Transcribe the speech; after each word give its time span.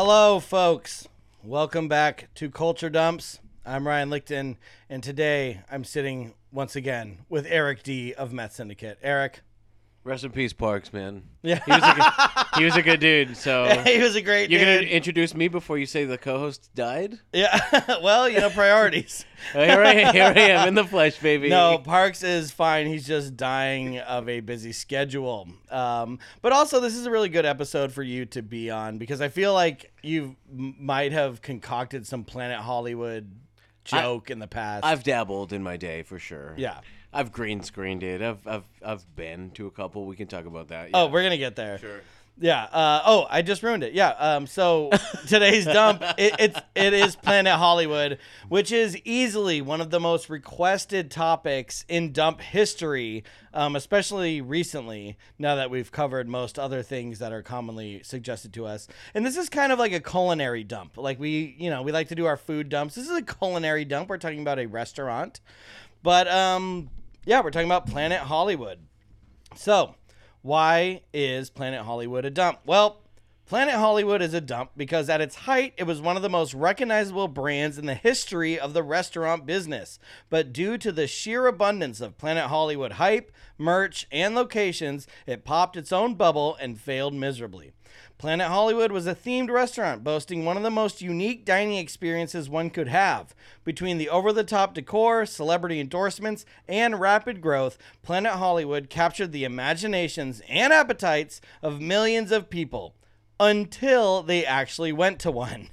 Hello, 0.00 0.38
folks. 0.38 1.08
Welcome 1.42 1.88
back 1.88 2.28
to 2.36 2.50
Culture 2.50 2.88
Dumps. 2.88 3.40
I'm 3.66 3.84
Ryan 3.84 4.10
Lichten, 4.10 4.54
and 4.88 5.02
today 5.02 5.62
I'm 5.68 5.82
sitting 5.82 6.34
once 6.52 6.76
again 6.76 7.24
with 7.28 7.46
Eric 7.48 7.82
D 7.82 8.14
of 8.14 8.32
Met 8.32 8.52
Syndicate. 8.52 9.00
Eric. 9.02 9.40
Rest 10.08 10.24
in 10.24 10.30
peace, 10.30 10.54
Parks, 10.54 10.90
man. 10.90 11.22
Yeah. 11.42 11.60
He 11.66 11.70
was 11.70 11.82
a 11.82 11.94
good, 11.94 12.46
he 12.56 12.64
was 12.64 12.76
a 12.76 12.82
good 12.82 12.98
dude. 12.98 13.36
So 13.36 13.66
he 13.86 13.98
was 13.98 14.16
a 14.16 14.22
great 14.22 14.50
you're 14.50 14.58
gonna 14.58 14.78
introduce 14.88 15.34
me 15.34 15.48
before 15.48 15.76
you 15.76 15.84
say 15.84 16.06
the 16.06 16.16
co-host 16.16 16.70
died? 16.74 17.18
yeah. 17.30 17.60
well, 18.02 18.26
you 18.26 18.40
know, 18.40 18.48
priorities. 18.48 19.26
Here 19.52 19.82
I, 19.82 20.10
here 20.10 20.24
I 20.24 20.40
am 20.40 20.68
in 20.68 20.74
the 20.74 20.84
flesh, 20.84 21.18
baby. 21.20 21.48
No, 21.48 21.78
Parks 21.78 22.24
is 22.24 22.50
fine. 22.50 22.88
He's 22.88 23.06
just 23.06 23.36
dying 23.36 23.98
of 23.98 24.28
a 24.28 24.40
busy 24.40 24.72
schedule. 24.72 25.46
Um, 25.70 26.18
but 26.42 26.52
also, 26.52 26.80
this 26.80 26.96
is 26.96 27.06
a 27.06 27.10
really 27.10 27.28
good 27.28 27.44
episode 27.46 27.92
for 27.92 28.02
you 28.02 28.24
to 28.26 28.42
be 28.42 28.68
on 28.68 28.98
because 28.98 29.20
I 29.20 29.28
feel 29.28 29.54
like 29.54 29.92
you 30.02 30.34
might 30.52 31.12
have 31.12 31.40
concocted 31.40 32.04
some 32.04 32.24
Planet 32.24 32.58
Hollywood 32.58 33.30
joke 33.84 34.30
in 34.30 34.40
the 34.40 34.48
past. 34.48 34.84
I've 34.84 35.04
dabbled 35.04 35.52
in 35.52 35.62
my 35.62 35.76
day 35.76 36.02
for 36.02 36.18
sure. 36.18 36.54
yeah. 36.56 36.80
I've 37.12 37.32
green 37.32 37.62
screened 37.62 38.02
it. 38.02 38.20
I've 38.22 38.46
I've 38.46 38.64
I've 38.84 39.16
been 39.16 39.50
to 39.52 39.66
a 39.66 39.70
couple. 39.70 40.04
We 40.04 40.16
can 40.16 40.28
talk 40.28 40.46
about 40.46 40.68
that. 40.68 40.90
Oh, 40.94 41.06
we're 41.06 41.22
gonna 41.22 41.38
get 41.38 41.56
there. 41.56 41.78
sure. 41.78 42.00
Yeah. 42.40 42.64
Uh, 42.64 43.02
oh, 43.04 43.26
I 43.28 43.42
just 43.42 43.62
ruined 43.62 43.82
it. 43.82 43.94
Yeah. 43.94 44.10
Um, 44.10 44.46
so 44.46 44.90
today's 45.26 45.64
dump 45.64 46.02
it, 46.16 46.34
it's 46.38 46.60
it 46.74 46.92
is 46.92 47.16
Planet 47.16 47.54
Hollywood, 47.54 48.18
which 48.48 48.70
is 48.70 48.96
easily 49.04 49.60
one 49.60 49.80
of 49.80 49.90
the 49.90 49.98
most 49.98 50.30
requested 50.30 51.10
topics 51.10 51.84
in 51.88 52.12
dump 52.12 52.40
history, 52.40 53.24
um, 53.52 53.74
especially 53.74 54.40
recently. 54.40 55.16
Now 55.38 55.56
that 55.56 55.70
we've 55.70 55.90
covered 55.90 56.28
most 56.28 56.58
other 56.58 56.82
things 56.82 57.18
that 57.18 57.32
are 57.32 57.42
commonly 57.42 58.02
suggested 58.04 58.52
to 58.52 58.66
us, 58.66 58.86
and 59.14 59.26
this 59.26 59.36
is 59.36 59.48
kind 59.48 59.72
of 59.72 59.78
like 59.78 59.92
a 59.92 60.00
culinary 60.00 60.62
dump. 60.62 60.96
Like 60.96 61.18
we, 61.18 61.56
you 61.58 61.70
know, 61.70 61.82
we 61.82 61.90
like 61.90 62.08
to 62.08 62.14
do 62.14 62.26
our 62.26 62.36
food 62.36 62.68
dumps. 62.68 62.94
This 62.94 63.08
is 63.08 63.16
a 63.16 63.22
culinary 63.22 63.84
dump. 63.84 64.08
We're 64.08 64.18
talking 64.18 64.42
about 64.42 64.60
a 64.60 64.66
restaurant, 64.66 65.40
but 66.04 66.28
um, 66.28 66.90
yeah, 67.28 67.42
we're 67.42 67.50
talking 67.50 67.68
about 67.68 67.86
Planet 67.86 68.20
Hollywood. 68.20 68.78
So, 69.54 69.94
why 70.40 71.02
is 71.12 71.50
Planet 71.50 71.82
Hollywood 71.82 72.24
a 72.24 72.30
dump? 72.30 72.60
Well, 72.64 73.02
Planet 73.48 73.76
Hollywood 73.76 74.20
is 74.20 74.34
a 74.34 74.42
dump 74.42 74.72
because 74.76 75.08
at 75.08 75.22
its 75.22 75.34
height, 75.34 75.72
it 75.78 75.84
was 75.84 76.02
one 76.02 76.16
of 76.16 76.22
the 76.22 76.28
most 76.28 76.52
recognizable 76.52 77.28
brands 77.28 77.78
in 77.78 77.86
the 77.86 77.94
history 77.94 78.60
of 78.60 78.74
the 78.74 78.82
restaurant 78.82 79.46
business. 79.46 79.98
But 80.28 80.52
due 80.52 80.76
to 80.76 80.92
the 80.92 81.06
sheer 81.06 81.46
abundance 81.46 82.02
of 82.02 82.18
Planet 82.18 82.48
Hollywood 82.48 82.92
hype, 82.92 83.32
merch, 83.56 84.06
and 84.12 84.34
locations, 84.34 85.06
it 85.26 85.46
popped 85.46 85.78
its 85.78 85.92
own 85.92 86.14
bubble 86.14 86.58
and 86.60 86.78
failed 86.78 87.14
miserably. 87.14 87.72
Planet 88.18 88.48
Hollywood 88.48 88.92
was 88.92 89.06
a 89.06 89.14
themed 89.14 89.48
restaurant 89.48 90.04
boasting 90.04 90.44
one 90.44 90.58
of 90.58 90.62
the 90.62 90.70
most 90.70 91.00
unique 91.00 91.46
dining 91.46 91.78
experiences 91.78 92.50
one 92.50 92.68
could 92.68 92.88
have. 92.88 93.34
Between 93.64 93.96
the 93.96 94.10
over 94.10 94.30
the 94.30 94.44
top 94.44 94.74
decor, 94.74 95.24
celebrity 95.24 95.80
endorsements, 95.80 96.44
and 96.68 97.00
rapid 97.00 97.40
growth, 97.40 97.78
Planet 98.02 98.32
Hollywood 98.32 98.90
captured 98.90 99.32
the 99.32 99.44
imaginations 99.44 100.42
and 100.50 100.70
appetites 100.70 101.40
of 101.62 101.80
millions 101.80 102.30
of 102.30 102.50
people 102.50 102.94
until 103.40 104.22
they 104.22 104.44
actually 104.44 104.92
went 104.92 105.18
to 105.20 105.30
one. 105.30 105.68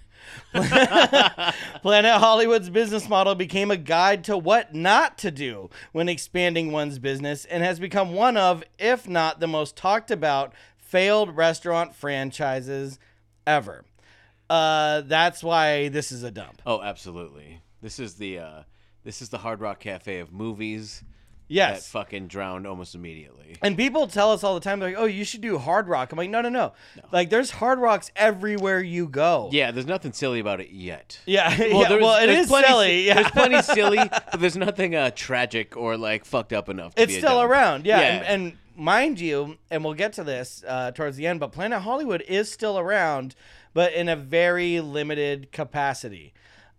Planet 0.53 2.19
Hollywood's 2.19 2.69
business 2.69 3.08
model 3.09 3.36
became 3.36 3.71
a 3.71 3.77
guide 3.77 4.23
to 4.26 4.37
what 4.37 4.73
not 4.73 5.17
to 5.20 5.31
do 5.31 5.70
when 5.92 6.09
expanding 6.09 6.71
one's 6.71 6.99
business 6.99 7.45
and 7.45 7.64
has 7.64 7.80
become 7.80 8.14
one 8.14 8.37
of, 8.37 8.64
if 8.80 9.08
not 9.08 9.39
the 9.39 9.48
most 9.48 9.76
talked 9.76 10.11
about, 10.11 10.53
failed 10.77 11.36
restaurant 11.36 11.95
franchises 11.95 12.99
ever. 13.45 13.83
Uh, 14.49 15.02
that's 15.02 15.43
why 15.43 15.89
this 15.89 16.11
is 16.11 16.23
a 16.23 16.32
dump. 16.32 16.61
Oh, 16.65 16.82
absolutely. 16.82 17.61
This 17.82 17.99
is 17.99 18.15
the 18.15 18.39
uh, 18.39 18.64
this 19.03 19.21
is 19.21 19.30
the 19.30 19.39
Hard 19.39 19.59
Rock 19.59 19.80
Cafe 19.80 20.20
of 20.20 20.32
movies 20.32 21.03
that 21.48 21.54
Yes. 21.54 21.88
fucking 21.89 22.28
drowned 22.28 22.66
almost 22.66 22.95
immediately. 22.95 23.58
And 23.61 23.78
people 23.78 24.08
tell 24.08 24.32
us 24.32 24.44
all 24.44 24.56
the 24.56 24.60
time, 24.61 24.80
they're 24.80 24.89
like, 24.89 24.98
oh, 25.00 25.06
you 25.06 25.23
should 25.23 25.42
do 25.42 25.58
hard 25.58 25.88
rock. 25.88 26.11
I'm 26.11 26.17
like, 26.17 26.30
no, 26.30 26.42
no, 26.42 26.50
no. 26.50 26.73
Like, 27.11 27.30
there's 27.30 27.52
hard 27.52 27.80
rocks 27.80 28.11
everywhere 28.16 28.82
you 28.82 29.08
go. 29.08 29.50
Yeah, 29.52 29.72
there's 29.72 29.86
nothing 29.86 30.11
silly 30.11 30.39
about 30.39 30.60
it 30.60 30.70
yet. 30.72 31.20
Yeah. 31.26 31.50
yeah. 31.58 31.88
there's- 31.88 32.02
well, 32.02 32.22
it 32.23 32.28
there's 32.28 32.45
is 32.45 32.48
plenty, 32.48 32.67
silly. 32.67 33.08
Yeah. 33.08 33.14
There's 33.16 33.32
plenty 33.32 33.61
silly, 33.61 33.98
but 34.32 34.39
there's 34.39 34.58
nothing 34.58 34.95
uh, 34.95 35.11
tragic 35.16 35.78
or 35.78 35.98
like 35.98 36.26
fucked 36.26 36.54
up 36.54 36.67
enough. 36.70 36.95
To 36.95 37.04
it's 37.04 37.14
be 37.14 37.20
still 37.20 37.42
around 37.42 37.86
yeah, 37.86 38.00
Yeah. 38.00 38.08
And, 38.08 38.26
and 38.26 38.58
mind 38.77 39.20
you 39.22 39.58
and 39.72 39.86
we'll 39.86 39.94
get 39.94 40.12
to 40.14 40.23
this 40.26 40.62
uh, 40.67 40.92
towards 40.92 41.16
the 41.16 41.26
end 41.26 41.39
but 41.39 41.50
planet 41.54 41.82
hollywood 41.82 42.22
is 42.27 42.52
still 42.52 42.77
around 42.77 43.33
but 43.73 43.94
in 43.94 44.10
a 44.10 44.17
very 44.17 44.82
limited 44.82 45.50
capacity 45.54 46.33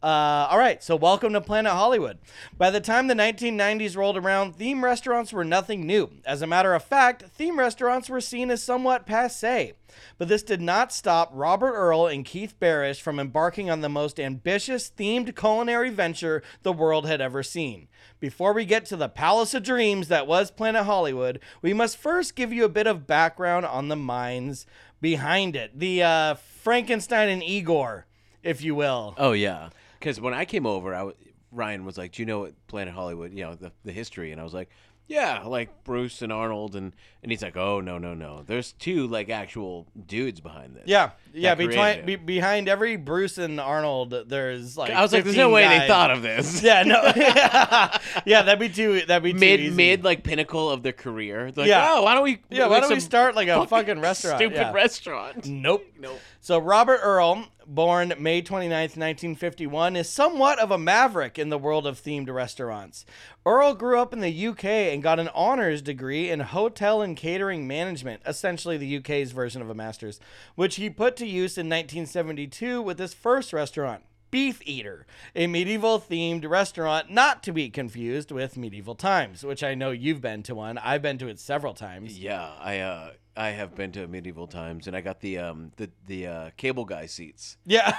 uh, 0.06 0.46
all 0.52 0.58
right, 0.58 0.84
so 0.84 0.94
welcome 0.94 1.32
to 1.32 1.40
Planet 1.40 1.72
Hollywood. 1.72 2.18
By 2.56 2.70
the 2.70 2.80
time 2.80 3.08
the 3.08 3.14
1990s 3.14 3.96
rolled 3.96 4.16
around, 4.16 4.54
theme 4.54 4.84
restaurants 4.84 5.32
were 5.32 5.44
nothing 5.44 5.84
new. 5.84 6.10
As 6.24 6.42
a 6.42 6.46
matter 6.46 6.74
of 6.74 6.84
fact, 6.84 7.24
theme 7.34 7.58
restaurants 7.58 8.08
were 8.08 8.20
seen 8.20 8.48
as 8.52 8.62
somewhat 8.62 9.04
passe. 9.04 9.72
But 10.16 10.28
this 10.28 10.44
did 10.44 10.60
not 10.60 10.92
stop 10.92 11.32
Robert 11.32 11.72
Earl 11.72 12.06
and 12.06 12.24
Keith 12.24 12.54
Barish 12.60 13.00
from 13.00 13.18
embarking 13.18 13.68
on 13.68 13.80
the 13.80 13.88
most 13.88 14.20
ambitious 14.20 14.92
themed 14.96 15.34
culinary 15.34 15.90
venture 15.90 16.40
the 16.62 16.72
world 16.72 17.08
had 17.08 17.20
ever 17.20 17.42
seen. 17.42 17.88
Before 18.20 18.52
we 18.52 18.64
get 18.64 18.86
to 18.86 18.96
the 18.96 19.08
palace 19.08 19.54
of 19.54 19.64
dreams 19.64 20.06
that 20.06 20.28
was 20.28 20.52
Planet 20.52 20.84
Hollywood, 20.84 21.40
we 21.62 21.74
must 21.74 21.96
first 21.96 22.36
give 22.36 22.52
you 22.52 22.64
a 22.64 22.68
bit 22.68 22.86
of 22.86 23.08
background 23.08 23.66
on 23.66 23.88
the 23.88 23.96
minds 23.96 24.66
behind 25.00 25.56
it. 25.56 25.76
The 25.76 26.04
uh, 26.04 26.34
Frankenstein 26.34 27.28
and 27.28 27.42
Igor, 27.42 28.06
if 28.44 28.62
you 28.62 28.76
will. 28.76 29.16
Oh 29.18 29.32
yeah, 29.32 29.70
because 29.98 30.20
when 30.20 30.34
I 30.34 30.44
came 30.44 30.66
over, 30.66 30.94
I 30.94 30.98
w- 30.98 31.16
Ryan 31.52 31.84
was 31.84 31.96
like, 31.98 32.12
"Do 32.12 32.22
you 32.22 32.26
know 32.26 32.40
what 32.40 32.66
Planet 32.66 32.94
Hollywood? 32.94 33.32
You 33.32 33.44
know 33.44 33.54
the 33.54 33.72
the 33.84 33.92
history?" 33.92 34.32
And 34.32 34.40
I 34.40 34.44
was 34.44 34.52
like, 34.54 34.68
"Yeah, 35.06 35.42
like 35.44 35.84
Bruce 35.84 36.20
and 36.22 36.32
Arnold." 36.32 36.74
And 36.76 36.92
and 37.22 37.32
he's 37.32 37.42
like, 37.42 37.56
"Oh 37.56 37.80
no 37.80 37.98
no 37.98 38.12
no, 38.14 38.42
there's 38.46 38.72
two 38.72 39.06
like 39.06 39.30
actual 39.30 39.86
dudes 40.06 40.40
behind 40.40 40.74
this." 40.74 40.82
Yeah, 40.86 41.10
yeah. 41.32 41.54
that 41.54 41.64
created 41.64 42.04
be, 42.06 42.12
it. 42.14 42.26
behind 42.26 42.68
every 42.68 42.96
Bruce 42.96 43.38
and 43.38 43.58
Arnold, 43.60 44.14
there's 44.28 44.76
like 44.76 44.90
I 44.90 45.00
was 45.02 45.12
like, 45.12 45.24
"There's 45.24 45.36
15 45.36 45.48
no 45.48 45.54
way 45.54 45.62
guys. 45.62 45.80
they 45.82 45.86
thought 45.88 46.10
of 46.10 46.22
this." 46.22 46.62
Yeah, 46.66 46.82
no. 46.82 47.00
yeah, 48.26 48.42
that'd 48.42 48.58
be 48.58 48.68
too. 48.68 49.06
That'd 49.06 49.22
be 49.22 49.32
too 49.32 49.38
Mid 49.38 49.60
easy. 49.60 49.74
mid 49.74 50.04
like 50.04 50.24
pinnacle 50.24 50.68
of 50.70 50.82
their 50.82 50.92
career. 50.92 51.52
They're 51.52 51.64
like, 51.64 51.68
Yeah. 51.68 51.88
"Oh, 51.92 52.02
why 52.02 52.14
don't 52.14 52.24
we? 52.24 52.40
Yeah, 52.50 52.66
why 52.66 52.80
don't 52.80 52.90
we 52.90 52.96
some 52.96 53.00
start 53.00 53.34
like 53.36 53.48
a 53.48 53.66
fucking 53.66 54.00
restaurant? 54.00 54.38
Stupid 54.38 54.56
Yeah. 54.56 54.72
restaurant. 54.72 55.46
Nope. 55.46 55.86
Nope. 55.98 56.18
So 56.40 56.58
Robert 56.58 57.00
Earl, 57.02 57.46
born 57.66 58.14
May 58.18 58.42
29th, 58.42 58.96
1951, 58.96 59.96
is 59.96 60.08
somewhat 60.08 60.58
of 60.58 60.70
a 60.70 60.78
maverick 60.78 61.38
in 61.38 61.48
the 61.48 61.58
world 61.58 61.86
of 61.86 62.00
themed 62.00 62.32
restaurants. 62.32 63.04
Earl 63.44 63.74
grew 63.74 64.00
up 64.00 64.12
in 64.12 64.20
the 64.20 64.46
UK 64.48 64.64
and 64.64 65.02
got 65.02 65.18
an 65.18 65.28
honors 65.34 65.82
degree 65.82 66.30
in 66.30 66.40
hotel 66.40 67.02
and 67.02 67.16
catering 67.16 67.66
management, 67.66 68.22
essentially 68.26 68.76
the 68.76 68.96
UK's 68.96 69.32
version 69.32 69.62
of 69.62 69.70
a 69.70 69.74
master's, 69.74 70.20
which 70.54 70.76
he 70.76 70.88
put 70.90 71.16
to 71.16 71.26
use 71.26 71.58
in 71.58 71.66
1972 71.66 72.80
with 72.80 72.98
his 72.98 73.14
first 73.14 73.52
restaurant. 73.52 74.02
Beef 74.30 74.60
Eater, 74.64 75.06
a 75.34 75.46
medieval 75.46 76.00
themed 76.00 76.48
restaurant 76.48 77.10
not 77.10 77.42
to 77.44 77.52
be 77.52 77.70
confused 77.70 78.30
with 78.30 78.56
Medieval 78.56 78.94
Times, 78.94 79.44
which 79.44 79.62
I 79.62 79.74
know 79.74 79.92
you've 79.92 80.20
been 80.20 80.42
to 80.44 80.54
one. 80.54 80.78
I've 80.78 81.02
been 81.02 81.18
to 81.18 81.28
it 81.28 81.38
several 81.38 81.74
times. 81.74 82.18
Yeah, 82.18 82.50
I 82.58 82.80
uh 82.80 83.10
I 83.36 83.50
have 83.50 83.74
been 83.74 83.92
to 83.92 84.06
medieval 84.08 84.46
times, 84.46 84.86
and 84.86 84.96
I 84.96 85.00
got 85.00 85.20
the 85.20 85.38
um 85.38 85.72
the 85.76 85.90
the 86.06 86.26
uh, 86.26 86.50
cable 86.56 86.84
guy 86.84 87.06
seats. 87.06 87.56
Yeah. 87.66 87.90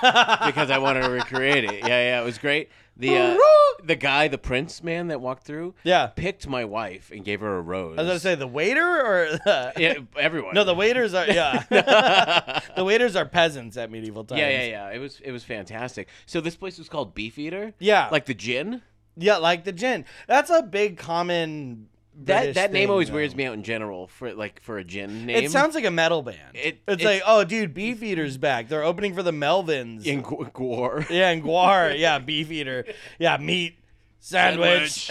because 0.46 0.72
I 0.72 0.78
wanted 0.80 1.04
to 1.04 1.10
recreate 1.10 1.64
it. 1.64 1.80
Yeah, 1.82 1.88
yeah, 1.88 2.22
it 2.22 2.26
was 2.26 2.38
great. 2.38 2.70
The 2.96 3.16
uh, 3.18 3.38
the 3.84 3.96
guy, 3.96 4.28
the 4.28 4.40
prince 4.40 4.82
man 4.82 5.08
that 5.10 5.22
walked 5.22 5.44
through, 5.44 5.76
Yeah. 5.84 6.08
picked 6.08 6.48
my 6.48 6.66
wife 6.66 7.12
and 7.14 7.24
gave 7.24 7.42
her 7.42 7.58
a 7.58 7.62
rose. 7.62 7.98
I 8.00 8.02
was 8.02 8.10
gonna 8.10 8.20
say 8.20 8.34
the 8.36 8.48
waiter 8.48 8.82
or 9.06 9.26
the... 9.46 9.74
yeah, 9.78 9.94
everyone. 10.18 10.56
no, 10.56 10.64
the 10.64 10.74
waiters 10.74 11.14
are 11.14 11.28
yeah. 11.28 11.64
the 12.76 12.84
waiters 12.84 13.16
are 13.16 13.26
peasants 13.26 13.78
at 13.78 13.92
medieval 13.92 14.24
times. 14.24 14.40
yeah, 14.40 14.50
yeah, 14.50 14.66
yeah. 14.66 14.90
It 14.90 15.00
was 15.00 15.20
it 15.24 15.32
was 15.32 15.44
fantastic. 15.44 16.08
So 16.26 16.42
this 16.42 16.56
place 16.56 16.80
was 16.80 16.90
called 16.90 17.14
Beef 17.14 17.38
Eater. 17.38 17.74
Yeah. 17.80 18.10
like 18.12 18.26
the 18.26 18.34
gin. 18.34 18.82
Yeah, 19.16 19.38
like 19.38 19.64
the 19.64 19.72
gin. 19.72 20.06
That's 20.28 20.50
a 20.50 20.62
big 20.64 20.98
common. 20.98 21.90
That 22.26 22.40
British 22.40 22.56
that 22.56 22.72
name 22.74 22.84
thing, 22.84 22.90
always 22.92 23.10
though. 23.10 23.16
weirds 23.16 23.36
me 23.36 23.46
out 23.46 23.54
in 23.54 23.64
general 23.64 24.08
for 24.08 24.34
like 24.34 24.60
for 24.62 24.78
a 24.80 24.84
gin 24.84 25.26
name. 25.28 25.44
It 25.44 25.52
sounds 25.52 25.76
like 25.76 25.86
a 25.86 25.92
metal 25.92 26.24
band. 26.24 26.38
It- 26.56 26.80
it's, 26.88 27.02
it's- 27.02 27.06
like, 27.06 27.22
oh, 27.26 27.44
dude, 27.44 27.74
Beef 27.74 28.02
Eater's 28.02 28.38
back. 28.38 28.68
They're 28.70 28.84
opening 28.84 29.14
for 29.14 29.22
the 29.24 29.32
Melvins. 29.32 30.06
in 30.06 30.22
Gu- 30.22 30.50
Gwar. 30.54 31.08
yeah, 31.10 31.30
and 31.30 31.44
Gwar. 31.44 31.98
Yeah, 32.00 32.20
Beef 32.20 32.52
Eater. 32.52 32.86
Yeah, 33.20 33.38
meat. 33.38 33.78
Sandwich. 34.28 35.10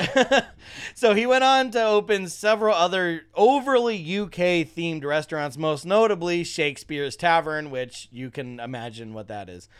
so 0.95 1.15
he 1.15 1.25
went 1.25 1.43
on 1.43 1.71
to 1.71 1.83
open 1.83 2.29
several 2.29 2.75
other 2.75 3.23
overly 3.35 3.97
UK 3.97 4.69
themed 4.69 5.05
restaurants, 5.05 5.57
most 5.57 5.87
notably 5.87 6.45
Shakespeare's 6.45 7.17
Tavern, 7.17 7.71
which 7.71 8.09
you 8.13 8.31
can 8.31 8.61
imagine 8.61 9.15
what 9.15 9.29
that 9.29 9.49
is. 9.49 9.71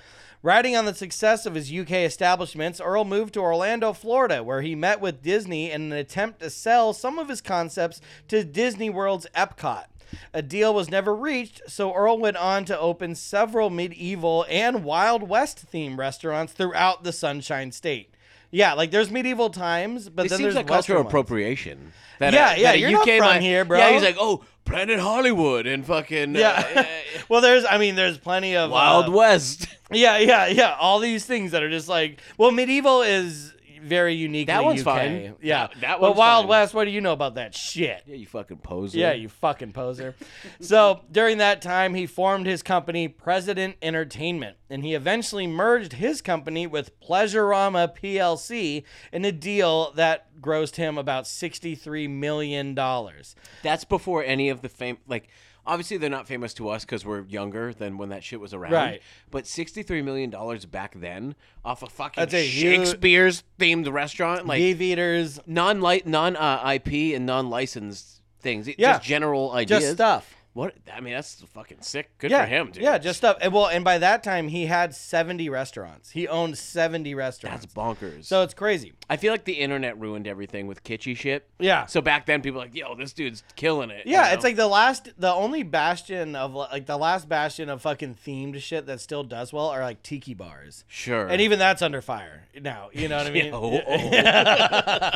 Riding 0.43 0.75
on 0.75 0.87
the 0.87 0.95
success 0.95 1.45
of 1.45 1.55
his 1.55 1.71
UK 1.71 1.91
establishments, 1.91 2.81
Earl 2.81 3.05
moved 3.05 3.35
to 3.35 3.41
Orlando, 3.41 3.93
Florida, 3.93 4.43
where 4.43 4.63
he 4.63 4.75
met 4.75 5.03
with 5.03 5.23
Disney 5.23 5.71
in 5.71 5.93
an 5.93 5.93
attempt 5.93 6.41
to 6.41 6.49
sell 6.49 6.95
some 6.95 7.19
of 7.19 7.29
his 7.29 7.43
concepts 7.43 8.01
to 8.29 8.43
Disney 8.43 8.89
World's 8.89 9.27
Epcot. 9.37 9.85
A 10.33 10.41
deal 10.41 10.73
was 10.73 10.89
never 10.89 11.15
reached, 11.15 11.61
so 11.69 11.93
Earl 11.93 12.19
went 12.19 12.39
on 12.39 12.65
to 12.67 12.79
open 12.79 13.15
several 13.15 13.69
medieval 13.69 14.47
and 14.49 14.83
Wild 14.83 15.29
West 15.29 15.71
themed 15.71 15.99
restaurants 15.99 16.55
throughout 16.55 17.05
the 17.05 17.13
Sunshine 17.13 17.71
State. 17.71 18.15
Yeah, 18.51 18.75
like 18.75 18.91
there's 18.91 19.11
medieval 19.11 19.51
times, 19.51 20.09
but 20.09 20.27
It 20.27 20.29
then 20.31 20.39
seems 20.39 20.43
there's 20.43 20.55
like 20.57 20.69
Western 20.71 20.95
cultural 20.95 20.99
ones. 21.05 21.09
appropriation. 21.09 21.93
That 22.19 22.33
Yeah, 22.33 22.55
a, 22.55 22.59
yeah, 22.59 22.73
that 22.73 22.79
you're 22.79 22.91
not 22.93 23.07
from 23.07 23.41
here, 23.41 23.65
bro. 23.65 23.79
Yeah, 23.79 23.93
he's 23.93 24.03
like, 24.03 24.17
oh, 24.19 24.45
Planet 24.65 24.99
Hollywood 24.99 25.67
and 25.67 25.85
fucking 25.87 26.37
uh, 26.37 26.39
Yeah. 26.39 26.87
well, 27.29 27.41
there's, 27.41 27.65
I 27.65 27.79
mean, 27.79 27.95
there's 27.95 28.19
plenty 28.19 28.57
of 28.57 28.71
Wild 28.71 29.07
uh, 29.09 29.13
West. 29.13 29.69
Yeah, 29.93 30.19
yeah, 30.19 30.49
yeah. 30.49 30.75
All 30.81 30.99
these 30.99 31.25
things 31.27 31.53
that 31.53 31.63
are 31.63 31.71
just 31.71 31.89
like, 31.89 32.21
well, 32.39 32.51
medieval 32.51 33.03
is 33.03 33.55
very 33.87 34.15
unique. 34.15 34.49
That 34.49 34.65
one's 34.65 34.81
UK. 34.81 34.85
fine. 34.85 35.35
Yeah, 35.41 35.67
That- 35.69 35.81
that 35.81 36.01
But 36.01 36.09
one's 36.11 36.19
Wild 36.19 36.43
fine. 36.45 36.49
West, 36.51 36.75
what 36.75 36.85
do 36.85 36.91
you 36.91 37.01
know 37.01 37.13
about 37.13 37.37
that 37.37 37.55
shit? 37.55 38.03
Yeah, 38.07 38.15
you 38.17 38.27
fucking 38.27 38.59
poser. 38.59 38.99
Yeah, 38.99 39.13
you 39.13 39.29
fucking 39.29 39.73
poser. 39.73 40.15
so 40.61 41.01
during 41.11 41.39
that 41.39 41.63
time, 41.63 41.95
he 41.95 42.07
formed 42.07 42.47
his 42.47 42.63
company, 42.63 43.09
President 43.09 43.77
Entertainment, 43.83 44.57
and 44.69 44.85
he 44.85 44.95
eventually 44.95 45.47
merged 45.47 45.95
his 45.95 46.21
company 46.21 46.67
with 46.67 46.99
Pleasurama 47.01 47.97
PLC 47.97 48.83
in 49.13 49.25
a 49.25 49.33
deal 49.33 49.93
that 49.93 50.27
grossed 50.41 50.77
him 50.77 50.99
about 50.99 51.27
sixty-three 51.27 52.09
million 52.09 52.75
dollars. 52.75 53.35
That's 53.63 53.85
before 53.85 54.23
any 54.25 54.49
of 54.49 54.63
the 54.63 54.69
fame. 54.69 54.99
Like, 55.07 55.29
obviously, 55.67 55.97
they're 55.97 56.09
not 56.11 56.27
famous 56.27 56.55
to 56.55 56.69
us 56.69 56.85
because 56.85 57.05
we're 57.05 57.23
younger 57.23 57.73
than 57.75 57.99
when 57.99 58.11
that 58.11 58.23
shit 58.25 58.41
was 58.41 58.55
around. 58.55 58.73
Right. 58.73 59.03
But 59.31 59.47
sixty-three 59.47 60.03
million 60.03 60.31
dollars 60.31 60.65
back 60.67 60.95
then 60.99 61.35
off 61.65 61.83
a 61.83 61.87
fucking 61.89 62.21
That's 62.23 62.35
a 62.35 62.47
huge- 62.47 62.87
Shakespeare's 62.89 63.43
themed 63.59 63.91
restaurant, 63.93 64.47
like 64.47 64.59
Beef 64.59 64.81
eaters, 64.81 65.41
non 65.47 65.81
light, 65.81 66.07
non 66.07 66.37
uh, 66.37 66.73
IP 66.75 67.15
and 67.17 67.27
non 67.27 67.51
licensed 67.51 68.23
things. 68.41 68.69
It- 68.69 68.79
Yeah. 68.79 68.95
Just 68.95 69.05
general 69.07 69.53
ideas. 69.53 69.83
just 69.83 69.93
stuff. 69.95 70.36
What? 70.57 70.73
I 70.91 71.01
mean, 71.03 71.13
that's 71.13 71.43
fucking 71.53 71.83
sick. 71.83 72.17
Good 72.17 72.31
yeah, 72.31 72.45
for 72.45 72.49
him, 72.49 72.71
dude. 72.71 72.83
Yeah, 72.83 72.97
just 72.97 73.19
stuff. 73.19 73.37
And 73.43 73.53
well, 73.53 73.67
and 73.67 73.85
by 73.85 73.99
that 73.99 74.23
time, 74.23 74.49
he 74.49 74.65
had 74.65 74.95
seventy 74.95 75.51
restaurants. 75.51 76.13
He 76.13 76.27
owned 76.27 76.57
seventy 76.57 77.15
restaurants. 77.15 77.67
that's 77.67 77.75
bonkers. 77.75 78.25
So 78.25 78.41
it's 78.41 78.55
crazy. 78.55 78.95
I 79.11 79.19
feel 79.19 79.35
like 79.35 79.45
the 79.45 79.53
internet 79.53 80.01
ruined 80.01 80.27
everything 80.27 80.67
with 80.67 80.83
kitschy 80.83 81.15
shit. 81.15 81.47
Yeah. 81.59 81.85
So 81.85 82.01
back 82.01 82.25
then, 82.25 82.41
people 82.41 82.59
were 82.59 82.65
like, 82.65 82.75
yo, 82.75 82.95
this 82.95 83.13
dude's 83.13 83.45
killing 83.55 83.91
it. 83.91 84.07
you 84.07 84.13
Yeah, 84.13 84.23
know? 84.23 84.33
it's 84.33 84.45
like 84.45 84.57
the 84.57 84.67
last, 84.67 85.11
the 85.19 85.31
only 85.31 85.63
bastion 85.63 86.35
of 86.35 86.55
like 86.55 86.87
the 86.87 86.97
last 86.97 87.29
bastion 87.29 87.69
of 87.69 87.83
fucking 87.83 88.15
themed 88.27 88.59
shit 88.63 88.87
that 88.87 89.03
still 89.03 89.25
does 89.25 89.53
well 89.53 89.67
are 89.67 89.83
like 89.83 90.03
tiki 90.03 90.33
bars, 90.33 90.85
sure. 90.89 91.27
and 91.27 91.43
even 91.43 91.59
that's 91.59 91.83
under 91.83 92.01
fire 92.01 92.45
now. 92.59 92.89
You 92.95 93.09
know 93.09 93.19
what 93.19 93.27
I 93.27 93.31
mean? 93.31 93.53
Oh, 93.53 93.81
oh. 93.87 95.11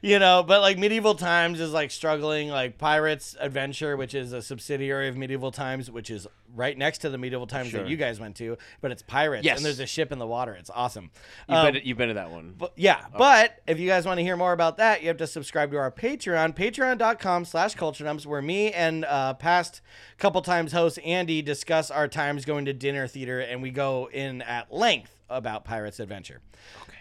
you 0.00 0.20
know, 0.20 0.44
but 0.46 0.60
like 0.60 0.78
medieval 0.78 1.16
times 1.16 1.58
is 1.60 1.72
like 1.72 1.90
struggling. 1.90 2.50
Like 2.50 2.78
Pirates 2.78 3.34
Adventure, 3.40 3.96
which 3.96 4.14
is 4.14 4.32
a 4.32 4.40
subsidiary 4.40 4.75
of 4.80 5.16
medieval 5.16 5.50
times, 5.50 5.90
which 5.90 6.10
is 6.10 6.26
right 6.54 6.76
next 6.76 6.98
to 6.98 7.10
the 7.10 7.18
medieval 7.18 7.46
times 7.46 7.68
Sure. 7.70 7.82
that 7.82 7.88
you 7.90 7.96
guys 7.96 8.18
went 8.20 8.36
to, 8.36 8.56
but 8.80 8.90
it's 8.90 9.02
pirates, 9.02 9.44
Yes. 9.44 9.56
and 9.58 9.66
there's 9.66 9.80
a 9.80 9.86
ship 9.86 10.12
in 10.12 10.18
the 10.18 10.26
water. 10.26 10.54
It's 10.54 10.70
awesome. 10.70 11.10
You've, 11.48 11.58
Um, 11.58 11.72
been, 11.72 11.82
you've 11.84 11.98
been 11.98 12.08
to 12.08 12.14
that 12.14 12.30
one. 12.30 12.54
But 12.56 12.72
yeah, 12.76 13.04
but 13.16 13.60
if 13.66 13.78
you 13.78 13.88
guys 13.88 14.06
want 14.06 14.18
to 14.18 14.22
hear 14.22 14.36
more 14.36 14.52
about 14.52 14.76
that, 14.78 15.02
you 15.02 15.08
have 15.08 15.16
to 15.18 15.26
subscribe 15.26 15.70
to 15.72 15.76
our 15.78 15.90
Patreon, 15.90 16.54
patreon.com 16.54 17.44
slash 17.44 17.74
culture 17.74 18.04
dumps, 18.04 18.24
where 18.26 18.40
me 18.42 18.72
and 18.72 19.04
uh, 19.04 19.34
past 19.34 19.80
couple 20.18 20.40
times 20.42 20.72
host 20.72 20.98
Andy 21.04 21.42
discuss 21.42 21.90
our 21.90 22.08
times 22.08 22.44
going 22.44 22.64
to 22.66 22.72
dinner 22.72 23.06
theater 23.06 23.40
and 23.40 23.62
we 23.62 23.70
go 23.70 24.08
in 24.12 24.42
at 24.42 24.72
length 24.72 25.12
about 25.28 25.64
Pirates 25.64 25.98
Adventure. 26.00 26.40
Okay. 26.82 26.92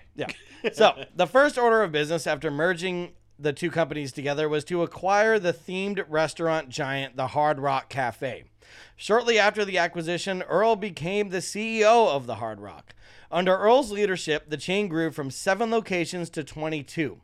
Yeah. 0.64 0.72
so 0.74 1.04
the 1.16 1.28
first 1.28 1.58
order 1.58 1.84
of 1.84 1.92
business 1.92 2.26
after 2.26 2.50
merging 2.50 3.14
the 3.38 3.54
two 3.54 3.70
companies 3.70 4.12
together 4.12 4.48
was 4.48 4.64
to 4.66 4.84
acquire 4.84 5.40
the 5.40 5.54
themed 5.54 6.04
restaurant 6.08 6.70
giant, 6.70 7.16
the 7.16 7.28
Hard 7.28 7.60
Rock 7.60 7.90
Cafe. 7.90 8.46
Shortly 8.96 9.38
after 9.38 9.66
the 9.66 9.78
acquisition, 9.78 10.42
Earl 10.44 10.76
became 10.76 11.30
the 11.30 11.38
CEO 11.38 12.08
of 12.08 12.28
the 12.28 12.36
Hard 12.36 12.60
Rock. 12.60 12.96
Under 13.32 13.58
Earl's 13.58 13.92
leadership, 13.92 14.50
the 14.50 14.58
chain 14.58 14.88
grew 14.88 15.12
from 15.12 15.30
seven 15.30 15.70
locations 15.70 16.30
to 16.32 16.44
22. 16.44 17.22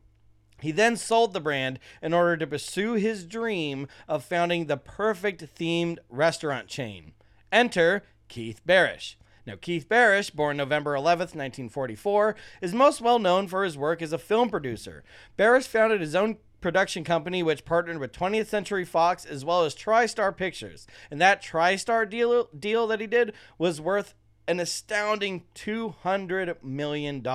He 0.60 0.72
then 0.72 0.96
sold 0.96 1.34
the 1.34 1.40
brand 1.40 1.80
in 2.02 2.14
order 2.14 2.38
to 2.38 2.48
pursue 2.48 2.94
his 2.94 3.26
dream 3.26 3.88
of 4.08 4.24
founding 4.24 4.66
the 4.66 4.78
perfect 4.78 5.56
themed 5.58 5.98
restaurant 6.10 6.68
chain. 6.68 7.14
Enter 7.52 8.04
Keith 8.28 8.62
Barish. 8.68 9.16
Now, 9.52 9.58
Keith 9.60 9.90
Barish, 9.90 10.34
born 10.34 10.56
November 10.56 10.94
11th, 10.94 11.36
1944, 11.36 12.36
is 12.62 12.74
most 12.74 13.02
well 13.02 13.20
known 13.20 13.50
for 13.50 13.66
his 13.66 13.78
work 13.78 14.02
as 14.02 14.14
a 14.14 14.18
film 14.18 14.50
producer. 14.50 15.04
Barish 15.38 15.68
founded 15.68 16.00
his 16.00 16.16
own 16.16 16.38
production 16.62 17.04
company, 17.04 17.44
which 17.44 17.66
partnered 17.66 17.98
with 17.98 18.14
20th 18.14 18.48
Century 18.48 18.86
Fox 18.86 19.26
as 19.26 19.44
well 19.44 19.66
as 19.66 19.76
TriStar 19.76 20.36
Pictures. 20.36 20.88
And 21.10 21.20
that 21.20 21.44
TriStar 21.44 22.10
deal, 22.10 22.48
deal 22.58 22.88
that 22.88 23.02
he 23.02 23.08
did 23.08 23.34
was 23.58 23.82
worth 23.82 24.14
an 24.48 24.62
astounding 24.62 25.44
$200 25.54 26.64
million. 26.64 27.28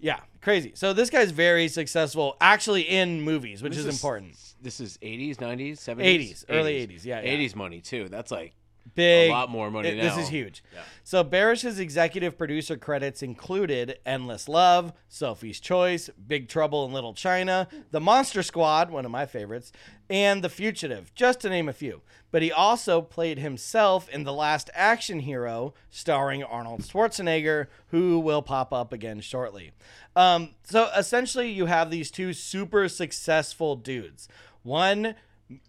Yeah, 0.00 0.20
crazy. 0.42 0.72
So 0.74 0.92
this 0.92 1.08
guy's 1.08 1.30
very 1.30 1.68
successful 1.68 2.36
actually 2.40 2.82
in 2.82 3.20
movies, 3.20 3.62
which 3.62 3.76
This 3.76 3.86
is, 3.86 3.94
important. 3.94 4.36
This 4.60 4.80
is 4.80 4.98
80s, 4.98 5.36
90s, 5.36 5.74
70s? 5.74 5.98
80s, 6.02 6.44
early 6.48 6.84
80s, 6.84 7.04
yeah, 7.04 7.20
yeah. 7.20 7.36
80s 7.36 7.54
money, 7.54 7.80
too. 7.80 8.08
That's 8.08 8.32
like 8.32 8.54
Big 8.94 9.30
a 9.30 9.32
lot 9.32 9.50
more 9.50 9.70
money 9.70 9.88
it- 9.88 10.00
This 10.00 10.16
is 10.16 10.28
huge. 10.28 10.62
Yeah. 10.72 10.80
So 11.02 11.22
Barish's 11.24 11.78
executive 11.78 12.38
producer 12.38 12.76
credits 12.76 13.22
included 13.22 13.98
Endless 14.06 14.48
Love, 14.48 14.92
Sophie's 15.08 15.60
Choice, 15.60 16.08
Big 16.26 16.48
Trouble 16.48 16.84
in 16.86 16.92
Little 16.92 17.14
China, 17.14 17.68
The 17.90 18.00
Monster 18.00 18.42
Squad, 18.42 18.90
one 18.90 19.04
of 19.04 19.10
my 19.10 19.26
favorites, 19.26 19.72
and 20.08 20.42
The 20.42 20.48
Fugitive, 20.48 21.14
just 21.14 21.40
to 21.40 21.48
name 21.50 21.68
a 21.68 21.72
few. 21.72 22.02
But 22.30 22.42
he 22.42 22.52
also 22.52 23.00
played 23.02 23.38
himself 23.38 24.08
in 24.08 24.24
The 24.24 24.32
Last 24.32 24.70
Action 24.74 25.20
Hero, 25.20 25.74
starring 25.90 26.42
Arnold 26.44 26.82
Schwarzenegger, 26.82 27.66
who 27.88 28.18
will 28.18 28.42
pop 28.42 28.72
up 28.72 28.92
again 28.92 29.20
shortly. 29.20 29.72
Um, 30.14 30.54
so 30.64 30.88
essentially, 30.96 31.50
you 31.50 31.66
have 31.66 31.90
these 31.90 32.10
two 32.10 32.32
super 32.32 32.88
successful 32.88 33.76
dudes. 33.76 34.28
One 34.62 35.14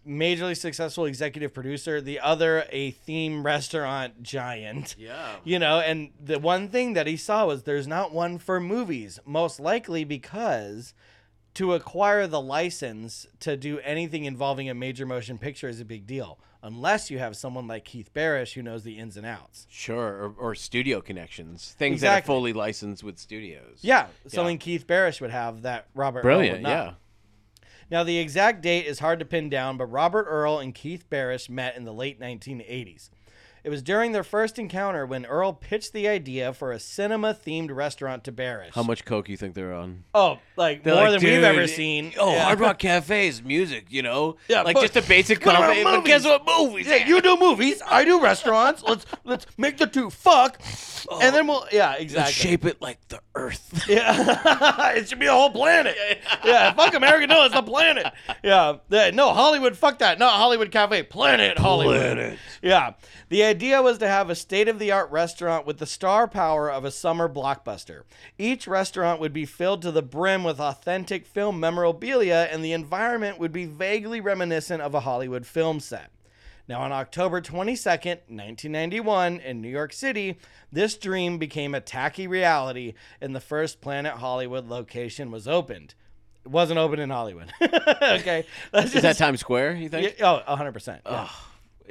majorly 0.06 0.56
successful 0.56 1.04
executive 1.04 1.54
producer, 1.54 2.00
the 2.00 2.20
other 2.20 2.64
a 2.70 2.90
theme 2.90 3.44
restaurant 3.44 4.22
giant. 4.22 4.96
Yeah. 4.98 5.36
You 5.44 5.58
know, 5.58 5.78
and 5.80 6.10
the 6.22 6.38
one 6.38 6.68
thing 6.68 6.94
that 6.94 7.06
he 7.06 7.16
saw 7.16 7.46
was 7.46 7.62
there's 7.62 7.86
not 7.86 8.12
one 8.12 8.38
for 8.38 8.60
movies, 8.60 9.18
most 9.24 9.60
likely 9.60 10.04
because 10.04 10.94
to 11.54 11.74
acquire 11.74 12.26
the 12.26 12.40
license 12.40 13.26
to 13.40 13.56
do 13.56 13.78
anything 13.80 14.24
involving 14.24 14.68
a 14.68 14.74
major 14.74 15.06
motion 15.06 15.38
picture 15.38 15.68
is 15.68 15.80
a 15.80 15.84
big 15.84 16.06
deal, 16.06 16.38
unless 16.62 17.10
you 17.10 17.18
have 17.18 17.36
someone 17.36 17.66
like 17.66 17.84
Keith 17.84 18.10
Barish 18.14 18.52
who 18.54 18.62
knows 18.62 18.84
the 18.84 18.98
ins 18.98 19.16
and 19.16 19.26
outs. 19.26 19.66
Sure, 19.68 20.06
or, 20.06 20.34
or 20.38 20.54
studio 20.54 21.00
connections. 21.00 21.74
Things 21.78 22.00
that 22.02 22.22
are 22.22 22.26
fully 22.26 22.52
licensed 22.52 23.02
with 23.02 23.18
studios. 23.18 23.78
Yeah, 23.80 24.06
something 24.26 24.58
Keith 24.58 24.86
Barish 24.86 25.20
would 25.20 25.30
have 25.30 25.62
that 25.62 25.86
Robert 25.94 26.22
Brilliant, 26.22 26.62
yeah. 26.62 26.92
Now, 27.90 28.04
the 28.04 28.18
exact 28.18 28.60
date 28.60 28.86
is 28.86 28.98
hard 28.98 29.18
to 29.20 29.24
pin 29.24 29.48
down, 29.48 29.78
but 29.78 29.86
Robert 29.86 30.26
Earl 30.28 30.58
and 30.58 30.74
Keith 30.74 31.08
Barish 31.10 31.48
met 31.48 31.76
in 31.76 31.84
the 31.84 31.92
late 31.92 32.20
1980s. 32.20 33.08
It 33.64 33.70
was 33.70 33.82
during 33.82 34.12
their 34.12 34.22
first 34.24 34.58
encounter 34.58 35.04
when 35.04 35.26
Earl 35.26 35.52
pitched 35.52 35.92
the 35.92 36.08
idea 36.08 36.52
for 36.52 36.72
a 36.72 36.78
cinema 36.78 37.34
themed 37.34 37.74
restaurant 37.74 38.24
to 38.24 38.32
Barish. 38.32 38.74
How 38.74 38.82
much 38.82 39.04
coke 39.04 39.28
you 39.28 39.36
think 39.36 39.54
they're 39.54 39.74
on? 39.74 40.04
Oh, 40.14 40.38
like 40.56 40.82
They're 40.84 40.94
more 40.94 41.10
like, 41.10 41.20
than 41.20 41.30
we've 41.30 41.42
ever 41.44 41.66
seen. 41.66 42.12
Oh, 42.18 42.32
Yeah. 42.32 42.44
Hard 42.44 42.60
Rock 42.60 42.78
Cafe's 42.78 43.42
music, 43.42 43.86
you 43.90 44.02
know? 44.02 44.36
Yeah, 44.48 44.62
like 44.62 44.74
but- 44.74 44.92
just 44.92 44.96
a 44.96 45.08
basic 45.08 45.44
What 45.44 45.56
about 45.56 45.74
comedy. 45.76 45.84
But 45.84 46.04
guess 46.04 46.24
what? 46.24 46.46
Movies. 46.46 46.86
Yeah, 46.86 47.06
you 47.06 47.20
do 47.20 47.36
movies, 47.36 47.82
I 47.86 48.04
do 48.04 48.20
restaurants. 48.22 48.82
Let's 48.82 49.06
let's 49.24 49.46
make 49.56 49.78
the 49.78 49.86
two 49.86 50.10
fuck, 50.10 50.60
oh. 51.08 51.20
and 51.20 51.34
then 51.34 51.46
we'll 51.46 51.66
yeah 51.72 51.94
exactly. 51.94 52.32
shape 52.32 52.64
it 52.64 52.80
like 52.80 53.06
the 53.08 53.20
Earth. 53.34 53.84
Yeah, 53.88 54.90
it 54.92 55.08
should 55.08 55.18
be 55.18 55.26
a 55.26 55.32
whole 55.32 55.50
planet. 55.50 55.96
Yeah, 56.44 56.72
fuck 56.74 56.94
America. 56.94 57.26
No, 57.26 57.44
it's 57.44 57.54
a 57.54 57.62
planet. 57.62 58.06
Yeah, 58.42 58.76
Yeah, 58.90 59.10
no 59.10 59.32
Hollywood. 59.32 59.76
Fuck 59.76 59.98
that. 60.00 60.18
Not 60.18 60.32
Hollywood 60.34 60.70
Cafe. 60.70 61.02
Planet 61.04 61.58
Hollywood. 61.58 61.96
Planet. 61.96 62.38
Yeah, 62.62 62.94
the 63.28 63.44
idea 63.44 63.82
was 63.82 63.98
to 63.98 64.08
have 64.08 64.30
a 64.30 64.34
state-of-the-art 64.34 65.10
restaurant 65.10 65.66
with 65.66 65.78
the 65.78 65.86
star 65.86 66.26
power 66.26 66.70
of 66.70 66.84
a 66.84 66.90
summer 66.90 67.28
blockbuster. 67.28 68.02
Each 68.38 68.66
restaurant 68.66 69.20
would 69.20 69.32
be 69.32 69.44
filled 69.44 69.82
to 69.82 69.92
the 69.92 70.02
brim 70.02 70.44
with 70.44 70.60
authentic 70.60 71.26
film 71.26 71.60
memorabilia, 71.60 72.48
and 72.50 72.64
the 72.64 72.72
environment 72.72 73.38
would 73.38 73.52
be 73.52 73.64
vaguely 73.66 74.20
reminiscent 74.20 74.82
of 74.82 74.94
a 74.94 75.00
Hollywood 75.00 75.46
film 75.46 75.80
set. 75.80 76.10
Now, 76.68 76.82
on 76.82 76.92
October 76.92 77.40
22nd, 77.40 78.28
1991, 78.28 79.40
in 79.40 79.62
New 79.62 79.70
York 79.70 79.92
City, 79.92 80.38
this 80.70 80.98
dream 80.98 81.38
became 81.38 81.74
a 81.74 81.80
tacky 81.80 82.26
reality, 82.26 82.92
and 83.22 83.34
the 83.34 83.40
first 83.40 83.80
Planet 83.80 84.14
Hollywood 84.14 84.68
location 84.68 85.30
was 85.30 85.48
opened. 85.48 85.94
It 86.44 86.50
wasn't 86.50 86.78
open 86.78 86.98
in 86.98 87.08
Hollywood. 87.08 87.50
okay. 87.62 88.44
Is 88.74 88.92
that 88.92 89.16
Times 89.16 89.40
Square? 89.40 89.76
You 89.76 89.88
think? 89.88 90.18
Yeah, 90.18 90.42
oh, 90.46 90.56
100%. 90.56 91.00
yeah. 91.06 91.28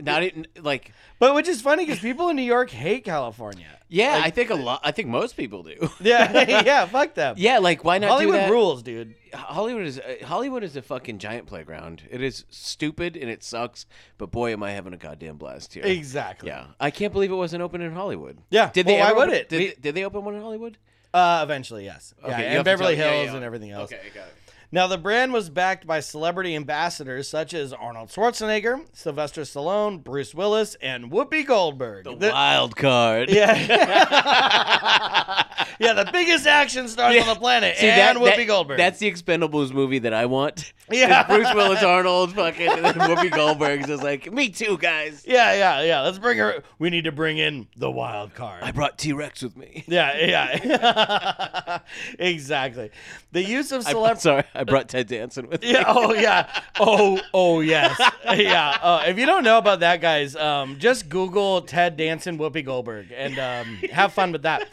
Not 0.01 0.23
even 0.23 0.47
like. 0.61 0.91
But 1.19 1.33
which 1.35 1.47
is 1.47 1.61
funny 1.61 1.85
because 1.85 1.99
people 1.99 2.29
in 2.29 2.35
New 2.35 2.41
York 2.43 2.69
hate 2.69 3.03
California. 3.03 3.65
Yeah, 3.89 4.19
I 4.23 4.29
think 4.31 4.49
a 4.49 4.55
lot. 4.55 4.81
I 4.83 4.91
think 4.91 5.07
most 5.07 5.37
people 5.37 5.63
do. 5.63 5.89
Yeah, 5.99 6.61
yeah, 6.65 6.85
fuck 6.85 7.13
them. 7.13 7.35
yeah, 7.37 7.57
like 7.59 7.83
why 7.83 7.97
not 7.97 8.09
Hollywood 8.09 8.35
do 8.35 8.39
that? 8.41 8.51
rules, 8.51 8.83
dude. 8.83 9.15
Hollywood 9.33 9.85
is 9.85 9.99
uh, 9.99 10.25
Hollywood 10.25 10.63
is 10.63 10.75
a 10.75 10.81
fucking 10.81 11.19
giant 11.19 11.47
playground. 11.47 12.03
It 12.09 12.21
is 12.21 12.45
stupid 12.49 13.15
and 13.17 13.29
it 13.29 13.43
sucks, 13.43 13.85
but 14.17 14.31
boy, 14.31 14.51
am 14.53 14.63
I 14.63 14.71
having 14.71 14.93
a 14.93 14.97
goddamn 14.97 15.37
blast 15.37 15.73
here. 15.73 15.83
Exactly. 15.85 16.49
Yeah, 16.49 16.67
I 16.79 16.91
can't 16.91 17.13
believe 17.13 17.31
it 17.31 17.35
wasn't 17.35 17.63
open 17.63 17.81
in 17.81 17.93
Hollywood. 17.93 18.37
Yeah, 18.49 18.69
did 18.71 18.85
well, 18.85 18.95
they? 18.95 19.01
why 19.01 19.07
ever 19.07 19.15
would 19.15 19.29
open- 19.29 19.39
it? 19.39 19.49
Did, 19.49 19.81
did 19.81 19.95
they 19.95 20.03
open 20.03 20.23
one 20.25 20.35
in 20.35 20.41
Hollywood? 20.41 20.77
Uh, 21.13 21.39
eventually, 21.43 21.85
yes. 21.85 22.13
Yeah, 22.21 22.27
you 22.27 22.33
and 22.35 22.43
have 22.45 22.59
to 22.59 22.63
Beverly 22.65 22.95
tell- 22.95 23.05
yeah, 23.07 23.13
Hills 23.15 23.29
yeah. 23.29 23.35
and 23.37 23.45
everything 23.45 23.71
else. 23.71 23.91
Okay, 23.91 24.01
got 24.13 24.27
it. 24.27 24.35
Now, 24.69 24.87
the 24.87 24.97
brand 24.97 25.31
was 25.31 25.49
backed 25.49 25.87
by 25.87 26.01
celebrity 26.01 26.53
ambassadors 26.55 27.29
such 27.29 27.53
as 27.53 27.71
Arnold 27.71 28.09
Schwarzenegger, 28.09 28.85
Sylvester 28.91 29.43
Stallone, 29.43 30.03
Bruce 30.03 30.35
Willis, 30.35 30.75
and 30.81 31.09
Whoopi 31.09 31.45
Goldberg. 31.47 32.03
The, 32.03 32.15
The- 32.15 32.31
wild 32.31 32.75
card. 32.75 33.29
yeah. 33.29 33.55
yeah, 35.79 35.93
the 35.93 36.09
biggest 36.11 36.45
action 36.47 36.87
stars 36.89 37.15
Yeah. 37.15 37.21
on 37.21 37.27
the 37.29 37.35
planet. 37.35 37.77
See, 37.77 37.87
and 37.87 38.17
that, 38.17 38.21
Whoopi 38.21 38.35
that- 38.37 38.47
Goldberg. 38.47 38.77
That's 38.77 38.99
the 38.99 39.09
Expendables 39.11 39.71
movie 39.71 39.99
that 39.99 40.13
I 40.13 40.25
want. 40.25 40.73
Yeah. 40.89 41.27
Bruce 41.27 41.53
Willis, 41.53 41.83
Arnold, 41.83 42.33
fucking, 42.33 42.65
and 42.65 42.85
then 42.85 42.93
Whoopi 42.93 43.29
Goldberg's 43.29 43.87
just 43.87 44.01
like, 44.01 44.31
me 44.31 44.47
too, 44.47 44.77
guys. 44.77 45.25
yeah, 45.27 45.51
yeah, 45.53 45.81
yeah. 45.81 46.01
Let's 46.03 46.17
bring 46.17 46.37
her. 46.37 46.63
We 46.79 46.89
need 46.89 47.03
to 47.03 47.11
bring 47.11 47.39
in 47.39 47.67
the 47.75 47.91
wild 47.91 48.33
card. 48.33 48.63
I 48.63 48.71
brought 48.71 48.97
T 48.97 49.11
Rex 49.11 49.43
with 49.43 49.57
me. 49.57 49.83
yeah, 49.85 50.17
yeah. 50.25 51.79
exactly. 52.19 52.91
The 53.33 53.43
use 53.43 53.73
of 53.73 53.83
celebrity. 53.83 54.21
sorry, 54.21 54.43
I 54.57 54.63
brought 54.63 54.89
Ted 54.89 55.07
Danson 55.07 55.47
with 55.47 55.61
me. 55.61 55.71
Yeah. 55.73 55.83
Oh 55.87 56.13
yeah. 56.13 56.49
Oh 56.79 57.19
oh 57.33 57.59
yes. 57.61 57.99
Yeah. 58.27 58.77
Uh, 58.81 59.03
if 59.07 59.17
you 59.17 59.25
don't 59.25 59.43
know 59.43 59.57
about 59.57 59.79
that, 59.79 60.01
guys, 60.01 60.35
um, 60.35 60.77
just 60.79 61.07
Google 61.07 61.61
Ted 61.61 61.95
Danson, 61.95 62.37
Whoopi 62.37 62.63
Goldberg, 62.65 63.07
and 63.15 63.39
um, 63.39 63.75
have 63.91 64.11
fun 64.13 64.31
with 64.33 64.41
that. 64.41 64.67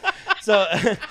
So, 0.45 0.67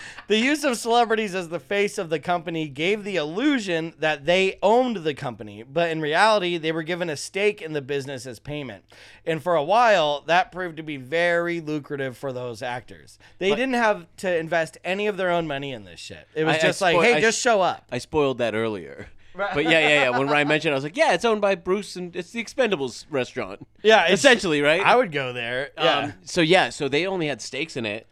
the 0.29 0.39
use 0.39 0.63
of 0.63 0.77
celebrities 0.79 1.35
as 1.35 1.49
the 1.49 1.59
face 1.59 1.99
of 1.99 2.09
the 2.09 2.21
company 2.21 2.69
gave 2.69 3.03
the 3.03 3.17
illusion 3.17 3.93
that 3.99 4.27
they 4.27 4.59
owned 4.63 4.99
the 4.99 5.13
company, 5.13 5.65
but 5.65 5.91
in 5.91 6.01
reality, 6.01 6.57
they 6.57 6.71
were 6.71 6.85
given 6.85 7.11
a 7.11 7.17
stake 7.17 7.61
in 7.61 7.73
the 7.73 7.83
business 7.83 8.27
as 8.27 8.39
payment. 8.39 8.85
And 9.27 9.43
for 9.43 9.57
a 9.57 9.65
while, 9.65 10.21
that 10.29 10.53
proved 10.53 10.77
to 10.77 10.85
be 10.85 10.97
very 10.99 11.61
lucrative 11.61 12.17
for 12.17 12.33
those 12.33 12.63
actors. 12.63 13.19
They 13.39 13.51
didn't 13.51 13.75
have 13.75 14.07
to 14.19 14.37
invest 14.39 14.79
any 14.85 15.09
of 15.09 15.17
their 15.17 15.31
own 15.31 15.49
money 15.49 15.73
in 15.73 15.85
this 15.85 15.99
shit. 15.99 16.29
It 16.37 16.45
was 16.45 16.55
I- 16.55 16.59
I 16.59 16.63
just 16.63 16.81
like, 16.81 16.97
hey, 17.01 17.15
I 17.15 17.21
just 17.21 17.41
show 17.41 17.61
up. 17.61 17.87
I 17.91 17.99
spoiled 17.99 18.39
that 18.39 18.55
earlier. 18.55 19.09
But 19.37 19.65
yeah, 19.65 19.81
yeah, 19.81 19.89
yeah. 19.89 20.11
When 20.17 20.29
Ryan 20.29 20.47
mentioned, 20.47 20.71
it, 20.71 20.75
I 20.75 20.77
was 20.77 20.85
like, 20.85 20.97
"Yeah, 20.97 21.13
it's 21.13 21.25
owned 21.25 21.41
by 21.41 21.57
Bruce, 21.57 21.97
and 21.97 22.15
it's 22.15 22.31
the 22.31 22.41
Expendables 22.45 23.05
restaurant." 23.11 23.67
Yeah, 23.83 24.07
essentially, 24.07 24.61
right? 24.63 24.81
I 24.81 24.95
would 24.95 25.11
go 25.11 25.33
there. 25.33 25.71
Yeah. 25.77 25.99
Um, 25.99 26.13
so 26.23 26.41
yeah, 26.41 26.71
so 26.71 26.89
they 26.89 27.05
only 27.05 27.27
had 27.27 27.43
stakes 27.43 27.77
in 27.77 27.85
it, 27.85 28.07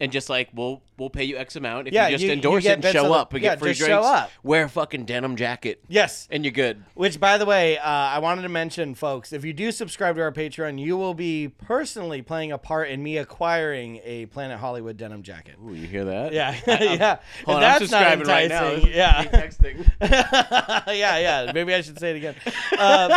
and 0.00 0.10
just 0.10 0.28
like 0.28 0.48
we'll 0.54 0.82
we'll 0.98 1.10
pay 1.10 1.24
you 1.24 1.36
X 1.36 1.56
amount 1.56 1.88
if 1.88 1.94
Yeah, 1.94 2.06
you 2.08 2.12
just 2.14 2.22
you- 2.22 2.28
you 2.28 2.34
endorse 2.34 2.62
get 2.64 2.78
it 2.80 2.84
and 2.84 2.92
show 2.92 3.12
up 3.12 3.32
and 3.32 3.42
yeah, 3.42 3.50
get 3.50 3.58
free 3.60 3.70
just 3.70 3.80
drinks. 3.80 3.94
show 3.94 4.02
up. 4.02 4.30
Wear 4.42 4.64
a 4.64 4.68
fucking 4.68 5.04
denim 5.06 5.36
jacket, 5.36 5.82
yes. 5.88 6.26
and 6.30 6.44
you're 6.44 6.52
good. 6.52 6.82
Which, 6.94 7.18
by 7.20 7.38
the 7.38 7.46
way, 7.46 7.78
uh, 7.78 7.82
I 7.88 8.18
wanted 8.18 8.42
to 8.42 8.48
mention, 8.48 8.94
folks, 8.94 9.32
if 9.32 9.44
you 9.44 9.52
do 9.52 9.70
subscribe 9.72 10.16
to 10.16 10.22
our 10.22 10.32
Patreon, 10.32 10.78
you 10.80 10.96
will 10.96 11.14
be 11.14 11.48
personally 11.48 12.22
playing 12.22 12.52
a 12.52 12.58
part 12.58 12.88
in 12.90 13.02
me 13.02 13.18
acquiring 13.18 14.00
a 14.04 14.26
Planet 14.26 14.58
Hollywood 14.58 14.96
denim 14.96 15.22
jacket. 15.22 15.56
Ooh, 15.64 15.74
you 15.74 15.86
hear 15.86 16.04
that? 16.04 16.32
Yeah, 16.32 16.56
yeah. 16.66 17.18
Hold 17.44 17.58
on, 17.58 17.62
I'm 17.64 17.82
If 17.82 17.90
that's 17.90 17.90
not 17.90 18.00
subscribing 18.00 18.26
right 18.28 18.48
now. 18.48 18.64
enticing, 18.72 18.92
Yeah. 18.92 19.24
Texting. 19.24 19.90
yeah, 20.98 21.18
yeah. 21.18 21.52
Maybe 21.52 21.74
I 21.74 21.80
should 21.80 21.98
say 21.98 22.10
it 22.10 22.16
again. 22.16 22.34
Um, 22.78 23.12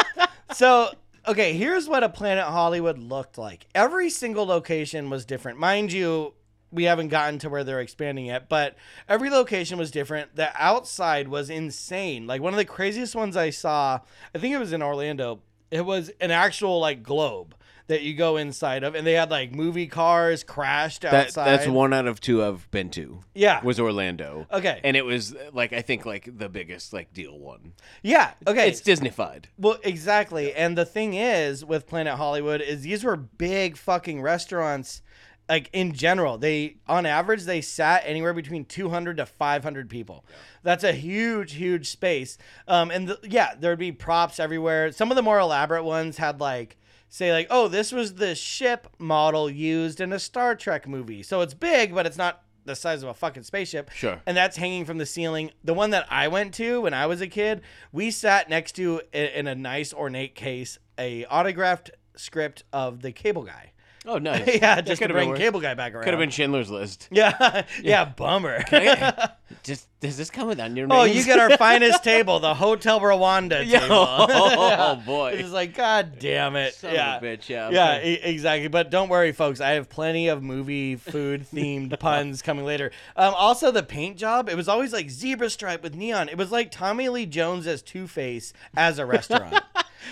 so, 0.53 0.89
okay, 1.27 1.53
here's 1.53 1.87
what 1.87 2.03
a 2.03 2.09
Planet 2.09 2.45
Hollywood 2.45 2.97
looked 2.97 3.37
like. 3.37 3.67
Every 3.75 4.09
single 4.09 4.45
location 4.45 5.09
was 5.09 5.25
different. 5.25 5.59
Mind 5.59 5.91
you, 5.91 6.33
we 6.71 6.83
haven't 6.85 7.07
gotten 7.09 7.39
to 7.39 7.49
where 7.49 7.63
they're 7.63 7.79
expanding 7.81 8.25
yet, 8.25 8.49
but 8.49 8.75
every 9.07 9.29
location 9.29 9.77
was 9.77 9.91
different. 9.91 10.35
The 10.35 10.49
outside 10.61 11.27
was 11.27 11.49
insane. 11.49 12.27
Like 12.27 12.41
one 12.41 12.53
of 12.53 12.57
the 12.57 12.65
craziest 12.65 13.15
ones 13.15 13.37
I 13.37 13.49
saw, 13.51 13.99
I 14.35 14.37
think 14.37 14.53
it 14.53 14.59
was 14.59 14.73
in 14.73 14.81
Orlando. 14.81 15.39
It 15.71 15.85
was 15.85 16.11
an 16.21 16.31
actual 16.31 16.79
like 16.79 17.03
globe 17.03 17.53
that 17.87 18.01
you 18.01 18.13
go 18.13 18.35
inside 18.35 18.83
of, 18.83 18.95
and 18.95 19.07
they 19.07 19.13
had 19.13 19.31
like 19.31 19.53
movie 19.55 19.87
cars 19.87 20.43
crashed 20.43 21.03
That, 21.03 21.13
outside. 21.13 21.45
that's 21.45 21.67
one 21.67 21.93
out 21.93 22.05
of 22.05 22.19
two 22.19 22.43
I've 22.43 22.69
been 22.69 22.89
to. 22.91 23.19
Yeah. 23.33 23.63
was 23.63 23.79
Orlando. 23.79 24.45
Okay. 24.51 24.81
and 24.83 24.97
it 24.97 25.05
was 25.05 25.33
like 25.53 25.71
I 25.71 25.81
think 25.81 26.05
like 26.05 26.37
the 26.37 26.49
biggest 26.49 26.91
like 26.91 27.13
deal 27.13 27.39
one. 27.39 27.71
Yeah. 28.03 28.31
Okay. 28.45 28.67
It's 28.67 28.81
Disneyfied. 28.81 29.45
Well, 29.57 29.77
exactly. 29.85 30.53
And 30.53 30.77
the 30.77 30.83
thing 30.85 31.13
is 31.13 31.63
with 31.63 31.87
Planet 31.87 32.15
Hollywood 32.15 32.59
is 32.61 32.81
these 32.81 33.05
were 33.05 33.15
big 33.15 33.77
fucking 33.77 34.21
restaurants 34.21 35.01
like 35.49 35.69
in 35.73 35.93
general. 35.93 36.37
They 36.37 36.77
on 36.87 37.05
average 37.05 37.43
they 37.43 37.61
sat 37.61 38.03
anywhere 38.05 38.33
between 38.33 38.65
200 38.65 39.17
to 39.17 39.25
500 39.25 39.89
people. 39.89 40.25
That's 40.63 40.83
a 40.83 40.91
huge 40.91 41.53
huge 41.53 41.89
space. 41.89 42.37
Um 42.67 42.91
and 42.91 43.07
the, 43.07 43.19
yeah, 43.23 43.55
there'd 43.57 43.79
be 43.79 43.91
props 43.91 44.39
everywhere. 44.39 44.91
Some 44.91 45.11
of 45.11 45.15
the 45.15 45.23
more 45.23 45.39
elaborate 45.39 45.83
ones 45.83 46.17
had 46.17 46.39
like 46.39 46.77
say 47.09 47.31
like, 47.31 47.47
"Oh, 47.49 47.67
this 47.67 47.91
was 47.91 48.15
the 48.15 48.35
ship 48.35 48.87
model 48.97 49.49
used 49.49 50.01
in 50.01 50.11
a 50.11 50.19
Star 50.19 50.55
Trek 50.55 50.87
movie." 50.87 51.23
So 51.23 51.41
it's 51.41 51.53
big, 51.53 51.93
but 51.93 52.05
it's 52.05 52.17
not 52.17 52.43
the 52.65 52.75
size 52.75 53.01
of 53.01 53.09
a 53.09 53.13
fucking 53.13 53.43
spaceship. 53.43 53.89
Sure. 53.91 54.21
And 54.25 54.35
that's 54.35 54.57
hanging 54.57 54.85
from 54.85 54.97
the 54.97 55.05
ceiling. 55.05 55.51
The 55.63 55.73
one 55.73 55.91
that 55.91 56.05
I 56.11 56.27
went 56.27 56.53
to 56.55 56.81
when 56.81 56.93
I 56.93 57.05
was 57.05 57.21
a 57.21 57.27
kid, 57.27 57.61
we 57.91 58.11
sat 58.11 58.49
next 58.49 58.73
to 58.73 59.01
in 59.13 59.47
a 59.47 59.55
nice 59.55 59.93
ornate 59.93 60.35
case 60.35 60.77
a 60.99 61.25
autographed 61.25 61.91
script 62.15 62.63
of 62.73 63.01
the 63.01 63.11
Cable 63.11 63.43
Guy. 63.43 63.71
Oh, 64.07 64.17
nice. 64.19 64.47
yeah, 64.61 64.79
just 64.79 64.99
to 64.99 65.03
could've 65.03 65.15
bring 65.15 65.29
worse. 65.29 65.37
Cable 65.37 65.59
Guy 65.59 65.73
back 65.73 65.93
around. 65.93 66.05
Could 66.05 66.13
have 66.13 66.19
been 66.19 66.29
Schindler's 66.29 66.69
List. 66.69 67.09
Yeah, 67.17 67.63
yeah, 67.81 68.05
bummer. 68.05 68.63
Just 69.63 69.87
does 70.01 70.17
this 70.17 70.29
come 70.29 70.47
with 70.47 70.59
onion 70.59 70.91
oh, 70.91 71.03
you 71.03 71.23
get 71.23 71.39
our 71.39 71.57
finest 71.57 72.03
table, 72.03 72.39
the 72.39 72.53
Hotel 72.53 72.99
Rwanda 72.99 73.65
Yo, 73.65 73.79
table. 73.79 73.87
oh, 73.91 75.01
boy. 75.03 75.31
It's 75.31 75.51
like, 75.51 75.73
God 75.73 76.19
damn 76.19 76.55
it. 76.55 76.75
Son 76.75 76.93
yeah. 76.93 77.17
of 77.17 77.23
a 77.23 77.25
bitch. 77.25 77.49
Yeah. 77.49 77.69
Yeah, 77.69 78.03
e- 78.03 78.19
exactly. 78.21 78.67
But 78.67 78.91
don't 78.91 79.09
worry, 79.09 79.31
folks. 79.31 79.59
I 79.59 79.71
have 79.71 79.89
plenty 79.89 80.27
of 80.27 80.43
movie 80.43 80.95
food 80.95 81.47
themed 81.51 81.97
puns 81.99 82.41
coming 82.41 82.65
later. 82.65 82.91
Um, 83.15 83.33
also, 83.35 83.71
the 83.71 83.83
paint 83.83 84.17
job. 84.17 84.47
It 84.47 84.55
was 84.55 84.67
always 84.67 84.93
like 84.93 85.09
zebra 85.09 85.49
stripe 85.49 85.81
with 85.81 85.95
neon. 85.95 86.29
It 86.29 86.37
was 86.37 86.51
like 86.51 86.69
Tommy 86.69 87.09
Lee 87.09 87.25
Jones 87.25 87.65
as 87.65 87.81
Two 87.81 88.07
Face 88.07 88.53
as 88.75 88.99
a 88.99 89.05
restaurant. 89.05 89.63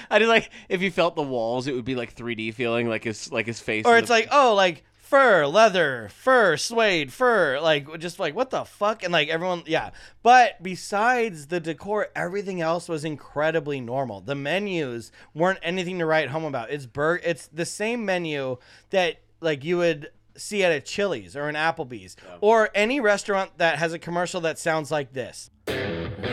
I 0.09 0.19
did 0.19 0.27
like 0.27 0.49
if 0.69 0.81
you 0.81 0.91
felt 0.91 1.15
the 1.15 1.21
walls, 1.23 1.67
it 1.67 1.73
would 1.75 1.85
be 1.85 1.95
like 1.95 2.15
3D 2.15 2.53
feeling, 2.53 2.87
like 2.89 3.03
his 3.03 3.31
like 3.31 3.45
his 3.47 3.59
face. 3.59 3.85
or 3.85 3.97
it's 3.97 4.07
the- 4.07 4.13
like, 4.13 4.27
oh, 4.31 4.53
like 4.55 4.83
fur, 4.97 5.45
leather, 5.45 6.09
fur, 6.11 6.57
suede, 6.57 7.13
fur. 7.13 7.59
Like, 7.59 7.99
just 7.99 8.19
like, 8.19 8.35
what 8.35 8.49
the 8.49 8.65
fuck? 8.65 9.03
And 9.03 9.13
like 9.13 9.29
everyone, 9.29 9.61
yeah. 9.67 9.91
But 10.23 10.61
besides 10.63 11.47
the 11.47 11.59
decor, 11.59 12.07
everything 12.15 12.59
else 12.59 12.89
was 12.89 13.05
incredibly 13.05 13.79
normal. 13.79 14.21
The 14.21 14.33
menus 14.35 15.11
weren't 15.35 15.59
anything 15.61 15.99
to 15.99 16.05
write 16.07 16.29
home 16.29 16.43
about. 16.43 16.71
It's 16.71 16.87
bur- 16.87 17.21
It's 17.23 17.47
the 17.47 17.65
same 17.67 18.03
menu 18.03 18.57
that 18.89 19.17
like 19.41 19.63
you 19.63 19.77
would 19.77 20.09
see 20.35 20.63
at 20.63 20.71
a 20.71 20.81
Chili's 20.81 21.35
or 21.35 21.47
an 21.47 21.55
Applebee's 21.55 22.17
or 22.41 22.69
any 22.75 22.99
restaurant 22.99 23.57
that 23.59 23.77
has 23.77 23.93
a 23.93 23.99
commercial 23.99 24.41
that 24.41 24.57
sounds 24.59 24.89
like 24.91 25.13
this. 25.13 25.49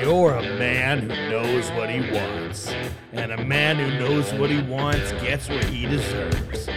You're 0.01 0.35
a 0.35 0.43
man 0.59 1.01
who 1.01 1.09
knows 1.09 1.71
what 1.73 1.91
he 1.91 2.01
wants. 2.13 2.73
And 3.13 3.33
a 3.33 3.45
man 3.45 3.77
who 3.77 3.99
knows 3.99 4.33
what 4.35 4.51
he 4.51 4.63
wants 4.63 5.13
gets 5.13 5.49
what 5.49 5.65
he 5.65 5.87
deserves. 5.87 6.69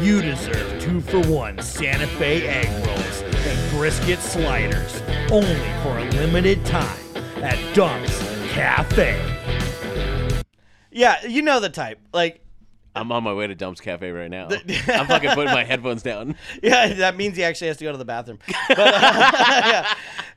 You 0.00 0.20
deserve 0.20 0.80
two 0.80 1.00
for 1.00 1.20
one 1.28 1.60
Santa 1.62 2.06
Fe 2.06 2.46
egg 2.46 2.86
rolls 2.86 3.22
and 3.22 3.70
brisket 3.70 4.18
sliders. 4.18 5.02
Only 5.30 5.72
for 5.82 5.98
a 5.98 6.04
limited 6.12 6.64
time 6.64 6.98
at 7.36 7.58
Dunk's 7.74 8.18
Cafe. 8.52 9.18
Yeah, 10.90 11.26
you 11.26 11.42
know 11.42 11.60
the 11.60 11.70
type. 11.70 11.98
Like, 12.12 12.43
I'm 12.94 13.10
on 13.12 13.22
my 13.24 13.32
way 13.32 13.46
to 13.46 13.54
Dump's 13.54 13.80
Cafe 13.80 14.08
right 14.10 14.30
now. 14.30 14.48
I'm 14.88 15.06
fucking 15.06 15.30
putting 15.30 15.52
my 15.52 15.64
headphones 15.64 16.02
down. 16.02 16.36
Yeah, 16.62 16.92
that 16.94 17.16
means 17.16 17.36
he 17.36 17.44
actually 17.44 17.68
has 17.68 17.76
to 17.78 17.84
go 17.84 17.92
to 17.92 17.98
the 17.98 18.04
bathroom. 18.04 18.38
But, 18.68 18.78
uh, 18.78 18.82
yeah. 19.66 19.94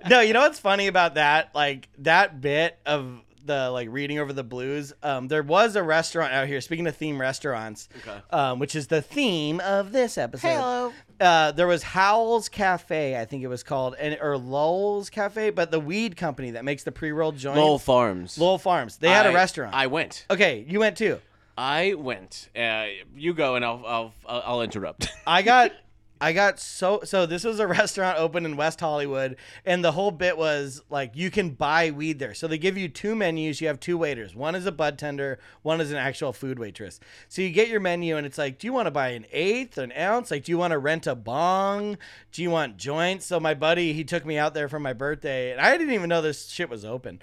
No, 0.10 0.20
you 0.22 0.34
know 0.34 0.42
what's 0.42 0.60
funny 0.60 0.88
about 0.88 1.16
that? 1.16 1.54
Like 1.54 1.88
that 2.00 2.42
bit 2.42 2.78
of 2.86 3.22
the 3.46 3.70
like 3.70 3.88
reading 3.92 4.20
over 4.20 4.34
the 4.34 4.44
blues. 4.44 4.92
Um, 5.04 5.28
there 5.28 5.44
was 5.44 5.76
a 5.76 5.84
restaurant 5.84 6.34
out 6.34 6.48
here. 6.48 6.60
Speaking 6.60 6.86
of 6.88 6.96
theme 6.98 7.20
restaurants, 7.22 7.88
Okay. 8.00 8.18
um, 8.32 8.60
which 8.60 8.76
is 8.76 8.88
the 8.88 9.02
theme 9.02 9.60
of 9.62 9.92
this 9.92 10.18
episode. 10.18 10.48
Hello. 10.50 10.94
Uh, 11.20 11.52
there 11.54 11.66
was 11.68 11.82
Howell's 11.82 12.50
Cafe, 12.50 13.20
I 13.20 13.26
think 13.26 13.44
it 13.44 13.48
was 13.48 13.64
called, 13.64 13.96
and 14.00 14.18
or 14.22 14.38
Lowell's 14.38 15.10
Cafe, 15.10 15.50
but 15.52 15.72
the 15.72 15.80
weed 15.80 16.16
company 16.18 16.52
that 16.52 16.66
makes 16.66 16.84
the 16.84 16.92
pre-rolled 16.92 17.38
joints. 17.38 17.58
Lowell 17.58 17.80
Farms. 17.80 18.38
Lowell 18.38 18.58
Farms. 18.60 18.98
They 18.98 19.10
had 19.10 19.26
a 19.26 19.30
I- 19.30 19.34
restaurant. 19.34 19.74
I 19.74 19.88
went. 19.88 20.26
okay, 20.30 20.66
you 20.68 20.80
went 20.80 20.98
too. 20.98 21.20
I 21.58 21.96
went. 21.96 22.50
Uh, 22.56 22.86
you 23.16 23.34
go, 23.34 23.56
and 23.56 23.66
I'll 23.66 23.84
I'll 23.86 24.14
I'll, 24.28 24.62
interrupt. 24.62 25.10
I 25.28 25.42
got 25.42 25.72
I 26.20 26.34
got 26.34 26.60
so 26.60 27.02
so 27.04 27.26
this 27.26 27.44
was 27.44 27.60
a 27.60 27.68
restaurant 27.68 28.20
open 28.20 28.46
in 28.46 28.58
West 28.58 28.80
Hollywood 28.80 29.38
and 29.66 29.84
the 29.84 29.92
whole 29.92 30.12
bit 30.12 30.38
was 30.38 30.82
like 30.90 31.16
you 31.16 31.30
can 31.30 31.52
buy 31.52 31.92
weed 31.92 32.20
there. 32.20 32.34
So 32.34 32.48
they 32.48 32.58
give 32.58 32.78
you 32.78 32.88
two 32.90 33.16
menus, 33.16 33.62
you 33.62 33.68
have 33.68 33.80
two 33.80 33.98
waiters. 33.98 34.36
One 34.36 34.56
is 34.56 34.66
a 34.66 34.72
bud 34.72 34.98
tender, 34.98 35.40
one 35.62 35.82
is 35.82 35.92
an 35.92 35.98
actual 35.98 36.34
food 36.34 36.60
waitress. 36.60 37.00
So 37.28 37.42
you 37.42 37.52
get 37.52 37.68
your 37.68 37.80
menu 37.80 38.18
and 38.18 38.26
it's 38.26 38.38
like, 38.38 38.58
do 38.58 38.68
you 38.68 38.74
want 38.74 38.88
to 38.88 38.92
buy 38.92 39.10
an 39.10 39.26
eighth, 39.32 39.78
an 39.78 39.92
ounce? 39.98 40.32
Like 40.32 40.44
do 40.44 40.52
you 40.52 40.58
want 40.58 40.72
to 40.72 40.80
rent 40.80 41.08
a 41.08 41.16
bong? 41.16 41.98
Do 42.32 42.42
you 42.42 42.50
want 42.50 42.78
joints? 42.78 43.26
So 43.26 43.40
my 43.40 43.54
buddy, 43.54 43.94
he 43.94 44.04
took 44.04 44.26
me 44.26 44.38
out 44.38 44.54
there 44.54 44.70
for 44.70 44.80
my 44.80 44.94
birthday 44.94 45.52
and 45.52 45.62
I 45.62 45.78
didn't 45.78 45.94
even 45.94 46.10
know 46.10 46.22
this 46.22 46.50
shit 46.50 46.70
was 46.70 46.86
open. 46.86 47.22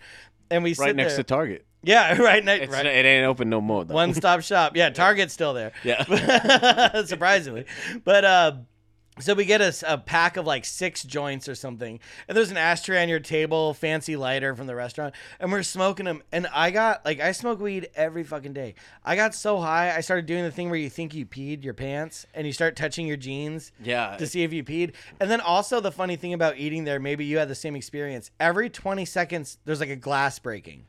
And 0.51 0.63
we 0.65 0.75
right 0.75 0.95
next 0.95 1.15
there. 1.15 1.25
to 1.25 1.25
Target. 1.25 1.67
Yeah, 1.83 2.21
right 2.23 2.45
next 2.45 2.65
It's 2.65 2.73
right. 2.73 2.87
it 2.87 3.05
ain't 3.05 3.27
open 3.27 3.51
no 3.51 3.61
more. 3.61 3.85
Though. 3.85 3.95
One 3.95 4.15
stop 4.15 4.41
shop. 4.41 4.77
Yeah, 4.77 4.91
Target's 4.91 5.33
still 5.35 5.55
there. 5.55 5.73
Yeah. 5.83 7.03
surprisingly. 7.05 7.67
But 8.05 8.25
uh, 8.25 8.53
so 9.21 9.35
we 9.35 9.45
get 9.45 9.61
a 9.61 9.99
pack 9.99 10.37
of 10.37 10.47
like 10.47 10.65
six 10.65 11.03
joints 11.05 11.49
or 11.49 11.55
something, 11.55 12.01
and 12.29 12.37
there's 12.37 12.51
an 12.51 12.57
ashtray 12.57 13.03
on 13.03 13.09
your 13.09 13.21
table, 13.21 13.73
fancy 13.75 14.17
lighter 14.17 14.55
from 14.57 14.67
the 14.67 14.75
restaurant, 14.75 15.15
and 15.39 15.53
we're 15.53 15.63
smoking 15.63 16.07
them. 16.07 16.23
And 16.33 16.47
I 16.53 16.71
got 16.71 17.05
like 17.05 17.21
I 17.21 17.33
smoke 17.33 17.61
weed 17.61 17.89
every 17.95 18.25
fucking 18.25 18.53
day. 18.55 18.75
I 19.05 19.15
got 19.17 19.35
so 19.35 19.61
high, 19.61 19.95
I 19.97 20.01
started 20.01 20.27
doing 20.27 20.43
the 20.43 20.51
thing 20.51 20.69
where 20.71 20.79
you 20.79 20.91
think 20.91 21.15
you 21.15 21.27
peed 21.27 21.63
your 21.65 21.75
pants, 21.75 22.27
and 22.35 22.47
you 22.47 22.53
start 22.53 22.75
touching 22.77 23.07
your 23.07 23.17
jeans 23.17 23.71
Yeah. 23.83 24.17
to 24.17 24.27
see 24.27 24.43
if 24.43 24.53
you 24.53 24.65
peed. 24.65 24.95
And 25.21 25.31
then 25.31 25.41
also 25.41 25.81
the 25.81 25.93
funny 25.93 26.17
thing 26.17 26.33
about 26.35 26.57
eating 26.59 26.85
there, 26.85 26.99
maybe 26.99 27.25
you 27.25 27.39
had 27.39 27.49
the 27.49 27.55
same 27.55 27.77
experience. 27.77 28.31
Every 28.41 28.69
20 28.69 29.05
seconds, 29.05 29.59
there's 29.65 29.81
like 29.81 29.91
a 29.91 29.97
glass 29.97 30.39
breaking. 30.39 30.87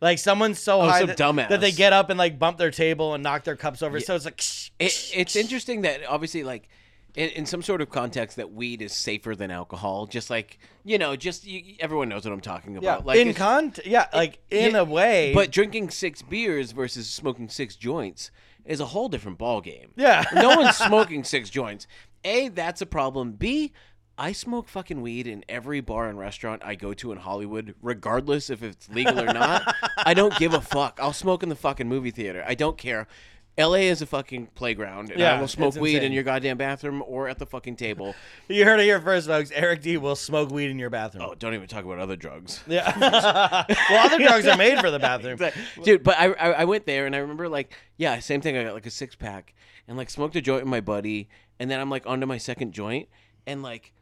Like 0.00 0.18
someone's 0.18 0.58
so 0.58 0.82
Oh, 0.82 0.88
high 0.88 1.04
that, 1.06 1.16
that 1.16 1.60
they 1.60 1.72
get 1.72 1.92
up 1.92 2.10
and 2.10 2.18
like 2.18 2.38
bump 2.38 2.58
their 2.58 2.70
table 2.70 3.14
and 3.14 3.22
knock 3.22 3.44
their 3.44 3.56
cups 3.56 3.82
over. 3.82 3.98
So 4.00 4.14
it's 4.14 4.24
like, 4.26 4.40
It, 4.78 5.10
it's 5.14 5.34
interesting 5.34 5.82
that 5.82 6.04
obviously, 6.06 6.44
like, 6.44 6.68
in, 7.14 7.30
in 7.30 7.46
some 7.46 7.62
sort 7.62 7.80
of 7.80 7.90
context, 7.90 8.36
that 8.36 8.52
weed 8.52 8.82
is 8.82 8.92
safer 8.92 9.36
than 9.36 9.50
alcohol. 9.50 10.06
Just 10.06 10.30
like 10.30 10.58
you 10.84 10.98
know, 10.98 11.16
just 11.16 11.46
you, 11.46 11.76
everyone 11.80 12.08
knows 12.08 12.24
what 12.24 12.32
I'm 12.32 12.40
talking 12.40 12.72
yeah, 12.72 12.78
about. 12.78 13.06
Like, 13.06 13.18
in 13.18 13.34
con, 13.34 13.72
yeah, 13.84 14.06
like 14.12 14.38
in 14.50 14.72
yeah, 14.72 14.78
a 14.78 14.84
way, 14.84 15.32
but 15.34 15.50
drinking 15.50 15.90
six 15.90 16.22
beers 16.22 16.72
versus 16.72 17.08
smoking 17.08 17.48
six 17.48 17.76
joints 17.76 18.30
is 18.64 18.80
a 18.80 18.86
whole 18.86 19.08
different 19.08 19.38
ball 19.38 19.60
game. 19.60 19.90
yeah, 19.96 20.24
no 20.34 20.56
one's 20.56 20.76
smoking 20.76 21.24
six 21.24 21.50
joints. 21.50 21.86
A, 22.24 22.48
that's 22.48 22.80
a 22.80 22.86
problem. 22.86 23.32
B, 23.32 23.72
I 24.16 24.32
smoke 24.32 24.68
fucking 24.68 25.02
weed 25.02 25.26
in 25.26 25.44
every 25.48 25.80
bar 25.80 26.08
and 26.08 26.18
restaurant 26.18 26.62
I 26.64 26.76
go 26.76 26.94
to 26.94 27.10
in 27.10 27.18
Hollywood, 27.18 27.74
regardless 27.82 28.48
if 28.48 28.62
it's 28.62 28.88
legal 28.88 29.20
or 29.20 29.32
not. 29.32 29.74
I 29.98 30.14
don't 30.14 30.36
give 30.38 30.54
a 30.54 30.60
fuck. 30.60 30.98
I'll 31.02 31.12
smoke 31.12 31.42
in 31.42 31.48
the 31.48 31.56
fucking 31.56 31.88
movie 31.88 32.12
theater. 32.12 32.44
I 32.46 32.54
don't 32.54 32.78
care. 32.78 33.08
LA 33.56 33.74
is 33.74 34.02
a 34.02 34.06
fucking 34.06 34.48
playground, 34.54 35.10
and 35.10 35.20
Yeah, 35.20 35.36
I 35.36 35.40
will 35.40 35.46
smoke 35.48 35.76
weed 35.76 36.02
in 36.02 36.12
your 36.12 36.24
goddamn 36.24 36.56
bathroom 36.56 37.02
or 37.06 37.28
at 37.28 37.38
the 37.38 37.46
fucking 37.46 37.76
table. 37.76 38.14
you 38.48 38.64
heard 38.64 38.80
it 38.80 38.84
here 38.84 39.00
first, 39.00 39.28
folks. 39.28 39.52
Eric 39.54 39.82
D 39.82 39.96
will 39.96 40.16
smoke 40.16 40.50
weed 40.50 40.70
in 40.70 40.78
your 40.78 40.90
bathroom. 40.90 41.24
Oh, 41.24 41.34
don't 41.34 41.54
even 41.54 41.68
talk 41.68 41.84
about 41.84 41.98
other 42.00 42.16
drugs. 42.16 42.62
Yeah, 42.66 42.92
well, 43.90 44.06
other 44.06 44.18
drugs 44.18 44.46
are 44.46 44.56
made 44.56 44.80
for 44.80 44.90
the 44.90 44.98
bathroom. 44.98 45.38
dude. 45.84 46.02
But 46.02 46.18
I, 46.18 46.32
I 46.32 46.50
I 46.50 46.64
went 46.64 46.86
there 46.86 47.06
and 47.06 47.14
I 47.14 47.18
remember 47.20 47.48
like 47.48 47.72
yeah, 47.96 48.18
same 48.18 48.40
thing. 48.40 48.56
I 48.56 48.64
got 48.64 48.74
like 48.74 48.86
a 48.86 48.90
six 48.90 49.14
pack 49.14 49.54
and 49.86 49.96
like 49.96 50.10
smoked 50.10 50.34
a 50.36 50.40
joint 50.40 50.62
with 50.62 50.70
my 50.70 50.80
buddy, 50.80 51.28
and 51.60 51.70
then 51.70 51.78
I'm 51.80 51.90
like 51.90 52.06
onto 52.06 52.26
my 52.26 52.38
second 52.38 52.72
joint, 52.72 53.08
and 53.46 53.62
like 53.62 53.92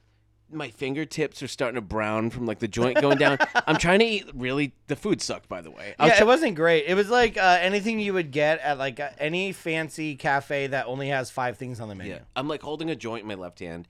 my 0.52 0.68
fingertips 0.70 1.42
are 1.42 1.48
starting 1.48 1.74
to 1.76 1.80
brown 1.80 2.30
from 2.30 2.46
like 2.46 2.58
the 2.58 2.68
joint 2.68 3.00
going 3.00 3.18
down. 3.18 3.38
I'm 3.66 3.76
trying 3.78 3.98
to 4.00 4.04
eat. 4.04 4.30
Really, 4.34 4.72
the 4.86 4.96
food 4.96 5.20
sucked. 5.22 5.48
By 5.48 5.60
the 5.62 5.70
way, 5.70 5.94
I 5.98 6.04
was 6.04 6.10
Yeah, 6.10 6.16
try- 6.18 6.24
it 6.24 6.26
wasn't 6.26 6.54
great. 6.56 6.84
It 6.86 6.94
was 6.94 7.08
like 7.10 7.36
uh, 7.36 7.58
anything 7.60 7.98
you 8.00 8.12
would 8.14 8.30
get 8.30 8.60
at 8.60 8.78
like 8.78 9.00
uh, 9.00 9.10
any 9.18 9.52
fancy 9.52 10.14
cafe 10.16 10.68
that 10.68 10.86
only 10.86 11.08
has 11.08 11.30
five 11.30 11.56
things 11.58 11.80
on 11.80 11.88
the 11.88 11.94
menu. 11.94 12.12
yeah, 12.14 12.18
I'm 12.36 12.48
like 12.48 12.62
holding 12.62 12.90
a 12.90 12.96
joint 12.96 13.22
in 13.22 13.28
my 13.28 13.34
left 13.34 13.60
hand. 13.60 13.88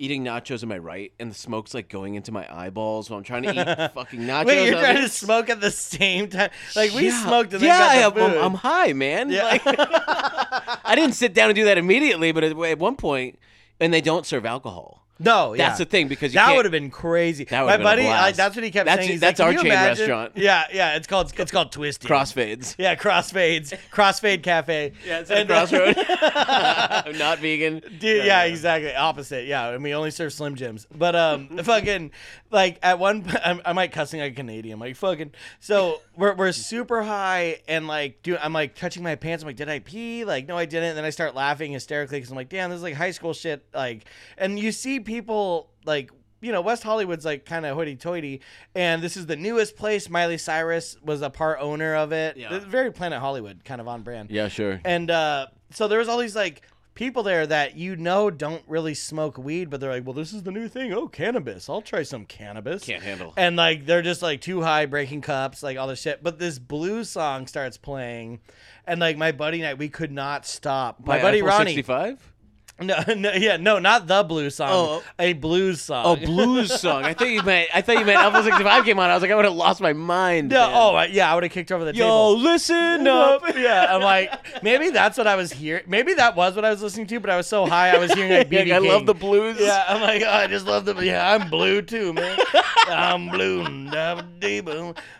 Eating 0.00 0.22
nachos 0.22 0.62
in 0.62 0.68
my 0.68 0.78
right, 0.78 1.12
and 1.18 1.28
the 1.28 1.34
smoke's 1.34 1.74
like 1.74 1.88
going 1.88 2.14
into 2.14 2.30
my 2.30 2.46
eyeballs 2.48 3.10
while 3.10 3.18
I'm 3.18 3.24
trying 3.24 3.42
to 3.42 3.50
eat 3.50 3.90
fucking 3.94 4.20
nachos. 4.20 4.44
Wait, 4.46 4.66
you're 4.70 4.78
trying 4.78 4.98
of 4.98 5.02
to 5.02 5.08
smoke 5.08 5.50
at 5.50 5.60
the 5.60 5.72
same 5.72 6.28
time? 6.28 6.50
Like 6.76 6.92
we 6.94 7.06
Yeah. 7.08 7.20
smoked 7.24 7.52
and 7.52 7.60
then 7.60 7.66
yeah, 7.68 7.78
got 7.78 7.90
I 7.90 7.96
the 7.96 8.02
have- 8.24 8.36
I'm. 8.36 8.44
I'm 8.44 8.54
high, 8.54 8.92
man. 8.92 9.28
Yeah. 9.30 9.42
Like, 9.42 9.62
I 9.66 10.92
didn't 10.94 11.14
sit 11.16 11.34
down 11.34 11.50
and 11.50 11.56
do 11.56 11.64
that 11.64 11.78
immediately, 11.78 12.30
but 12.30 12.44
at, 12.44 12.56
at 12.56 12.78
one 12.78 12.94
point, 12.94 13.40
and 13.80 13.92
they 13.92 14.00
don't 14.00 14.24
serve 14.24 14.46
alcohol. 14.46 15.04
No, 15.18 15.54
yeah. 15.54 15.66
That's 15.68 15.78
the 15.78 15.84
thing 15.84 16.08
because 16.08 16.32
you 16.32 16.38
that 16.38 16.54
would 16.54 16.64
have 16.64 16.72
been 16.72 16.90
crazy. 16.90 17.44
That 17.44 17.64
My 17.64 17.72
been 17.72 17.80
a 17.80 17.84
buddy, 17.84 18.06
I, 18.08 18.32
that's 18.32 18.54
what 18.54 18.64
he 18.64 18.70
kept 18.70 18.86
That's- 18.86 19.04
saying. 19.04 19.12
He's 19.12 19.20
that's 19.20 19.38
like, 19.40 19.46
our 19.46 19.52
"Can 19.52 19.58
you 19.64 19.70
chain 19.70 19.72
imagine?" 19.72 20.00
restaurant. 20.02 20.32
Yeah, 20.36 20.64
yeah. 20.72 20.96
It's 20.96 21.06
called 21.06 21.32
it's 21.36 21.50
called 21.52 21.72
Twisty 21.72 22.06
crossfades. 22.08 22.74
Yeah, 22.78 22.94
crossfades, 22.94 23.76
crossfade 23.92 24.42
cafe. 24.42 24.92
Yeah, 25.06 25.20
it's 25.20 25.30
at 25.30 25.38
a 25.38 25.40
And, 25.40 25.50
uh, 25.50 25.66
crossroad. 25.66 25.96
Not 27.18 27.38
vegan. 27.40 27.82
Dude, 27.98 28.24
yeah, 28.24 28.44
exactly. 28.44 28.94
Opposite. 28.94 29.46
Yeah, 29.46 29.70
and 29.70 29.82
we 29.82 29.94
only 29.94 30.10
serve 30.10 30.32
Slim 30.32 30.54
Jims. 30.54 30.86
But 30.94 31.16
um, 31.16 31.48
fucking 31.62 32.10
like 32.50 32.78
at 32.82 32.98
one, 32.98 33.24
I'm, 33.44 33.60
I'm 33.64 33.76
like 33.76 33.92
cussing 33.92 34.20
like 34.20 34.32
a 34.32 34.34
Canadian, 34.36 34.78
like 34.78 34.96
fucking. 34.96 35.32
So 35.60 36.00
we're 36.16 36.34
we're 36.34 36.52
super 36.52 37.02
high, 37.02 37.60
and 37.68 37.86
like, 37.86 38.22
dude, 38.22 38.38
I'm 38.42 38.52
like 38.52 38.74
touching 38.74 39.02
my 39.02 39.14
pants. 39.14 39.42
I'm 39.42 39.46
like, 39.46 39.56
did 39.56 39.68
I 39.68 39.78
pee? 39.80 40.24
Like, 40.24 40.46
no, 40.48 40.56
I 40.56 40.64
didn't. 40.64 40.90
And 40.90 40.98
then 40.98 41.04
I 41.04 41.10
start 41.10 41.34
laughing 41.34 41.72
hysterically 41.72 42.18
because 42.18 42.30
I'm 42.30 42.36
like, 42.36 42.48
damn, 42.48 42.70
this 42.70 42.78
is 42.78 42.82
like 42.82 42.94
high 42.94 43.12
school 43.12 43.32
shit. 43.32 43.64
Like, 43.74 44.04
and 44.36 44.58
you 44.58 44.72
see 44.72 45.00
people 45.00 45.70
like. 45.84 46.10
You 46.40 46.52
know, 46.52 46.60
West 46.60 46.84
Hollywood's 46.84 47.24
like 47.24 47.44
kind 47.46 47.66
of 47.66 47.74
hoity-toity, 47.74 48.42
and 48.76 49.02
this 49.02 49.16
is 49.16 49.26
the 49.26 49.34
newest 49.34 49.74
place. 49.74 50.08
Miley 50.08 50.38
Cyrus 50.38 50.96
was 51.02 51.20
a 51.20 51.30
part 51.30 51.58
owner 51.60 51.96
of 51.96 52.12
it. 52.12 52.36
Yeah. 52.36 52.54
It's 52.54 52.64
very 52.64 52.92
Planet 52.92 53.18
Hollywood, 53.18 53.64
kind 53.64 53.80
of 53.80 53.88
on 53.88 54.02
brand. 54.02 54.30
Yeah, 54.30 54.46
sure. 54.46 54.80
And 54.84 55.10
uh, 55.10 55.48
so 55.72 55.88
there 55.88 55.98
was 55.98 56.06
all 56.06 56.18
these 56.18 56.36
like 56.36 56.62
people 56.98 57.22
there 57.22 57.46
that 57.46 57.76
you 57.76 57.94
know 57.94 58.28
don't 58.28 58.62
really 58.66 58.92
smoke 58.92 59.38
weed, 59.38 59.70
but 59.70 59.80
they're 59.80 59.92
like, 59.92 60.04
well, 60.04 60.12
this 60.12 60.32
is 60.32 60.42
the 60.42 60.50
new 60.50 60.66
thing. 60.66 60.92
Oh, 60.92 61.06
cannabis. 61.06 61.70
I'll 61.70 61.80
try 61.80 62.02
some 62.02 62.24
cannabis. 62.24 62.84
Can't 62.84 63.04
handle. 63.04 63.32
And 63.36 63.54
like 63.54 63.86
they're 63.86 64.02
just 64.02 64.20
like 64.20 64.40
too 64.40 64.62
high, 64.62 64.84
breaking 64.84 65.20
cups, 65.20 65.62
like 65.62 65.78
all 65.78 65.86
this 65.86 66.02
shit. 66.02 66.24
But 66.24 66.40
this 66.40 66.58
blues 66.58 67.08
song 67.08 67.46
starts 67.46 67.76
playing, 67.76 68.40
and 68.84 68.98
like 68.98 69.16
my 69.16 69.30
buddy 69.30 69.60
and 69.60 69.68
I, 69.68 69.74
we 69.74 69.88
could 69.88 70.10
not 70.10 70.44
stop. 70.44 70.98
My 70.98 71.18
By 71.18 71.22
buddy 71.22 71.40
Ronnie, 71.40 71.76
65? 71.76 72.32
No, 72.80 72.96
no, 73.16 73.32
yeah, 73.32 73.56
no, 73.56 73.78
not 73.78 74.06
the 74.06 74.22
blues 74.22 74.54
song, 74.56 74.68
Oh. 74.70 75.02
a 75.18 75.32
blues 75.32 75.80
song. 75.80 76.04
Oh, 76.06 76.16
blues 76.16 76.80
song. 76.80 77.04
I 77.04 77.12
thought 77.14 77.28
you 77.28 77.42
meant. 77.42 77.68
I 77.74 77.82
thought 77.82 77.98
you 77.98 78.04
meant 78.04 78.18
Alpha 78.20 78.42
65 78.42 78.84
came 78.84 78.98
on. 78.98 79.10
I 79.10 79.14
was 79.14 79.22
like, 79.22 79.30
I 79.30 79.34
would 79.34 79.44
have 79.44 79.54
lost 79.54 79.80
my 79.80 79.92
mind. 79.92 80.50
No, 80.50 80.66
man. 80.66 80.70
oh 80.76 80.94
I- 80.94 81.06
yeah, 81.06 81.30
I 81.30 81.34
would 81.34 81.42
have 81.44 81.52
kicked 81.52 81.72
over 81.72 81.84
the 81.84 81.94
Yo, 81.94 82.04
table. 82.04 82.38
listen 82.38 83.06
up. 83.08 83.42
yeah, 83.56 83.86
I'm 83.90 84.02
like, 84.02 84.62
maybe 84.62 84.90
that's 84.90 85.18
what 85.18 85.26
I 85.26 85.34
was 85.36 85.52
hearing. 85.52 85.84
Maybe 85.86 86.14
that 86.14 86.36
was 86.36 86.54
what 86.54 86.64
I 86.64 86.70
was 86.70 86.82
listening 86.82 87.06
to, 87.08 87.20
but 87.20 87.30
I 87.30 87.36
was 87.36 87.46
so 87.46 87.66
high, 87.66 87.90
I 87.94 87.98
was 87.98 88.12
hearing 88.12 88.32
like 88.32 88.48
BB 88.50 88.70
Like, 88.70 88.72
I 88.72 88.78
love 88.78 89.06
the 89.06 89.14
blues. 89.14 89.58
Yeah, 89.60 89.84
I'm 89.88 90.00
like, 90.00 90.22
oh, 90.24 90.30
I 90.30 90.46
just 90.46 90.66
love 90.66 90.84
the. 90.84 90.94
Yeah, 91.04 91.34
I'm 91.34 91.50
blue 91.50 91.82
too, 91.82 92.12
man. 92.12 92.38
I'm 92.88 93.28
blue. 93.28 93.64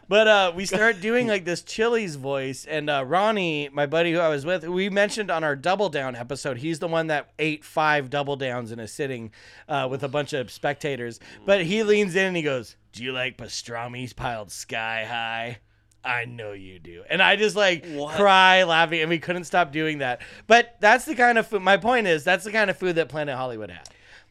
But 0.08 0.26
uh, 0.26 0.52
we 0.54 0.64
start 0.66 1.00
doing 1.00 1.26
like 1.26 1.44
this 1.44 1.62
Chili's 1.62 2.16
voice, 2.16 2.64
and 2.64 2.88
uh, 2.88 3.04
Ronnie, 3.06 3.68
my 3.72 3.86
buddy 3.86 4.12
who 4.12 4.18
I 4.18 4.28
was 4.28 4.44
with, 4.46 4.66
we 4.66 4.88
mentioned 4.90 5.30
on 5.30 5.44
our 5.44 5.54
Double 5.54 5.88
Down 5.88 6.16
episode, 6.16 6.58
he's 6.58 6.78
the 6.78 6.88
one 6.88 7.08
that 7.08 7.30
ate 7.38 7.64
five 7.64 8.10
Double 8.10 8.36
Downs 8.36 8.72
in 8.72 8.78
a 8.80 8.88
sitting 8.88 9.30
uh, 9.68 9.86
with 9.90 10.02
a 10.02 10.08
bunch 10.08 10.32
of 10.32 10.50
spectators. 10.50 11.20
But 11.44 11.64
he 11.64 11.82
leans 11.82 12.16
in 12.16 12.26
and 12.26 12.36
he 12.36 12.42
goes, 12.42 12.76
"Do 12.92 13.04
you 13.04 13.12
like 13.12 13.36
pastrami's 13.36 14.12
piled 14.12 14.50
sky 14.50 15.04
high?" 15.04 15.58
I 16.04 16.24
know 16.24 16.52
you 16.52 16.78
do. 16.78 17.02
And 17.10 17.20
I 17.20 17.36
just 17.36 17.56
like 17.56 17.84
What? 17.84 18.14
cry 18.16 18.62
laughing, 18.62 19.00
and 19.00 19.10
we 19.10 19.18
couldn't 19.18 19.44
stop 19.44 19.72
doing 19.72 19.98
that. 19.98 20.22
But 20.46 20.76
that's 20.80 21.04
the 21.04 21.14
kind 21.14 21.36
of 21.36 21.46
food. 21.48 21.60
My 21.60 21.76
point 21.76 22.06
is, 22.06 22.24
that's 22.24 22.44
the 22.44 22.52
kind 22.52 22.70
of 22.70 22.78
food 22.78 22.94
that 22.96 23.08
Planet 23.08 23.36
Hollywood 23.36 23.70
had. 23.70 23.88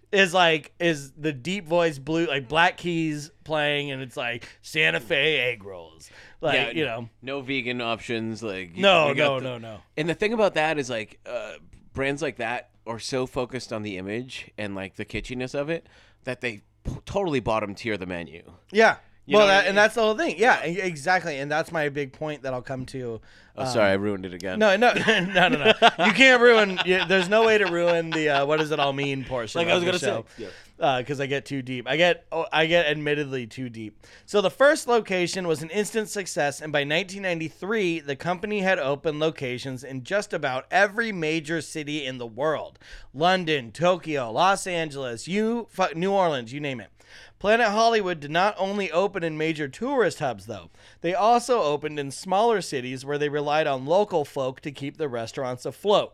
Is 0.10 0.34
like 0.34 0.72
is 0.80 1.12
the 1.14 1.34
deep 1.34 1.68
voice 1.68 2.00
blue 2.00 2.28
like 2.28 2.48
Black 2.48 2.78
Keys 2.78 3.30
playing, 3.44 3.92
and 3.92 4.02
it's 4.02 4.16
like 4.16 4.48
Santa 4.62 5.02
Fe 5.02 5.38
egg 5.40 5.66
rolls, 5.66 6.10
like 6.40 6.54
Yeah, 6.56 6.70
you 6.72 6.86
know. 6.86 7.10
no 7.22 7.42
vegan 7.42 7.82
options. 7.82 8.42
Like 8.42 8.78
No, 8.78 9.12
no, 9.12 9.40
the- 9.40 9.44
no, 9.44 9.58
no. 9.58 9.80
And 9.98 10.08
the 10.08 10.14
thing 10.16 10.32
about 10.32 10.54
that 10.54 10.78
is 10.80 10.90
like 10.90 11.20
uh, 11.26 11.54
brands 11.94 12.22
like 12.22 12.38
that 12.38 12.70
are 12.86 13.00
so 13.00 13.28
focused 13.28 13.74
on 13.74 13.84
the 13.84 13.98
image 13.98 14.50
and 14.58 14.76
like 14.76 14.96
the 14.96 15.04
kitschiness 15.04 15.54
of 15.54 15.70
it 15.70 15.88
that 16.24 16.40
they 16.40 16.62
p- 16.86 16.92
totally 17.06 17.42
bottom 17.42 17.76
tier 17.76 17.98
the 17.98 18.06
menu. 18.06 18.44
Yeah. 18.72 18.96
You 19.26 19.38
well, 19.38 19.48
know 19.48 19.54
what 19.54 19.58
I 19.58 19.60
mean? 19.64 19.70
and 19.70 19.78
that's 19.78 19.96
the 19.96 20.02
whole 20.04 20.16
thing. 20.16 20.36
Yeah, 20.38 20.62
exactly. 20.62 21.38
And 21.38 21.52
that's 21.52 21.70
my 21.74 21.90
big 21.90 22.14
point 22.14 22.44
that 22.44 22.54
I'll 22.54 22.62
come 22.62 22.86
to. 22.88 23.20
Oh, 23.60 23.66
sorry, 23.66 23.92
I 23.92 23.94
ruined 23.94 24.26
it 24.26 24.34
again. 24.34 24.60
No, 24.60 24.76
no, 24.76 24.94
no, 25.08 25.48
no, 25.50 25.50
no. 25.50 26.06
You 26.06 26.14
can't 26.14 26.42
ruin. 26.42 26.80
You, 26.86 27.04
there's 27.06 27.28
no 27.28 27.46
way 27.46 27.58
to 27.58 27.66
ruin 27.66 28.12
the 28.12 28.30
uh, 28.30 28.46
what 28.46 28.60
does 28.60 28.72
it 28.72 28.80
all 28.80 28.94
mean 28.94 29.24
portion. 29.24 29.60
Like 29.60 29.68
I 29.68 29.76
was 29.76 29.84
gonna 29.84 29.98
show. 29.98 30.26
say. 30.38 30.48
Yeah. 30.78 31.00
because 31.00 31.20
I 31.20 31.26
get 31.26 31.46
too 31.46 31.64
deep. 31.64 31.88
I 31.88 31.98
get 31.98 32.28
oh, 32.32 32.46
I 32.52 32.68
get 32.68 32.86
admittedly 32.86 33.48
too 33.48 33.70
deep. 33.70 34.06
So 34.26 34.42
the 34.42 34.52
first 34.52 34.88
location 34.88 35.48
was 35.48 35.64
an 35.64 35.72
instant 35.72 36.10
success, 36.10 36.62
and 36.62 36.72
by 36.72 36.82
1993, 36.82 38.02
the 38.02 38.16
company 38.16 38.60
had 38.60 38.78
opened 38.78 39.20
locations 39.20 39.84
in 39.84 40.04
just 40.04 40.34
about 40.34 40.66
every 40.70 41.12
major 41.12 41.62
city 41.62 42.06
in 42.06 42.20
the 42.20 42.28
world: 42.28 42.78
London, 43.14 43.72
Tokyo, 43.72 44.32
Los 44.32 44.68
Angeles, 44.68 45.28
you, 45.28 45.68
New 45.96 46.12
Orleans, 46.12 46.54
you 46.54 46.60
name 46.60 46.80
it. 46.80 46.92
Planet 47.40 47.68
Hollywood 47.68 48.20
did 48.20 48.32
not 48.32 48.56
only 48.58 48.92
open 48.92 49.24
in 49.24 49.38
major 49.38 49.68
tourist 49.68 50.20
hubs, 50.20 50.48
though. 50.48 50.70
They 51.02 51.14
also 51.14 51.62
opened 51.62 52.00
in 52.00 52.10
smaller 52.12 52.62
cities 52.62 53.06
where 53.06 53.18
they 53.18 53.30
relied 53.30 53.68
on 53.68 53.86
local 53.86 54.26
folk 54.26 54.62
to 54.62 54.72
keep 54.72 54.98
the 54.98 55.08
restaurants 55.08 55.66
afloat. 55.66 56.14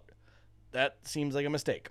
That 0.72 0.98
seems 1.04 1.34
like 1.36 1.46
a 1.46 1.50
mistake. 1.50 1.88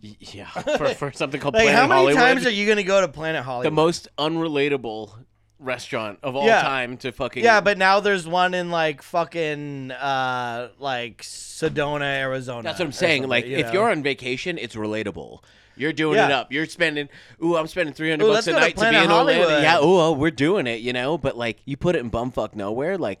Yeah, 0.00 0.46
for, 0.46 0.88
for 0.94 1.12
something 1.12 1.40
called 1.40 1.54
Like, 1.54 1.64
Planet 1.64 1.80
how 1.80 1.86
many 1.86 2.00
Hollywood, 2.00 2.20
times 2.22 2.46
are 2.46 2.50
you 2.50 2.66
going 2.66 2.76
to 2.76 2.82
go 2.84 3.00
to 3.00 3.08
Planet 3.08 3.42
Hollywood? 3.44 3.66
the 3.66 3.70
most 3.74 4.08
unrelatable 4.18 5.12
restaurant 5.58 6.18
of 6.22 6.36
all 6.36 6.46
Yeah. 6.46 6.60
time 6.60 6.98
to 6.98 7.12
fucking 7.12 7.42
Yeah, 7.42 7.60
but 7.62 7.78
now 7.78 8.00
there's 8.00 8.28
one 8.28 8.52
in 8.52 8.70
like 8.70 9.00
fucking 9.02 9.90
uh 9.90 10.68
like 10.78 11.22
Sedona, 11.22 12.02
Arizona. 12.20 12.62
That's 12.62 12.78
what 12.78 12.84
I'm 12.84 12.88
or 12.90 12.92
saying. 12.92 13.22
something, 13.22 13.30
Like, 13.30 13.46
you 13.46 13.56
if 13.56 13.66
know? 13.68 13.72
you're 13.72 13.90
on 13.90 14.02
vacation, 14.02 14.58
it's 14.58 14.74
relatable. 14.76 15.42
You're 15.76 15.92
doing 15.92 16.18
it 16.18 16.30
up. 16.30 16.52
You're 16.52 16.66
spending. 16.66 17.08
Ooh, 17.42 17.56
I'm 17.56 17.66
spending 17.66 17.94
300 17.94 18.24
Ooh, 18.24 18.32
bucks 18.32 18.46
a 18.46 18.50
go 18.50 18.56
to 18.56 18.60
night 18.60 18.76
to, 18.76 18.90
be 18.90 18.96
in 18.96 19.10
Orlando. 19.10 19.58
Yeah. 19.60 19.78
Ooh, 19.78 20.00
oh, 20.00 20.12
we're 20.12 20.30
doing 20.30 20.66
it. 20.66 20.80
You 20.80 20.92
know. 20.92 21.18
But 21.18 21.36
like, 21.36 21.58
you 21.64 21.76
put 21.76 21.96
it 21.96 22.00
in 22.00 22.10
bumfuck 22.10 22.54
nowhere. 22.54 22.98
Like, 22.98 23.20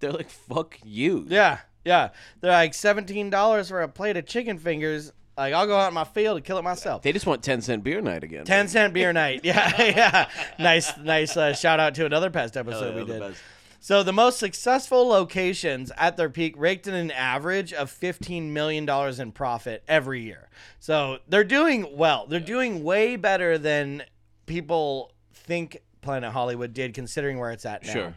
they're 0.00 0.12
like, 0.12 0.30
fuck 0.30 0.78
you. 0.84 1.26
Yeah, 1.28 1.58
yeah. 1.84 2.10
They're 2.40 2.52
like 2.52 2.74
seventeen 2.74 3.30
dollars 3.30 3.68
for 3.68 3.82
a 3.82 3.88
plate 3.88 4.16
of 4.16 4.26
chicken 4.26 4.58
fingers. 4.58 5.12
Like 5.36 5.54
I'll 5.54 5.66
go 5.66 5.76
out 5.76 5.88
in 5.88 5.94
my 5.94 6.04
field 6.04 6.36
and 6.36 6.44
kill 6.44 6.58
it 6.58 6.62
myself. 6.62 7.02
They 7.02 7.12
just 7.12 7.26
want 7.26 7.42
10 7.42 7.62
cent 7.62 7.82
beer 7.82 8.02
night 8.02 8.22
again. 8.22 8.44
Ten 8.44 8.68
cent 8.68 8.92
beer 8.92 9.12
night. 9.12 9.40
Yeah, 9.44 9.82
yeah. 9.82 10.28
Nice, 10.58 10.96
nice 10.98 11.36
uh, 11.36 11.54
shout 11.54 11.80
out 11.80 11.94
to 11.96 12.06
another 12.06 12.30
past 12.30 12.56
episode 12.56 12.94
we 12.94 13.00
yeah, 13.00 13.18
the 13.18 13.28
did. 13.28 13.36
So 13.84 14.04
the 14.04 14.12
most 14.12 14.38
successful 14.38 15.08
locations 15.08 15.90
at 15.96 16.16
their 16.16 16.30
peak 16.30 16.54
raked 16.56 16.86
in 16.86 16.94
an 16.94 17.10
average 17.10 17.72
of 17.72 17.90
fifteen 17.90 18.52
million 18.52 18.86
dollars 18.86 19.18
in 19.18 19.32
profit 19.32 19.82
every 19.88 20.22
year. 20.22 20.48
So 20.78 21.18
they're 21.26 21.42
doing 21.42 21.96
well. 21.96 22.28
They're 22.28 22.38
doing 22.38 22.84
way 22.84 23.16
better 23.16 23.58
than 23.58 24.04
people 24.46 25.10
think 25.34 25.78
Planet 26.00 26.32
Hollywood 26.32 26.72
did, 26.72 26.94
considering 26.94 27.40
where 27.40 27.50
it's 27.50 27.66
at 27.66 27.84
now. 27.84 27.92
Sure. 27.92 28.14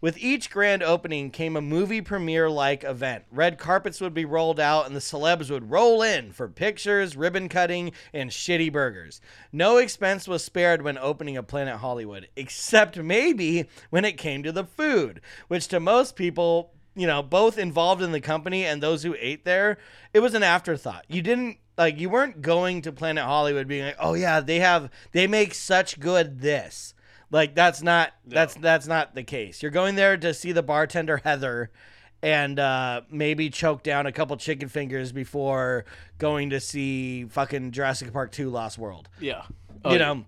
With 0.00 0.18
each 0.18 0.50
grand 0.50 0.82
opening 0.82 1.30
came 1.30 1.56
a 1.56 1.62
movie 1.62 2.02
premiere 2.02 2.50
like 2.50 2.84
event. 2.84 3.24
Red 3.30 3.58
carpets 3.58 4.00
would 4.00 4.12
be 4.12 4.26
rolled 4.26 4.60
out 4.60 4.86
and 4.86 4.94
the 4.94 5.00
celebs 5.00 5.50
would 5.50 5.70
roll 5.70 6.02
in 6.02 6.32
for 6.32 6.48
pictures, 6.48 7.16
ribbon 7.16 7.48
cutting, 7.48 7.92
and 8.12 8.30
shitty 8.30 8.70
burgers. 8.70 9.20
No 9.52 9.78
expense 9.78 10.28
was 10.28 10.44
spared 10.44 10.82
when 10.82 10.98
opening 10.98 11.36
a 11.36 11.42
Planet 11.42 11.76
Hollywood, 11.76 12.28
except 12.36 12.98
maybe 12.98 13.68
when 13.88 14.04
it 14.04 14.18
came 14.18 14.42
to 14.42 14.52
the 14.52 14.64
food, 14.64 15.22
which 15.48 15.66
to 15.68 15.80
most 15.80 16.14
people, 16.14 16.72
you 16.94 17.06
know, 17.06 17.22
both 17.22 17.56
involved 17.56 18.02
in 18.02 18.12
the 18.12 18.20
company 18.20 18.66
and 18.66 18.82
those 18.82 19.02
who 19.02 19.16
ate 19.18 19.46
there, 19.46 19.78
it 20.12 20.20
was 20.20 20.34
an 20.34 20.42
afterthought. 20.42 21.06
You 21.08 21.22
didn't 21.22 21.56
like 21.78 21.98
you 21.98 22.10
weren't 22.10 22.42
going 22.42 22.82
to 22.82 22.92
Planet 22.92 23.24
Hollywood 23.24 23.68
being 23.68 23.86
like, 23.86 23.96
"Oh 23.98 24.14
yeah, 24.14 24.40
they 24.40 24.60
have 24.60 24.90
they 25.12 25.26
make 25.26 25.54
such 25.54 26.00
good 26.00 26.40
this." 26.40 26.94
Like 27.30 27.54
that's 27.54 27.82
not 27.82 28.12
that's 28.26 28.54
that's 28.54 28.86
not 28.86 29.14
the 29.14 29.22
case. 29.24 29.62
You're 29.62 29.72
going 29.72 29.94
there 29.96 30.16
to 30.16 30.32
see 30.32 30.52
the 30.52 30.62
bartender 30.62 31.18
Heather 31.24 31.70
and 32.22 32.58
uh, 32.58 33.02
maybe 33.10 33.50
choke 33.50 33.82
down 33.82 34.06
a 34.06 34.12
couple 34.12 34.36
chicken 34.36 34.68
fingers 34.68 35.12
before 35.12 35.84
going 36.18 36.50
to 36.50 36.60
see 36.60 37.24
fucking 37.26 37.72
Jurassic 37.72 38.12
Park 38.12 38.32
2 38.32 38.48
Lost 38.48 38.78
World. 38.78 39.08
Yeah. 39.20 39.42
you 39.84 39.98
know. 39.98 40.24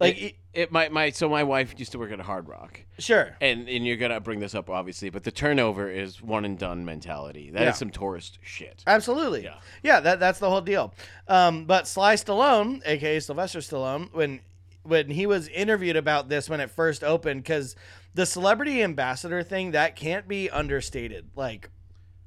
Like 0.00 0.20
it, 0.20 0.34
it 0.52 0.72
my 0.72 0.88
my 0.88 1.10
so 1.10 1.28
my 1.28 1.44
wife 1.44 1.74
used 1.78 1.92
to 1.92 1.98
work 1.98 2.10
at 2.10 2.18
a 2.18 2.24
Hard 2.24 2.48
Rock. 2.48 2.80
sure. 2.98 3.36
And 3.40 3.68
and 3.68 3.86
you're 3.86 3.96
gonna 3.96 4.18
bring 4.20 4.40
this 4.40 4.52
up 4.54 4.68
obviously, 4.68 5.10
but 5.10 5.22
the 5.22 5.30
turnover 5.30 5.88
is 5.88 6.20
one 6.20 6.44
and 6.44 6.58
done 6.58 6.84
mentality. 6.84 7.50
That 7.50 7.62
is 7.62 7.66
Yeah. 7.66 7.72
some 7.72 7.90
tourist 7.90 8.38
shit. 8.42 8.82
Absolutely. 8.86 9.44
Yeah. 9.44 9.58
Yeah, 9.84 10.00
that 10.00 10.18
that's 10.18 10.40
the 10.40 10.50
whole 10.50 10.60
deal. 10.60 10.92
Um, 11.28 11.66
but 11.66 11.86
Sly 11.86 12.16
Stallone, 12.16 12.82
aka 12.84 13.20
Sylvester 13.20 13.60
Stallone, 13.60 14.12
when 14.12 14.40
when 14.82 15.10
he 15.10 15.26
was 15.26 15.48
interviewed 15.48 15.96
about 15.96 16.28
this 16.28 16.48
when 16.48 16.60
it 16.60 16.70
first 16.70 17.04
opened, 17.04 17.42
because 17.42 17.76
the 18.14 18.26
celebrity 18.26 18.82
ambassador 18.82 19.42
thing 19.42 19.72
that 19.72 19.96
can't 19.96 20.28
be 20.28 20.50
understated. 20.50 21.30
Like 21.36 21.70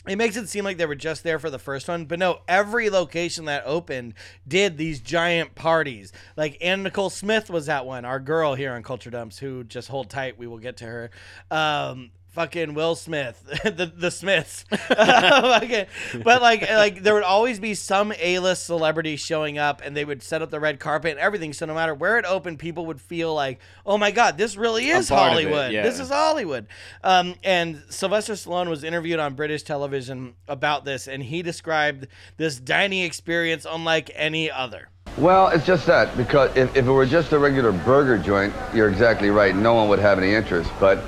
it 0.08 0.18
makes 0.18 0.38
it 0.38 0.48
seem 0.48 0.64
like 0.64 0.78
they 0.78 0.86
were 0.86 0.96
just 0.96 1.24
there 1.24 1.40
for 1.40 1.50
the 1.50 1.60
first 1.60 1.88
one, 1.88 2.06
but 2.06 2.20
no, 2.20 2.42
every 2.48 2.90
location 2.90 3.46
that 3.46 3.64
opened 3.66 4.14
did 4.48 4.78
these 4.78 5.00
giant 5.00 5.56
parties. 5.56 6.14
Like 6.38 6.58
Anna 6.62 6.84
Nicole 6.84 7.10
Smith 7.10 7.50
was 7.50 7.70
at 7.70 7.86
one, 7.86 8.06
our 8.06 8.20
girl 8.20 8.54
here 8.54 8.74
on 8.74 8.84
Culture 8.84 9.10
Dumps, 9.10 9.40
who 9.40 9.64
just 9.64 9.88
hold 9.88 10.10
tight, 10.10 10.38
we 10.38 10.48
will 10.48 10.60
get 10.60 10.78
to 10.78 10.86
her. 10.86 11.12
Um, 11.50 12.12
fucking 12.36 12.74
Will 12.76 12.96
Smith, 12.96 13.42
the 13.64 13.92
the 13.96 14.12
Smiths. 14.12 14.64
Fucking- 14.70 15.86
but 16.24 16.42
like 16.42 16.70
like 16.70 17.02
there 17.02 17.14
would 17.14 17.24
always 17.24 17.60
be 17.60 17.74
some 17.74 18.14
A 18.20 18.40
list 18.40 18.66
celebrity 18.66 19.16
showing 19.16 19.58
up, 19.58 19.82
and 19.84 19.96
they 19.96 20.06
would 20.06 20.22
set 20.22 20.42
up 20.42 20.52
the 20.52 20.60
red 20.60 20.80
carpet 20.80 21.12
and 21.12 21.20
everything. 21.20 21.54
So 21.54 21.66
no 21.66 21.74
matter 21.74 21.94
where 21.96 22.18
it 22.20 22.26
opened, 22.26 22.60
people 22.60 22.86
would 22.88 23.02
feel 23.02 23.34
like, 23.34 23.60
oh 23.86 23.98
my 23.98 24.12
god, 24.12 24.38
this 24.38 24.56
really 24.58 24.88
is 24.88 25.10
part 25.10 25.28
it, 25.28 25.30
Hollywood. 25.32 25.72
yeah. 25.72 25.84
This 25.84 26.00
is 26.00 26.10
Hollywood. 26.10 26.68
Um, 27.04 27.36
and 27.44 27.82
Sylvester 27.90 28.34
Stallone 28.34 28.70
was 28.70 28.84
interviewed 28.84 29.20
on 29.20 29.34
British 29.34 29.64
television 29.64 30.36
about 30.48 30.86
this, 30.86 31.08
and 31.08 31.24
he 31.24 31.42
described 31.42 32.08
this 32.38 32.60
dining 32.60 33.04
experience 33.04 33.66
unlike 33.70 34.12
any 34.14 34.52
other. 34.52 34.90
Well, 35.18 35.48
it's 35.48 35.66
just 35.66 35.86
that 35.86 36.16
because 36.18 36.56
if, 36.58 36.76
if 36.76 36.86
it 36.86 36.92
were 36.92 37.06
just 37.06 37.32
a 37.32 37.40
regular 37.40 37.72
burger 37.72 38.18
joint, 38.18 38.54
you're 38.74 38.90
exactly 38.90 39.30
right. 39.30 39.56
No 39.56 39.74
one 39.74 39.88
would 39.88 40.00
have 40.00 40.18
any 40.20 40.34
interest. 40.34 40.70
But 40.78 41.02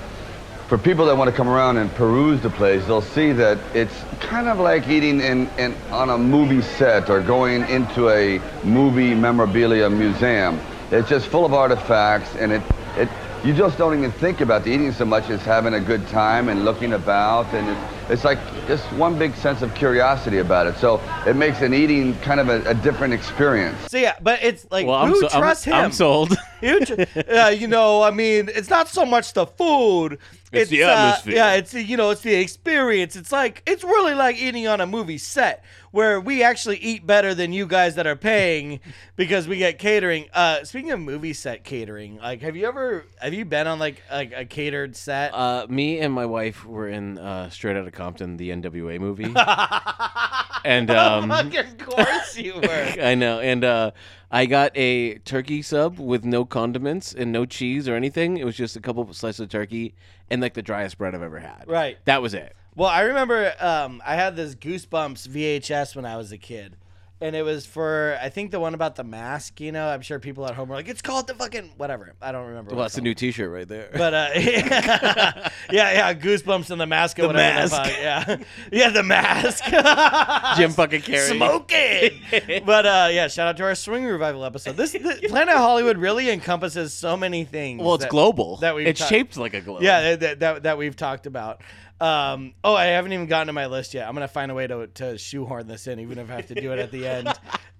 for 0.68 0.78
people 0.78 1.06
that 1.06 1.16
want 1.16 1.30
to 1.30 1.36
come 1.36 1.48
around 1.48 1.78
and 1.78 1.90
peruse 1.96 2.42
the 2.42 2.50
place, 2.50 2.86
they'll 2.86 3.02
see 3.02 3.32
that 3.32 3.58
it's 3.74 4.04
kind 4.20 4.50
of 4.50 4.60
like 4.60 4.88
eating 4.90 5.22
in, 5.22 5.48
in 5.58 5.74
on 5.92 6.10
a 6.10 6.18
movie 6.18 6.62
set 6.62 7.10
or 7.10 7.22
going 7.22 7.62
into 7.70 8.10
a 8.10 8.40
movie 8.66 9.16
memorabilia 9.16 9.90
museum. 9.90 10.60
It's 10.92 11.10
just 11.10 11.28
full 11.28 11.46
of 11.46 11.54
artifacts, 11.54 12.36
and 12.36 12.52
it 12.52 12.62
it 12.98 13.10
you 13.46 13.54
just 13.54 13.78
don't 13.78 13.98
even 13.98 14.12
think 14.12 14.42
about 14.42 14.66
the 14.66 14.72
eating 14.72 14.92
so 14.92 15.06
much 15.06 15.30
as 15.30 15.42
having 15.44 15.74
a 15.74 15.80
good 15.80 16.06
time 16.10 16.50
and 16.50 16.66
looking 16.66 16.92
about, 16.94 17.54
and 17.54 17.70
it, 17.70 17.97
it's 18.10 18.24
like 18.24 18.40
just 18.68 18.84
one 18.94 19.18
big 19.18 19.36
sense 19.36 19.62
of 19.62 19.74
curiosity 19.76 20.38
about 20.40 20.68
it. 20.68 20.78
So 20.78 21.02
it 21.26 21.36
makes 21.36 21.62
an 21.62 21.74
eating 21.74 22.16
kind 22.20 22.40
of 22.40 22.50
a, 22.50 22.62
a 22.70 22.74
different 22.74 23.14
experience. 23.14 23.78
So 23.90 23.98
yeah, 23.98 24.16
but 24.22 24.40
it's 24.42 24.66
like 24.72 24.88
Well, 24.88 24.96
I'm, 24.96 25.10
who 25.10 25.20
so, 25.22 25.28
I'm, 25.28 25.42
trusts 25.42 25.64
him? 25.66 25.74
I'm 25.74 25.92
sold. 25.92 26.36
You, 26.60 26.80
uh, 27.32 27.50
you 27.50 27.68
know, 27.68 28.02
I 28.02 28.10
mean, 28.10 28.50
it's 28.52 28.68
not 28.68 28.88
so 28.88 29.06
much 29.06 29.34
the 29.34 29.46
food. 29.46 30.18
It's 30.52 30.72
the 30.72 30.86
uh, 30.86 30.90
atmosphere. 30.90 31.36
yeah, 31.36 31.54
it's 31.54 31.72
you 31.76 31.98
know, 31.98 32.10
it's 32.10 32.22
the 32.22 32.34
experience. 32.34 33.16
It's 33.16 33.32
like 33.32 33.62
it's 33.68 33.84
really 33.84 34.16
like 34.16 34.38
eating 34.38 34.66
on 34.68 34.82
a 34.82 34.88
movie 34.88 35.20
set 35.20 35.64
where 35.98 36.22
we 36.22 36.44
actually 36.44 36.78
eat 36.78 37.08
better 37.08 37.34
than 37.34 37.52
you 37.52 37.66
guys 37.66 37.96
that 37.96 38.06
are 38.06 38.16
paying 38.16 38.80
because 39.16 39.48
we 39.48 39.58
get 39.58 39.80
catering. 39.80 40.28
Uh, 40.32 40.64
speaking 40.64 40.92
of 40.92 41.00
movie 41.00 41.34
set 41.34 41.64
catering, 41.64 42.18
like, 42.18 42.40
have 42.42 42.56
you 42.56 42.68
ever 42.68 43.04
have 43.20 43.34
you 43.34 43.44
been 43.44 43.66
on 43.66 43.80
like 43.80 44.04
like 44.12 44.32
a 44.32 44.46
catered 44.46 44.96
set? 44.96 45.34
Uh, 45.34 45.66
me 45.68 45.98
and 45.98 46.14
my 46.14 46.28
wife 46.28 46.64
were 46.68 46.88
in 46.88 47.18
uh, 47.18 47.50
Straight 47.50 47.76
Outta 47.76 47.90
Compton, 47.90 48.38
the 48.38 48.52
NWA 48.52 49.00
movie, 49.00 49.24
and 50.64 50.92
um, 50.92 51.32
of 51.32 51.78
course 51.80 52.38
you 52.38 52.54
were. 52.54 52.94
I 53.02 53.16
know, 53.16 53.40
and 53.40 53.64
uh, 53.64 53.90
I 54.30 54.46
got 54.46 54.78
a 54.78 55.16
turkey 55.20 55.64
sub 55.64 55.98
with 55.98 56.24
no 56.24 56.46
condiments 56.46 57.12
and 57.12 57.32
no 57.32 57.48
cheese 57.48 57.90
or 57.90 57.96
anything. 57.96 58.38
It 58.38 58.46
was 58.46 58.56
just 58.56 58.76
a 58.76 58.82
couple 58.82 59.12
slices 59.16 59.40
of 59.40 59.50
turkey 59.50 59.96
and 60.30 60.44
like 60.44 60.54
the 60.54 60.62
driest 60.62 61.00
bread 61.00 61.16
I've 61.16 61.24
ever 61.24 61.40
had. 61.40 61.64
Right. 61.66 61.98
That 62.06 62.22
was 62.22 62.36
it. 62.36 62.56
Well, 62.78 62.90
I 62.90 63.02
remember 63.02 63.52
um, 63.60 64.02
I 64.06 64.14
had 64.16 64.36
this 64.36 64.54
Goosebumps 64.56 65.28
VHS 65.28 65.96
when 65.96 66.06
I 66.06 66.16
was 66.16 66.32
a 66.32 66.38
kid. 66.38 66.78
And 67.20 67.36
it 67.36 67.42
was 67.42 67.66
for, 67.66 68.16
I 68.22 68.30
think 68.30 68.52
the 68.52 68.60
one 68.60 68.76
about 68.76 68.96
the 68.96 69.04
mask, 69.04 69.60
you 69.60 69.72
know? 69.72 69.88
I'm 69.88 70.02
sure 70.04 70.20
people 70.20 70.46
at 70.46 70.54
home 70.54 70.70
were 70.70 70.76
like, 70.76 70.88
it's 70.88 71.02
called 71.02 71.26
the 71.26 71.34
fucking, 71.34 71.72
whatever. 71.76 72.14
I 72.22 72.32
don't 72.32 72.46
remember. 72.50 72.70
Well, 72.70 72.78
what 72.78 72.84
that's 72.84 72.94
it's 72.94 73.00
a 73.00 73.02
new 73.02 73.16
T-shirt 73.16 73.50
right 73.52 73.68
there. 73.68 73.90
But 73.92 74.14
uh, 74.14 74.30
yeah, 74.36 75.50
yeah, 75.72 76.14
Goosebumps 76.14 76.70
and 76.70 76.80
the 76.80 76.86
mask. 76.86 77.18
Or 77.18 77.24
The 77.24 77.28
whatever 77.30 77.60
mask. 77.60 77.76
fuck- 77.76 77.98
Yeah, 78.00 78.38
yeah, 78.72 78.90
the 78.92 79.02
mask. 79.02 79.64
Jim 80.58 80.70
fucking 80.74 81.02
Carrey. 81.02 81.36
Smoking. 81.36 82.64
but 82.64 82.86
uh, 82.86 83.10
yeah, 83.12 83.28
shout 83.30 83.48
out 83.48 83.58
to 83.58 83.64
our 83.64 83.74
swing 83.74 84.06
revival 84.06 84.46
episode. 84.46 84.78
This 84.78 84.92
the, 84.92 85.26
Planet 85.28 85.56
Hollywood 85.56 85.98
really 85.98 86.30
encompasses 86.30 86.94
so 86.94 87.18
many 87.18 87.46
things. 87.46 87.82
Well, 87.82 87.96
it's 87.96 88.04
that- 88.04 88.12
global. 88.12 88.58
that 88.58 88.76
we've 88.76 88.86
it's 88.86 89.00
ta- 89.00 89.08
shaped 89.08 89.38
like 89.38 89.56
a 89.56 89.62
globe. 89.62 89.82
Yeah, 89.82 90.18
that, 90.18 90.40
that 90.42 90.64
that 90.64 90.78
we've 90.78 90.96
talked 90.96 91.26
about. 91.26 91.62
Um, 92.00 92.54
oh, 92.64 92.76
I 92.76 92.86
haven't 92.86 93.14
even 93.14 93.26
gotten 93.26 93.48
to 93.48 93.54
my 93.54 93.66
list 93.66 93.94
yet. 93.96 94.08
I'm 94.08 94.14
gonna 94.14 94.28
find 94.28 94.52
a 94.52 94.54
way 94.54 94.68
to 94.68 94.88
to 94.88 95.18
shoehorn 95.18 95.68
this 95.68 95.88
in, 95.88 96.00
even 96.00 96.20
if 96.20 96.30
I 96.30 96.36
have 96.36 96.48
to 96.48 96.56
do 96.56 96.72
it 96.72 96.80
at 96.80 96.92
the 96.92 97.08
end. 97.08 97.28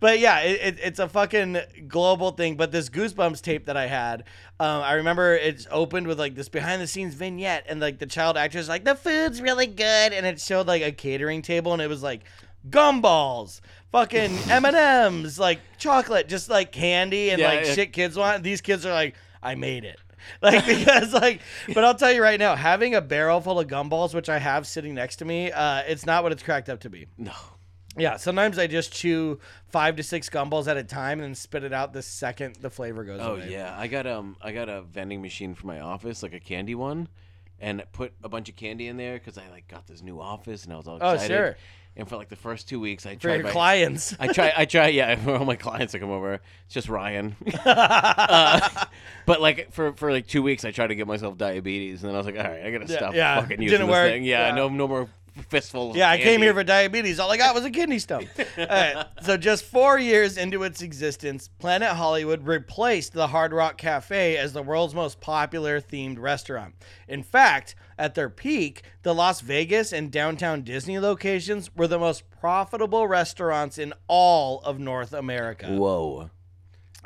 but 0.00 0.18
yeah, 0.18 0.40
it, 0.40 0.60
it, 0.60 0.78
it's 0.82 0.98
a 0.98 1.08
fucking 1.08 1.58
global 1.86 2.32
thing. 2.32 2.56
But 2.56 2.70
this 2.72 2.88
Goosebumps 2.90 3.40
tape 3.42 3.66
that 3.66 3.76
I 3.76 3.86
had, 3.86 4.24
um, 4.60 4.82
I 4.82 4.94
remember 4.94 5.34
it's 5.34 5.66
opened 5.70 6.06
with 6.06 6.18
like 6.18 6.34
this 6.34 6.48
behind 6.48 6.82
the 6.82 6.86
scenes 6.86 7.14
vignette, 7.14 7.64
and 7.68 7.80
like 7.80 7.98
the 7.98 8.06
child 8.06 8.36
actress 8.36 8.68
like 8.68 8.84
the 8.84 8.94
food's 8.94 9.40
really 9.40 9.66
good, 9.66 10.12
and 10.12 10.26
it 10.26 10.40
showed 10.40 10.66
like 10.66 10.82
a 10.82 10.92
catering 10.92 11.42
table, 11.42 11.72
and 11.72 11.80
it 11.80 11.88
was 11.88 12.02
like 12.02 12.22
gumballs, 12.68 13.60
fucking 13.92 14.36
M 14.50 14.64
and 14.64 14.76
M's, 14.76 15.38
like 15.38 15.60
chocolate, 15.78 16.28
just 16.28 16.48
like 16.50 16.72
candy 16.72 17.30
and 17.30 17.40
Yeah, 17.40 17.48
like 17.48 17.64
yeah. 17.66 17.74
shit 17.74 17.92
kids 17.92 18.16
want. 18.16 18.42
These 18.42 18.60
kids 18.60 18.84
are 18.84 18.92
like, 18.92 19.14
I 19.42 19.54
made 19.54 19.84
it. 19.84 19.98
Like 20.42 20.66
because 20.66 21.12
like, 21.12 21.40
but 21.74 21.84
I'll 21.84 21.94
tell 21.94 22.12
you 22.12 22.22
right 22.22 22.38
now, 22.38 22.54
having 22.56 22.94
a 22.94 23.00
barrel 23.00 23.40
full 23.40 23.58
of 23.60 23.66
gumballs, 23.68 24.14
which 24.14 24.28
I 24.28 24.38
have 24.38 24.66
sitting 24.66 24.94
next 24.94 25.16
to 25.16 25.24
me, 25.24 25.50
uh, 25.52 25.82
it's 25.86 26.06
not 26.06 26.22
what 26.22 26.32
it's 26.32 26.42
cracked 26.42 26.68
up 26.68 26.80
to 26.80 26.90
be. 26.90 27.06
No. 27.16 27.32
Yeah, 27.96 28.16
sometimes 28.16 28.58
I 28.60 28.68
just 28.68 28.92
chew 28.92 29.40
five 29.66 29.96
to 29.96 30.04
six 30.04 30.30
gumballs 30.30 30.68
at 30.68 30.76
a 30.76 30.84
time 30.84 31.18
and 31.18 31.22
then 31.28 31.34
spit 31.34 31.64
it 31.64 31.72
out 31.72 31.92
the 31.92 32.02
second 32.02 32.56
the 32.60 32.70
flavor 32.70 33.02
goes 33.02 33.20
Oh 33.20 33.34
away. 33.34 33.50
yeah, 33.50 33.74
I 33.76 33.88
got 33.88 34.06
um 34.06 34.36
I 34.40 34.52
got 34.52 34.68
a 34.68 34.82
vending 34.82 35.20
machine 35.20 35.54
for 35.54 35.66
my 35.66 35.80
office, 35.80 36.22
like 36.22 36.32
a 36.34 36.38
candy 36.40 36.76
one, 36.76 37.08
and 37.58 37.82
put 37.92 38.12
a 38.22 38.28
bunch 38.28 38.48
of 38.48 38.54
candy 38.54 38.86
in 38.86 38.96
there 38.98 39.14
because 39.14 39.36
I 39.36 39.48
like 39.50 39.66
got 39.66 39.86
this 39.88 40.00
new 40.02 40.20
office 40.20 40.62
and 40.64 40.72
I 40.72 40.76
was 40.76 40.86
all 40.86 40.98
Oh, 41.00 41.10
excited. 41.14 41.34
sure. 41.34 41.56
And 41.98 42.08
for 42.08 42.16
like 42.16 42.28
the 42.28 42.36
first 42.36 42.68
two 42.68 42.78
weeks, 42.78 43.04
I 43.06 43.14
For 43.16 43.22
tried 43.22 43.34
your 43.34 43.44
my- 43.44 43.50
clients. 43.50 44.14
I 44.20 44.28
try, 44.32 44.52
I 44.56 44.64
try, 44.66 44.86
yeah, 44.88 45.16
for 45.24 45.34
all 45.36 45.44
my 45.44 45.56
clients 45.56 45.92
to 45.92 45.98
come 45.98 46.10
over. 46.10 46.34
It's 46.34 46.74
just 46.74 46.88
Ryan. 46.88 47.34
uh, 47.66 48.84
but 49.26 49.40
like 49.40 49.72
for 49.72 49.92
for 49.94 50.12
like 50.12 50.26
two 50.28 50.42
weeks, 50.42 50.64
I 50.64 50.70
tried 50.70 50.86
to 50.88 50.94
get 50.94 51.06
myself 51.08 51.36
diabetes, 51.36 52.02
and 52.02 52.08
then 52.08 52.14
I 52.14 52.18
was 52.18 52.26
like, 52.26 52.36
all 52.36 52.44
right, 52.50 52.64
I 52.64 52.70
gotta 52.70 52.86
stop 52.88 53.14
yeah, 53.14 53.34
fucking 53.40 53.48
didn't 53.58 53.62
using 53.64 53.80
this 53.80 53.90
work. 53.90 54.10
thing. 54.12 54.22
Yeah, 54.24 54.48
Yeah. 54.48 54.54
no, 54.54 54.68
no 54.68 54.86
more 54.86 55.08
fistfuls. 55.48 55.90
of 55.90 55.96
Yeah, 55.96 56.10
I 56.10 56.18
came 56.18 56.42
here 56.42 56.54
for 56.54 56.64
diabetes. 56.64 57.18
All 57.18 57.30
I 57.30 57.36
got 57.36 57.54
was 57.54 57.64
a 57.64 57.70
kidney 57.70 57.98
stone. 57.98 58.28
All 58.58 58.66
right, 58.66 59.06
so 59.22 59.36
just 59.36 59.64
four 59.64 59.98
years 59.98 60.36
into 60.36 60.62
its 60.62 60.82
existence, 60.82 61.48
Planet 61.58 61.90
Hollywood 61.90 62.46
replaced 62.46 63.12
the 63.12 63.28
Hard 63.28 63.52
Rock 63.52 63.78
Cafe 63.78 64.36
as 64.36 64.52
the 64.52 64.62
world's 64.62 64.94
most 64.94 65.20
popular 65.20 65.80
themed 65.80 66.18
restaurant. 66.18 66.74
In 67.06 67.22
fact, 67.22 67.74
at 67.98 68.14
their 68.14 68.30
peak, 68.30 68.82
the 69.02 69.14
Las 69.14 69.40
Vegas 69.40 69.92
and 69.92 70.10
downtown 70.10 70.62
Disney 70.62 70.98
locations 70.98 71.74
were 71.74 71.88
the 71.88 71.98
most 71.98 72.30
profitable 72.30 73.08
restaurants 73.08 73.78
in 73.78 73.92
all 74.06 74.60
of 74.60 74.78
North 74.78 75.12
America. 75.12 75.68
Whoa. 75.68 76.30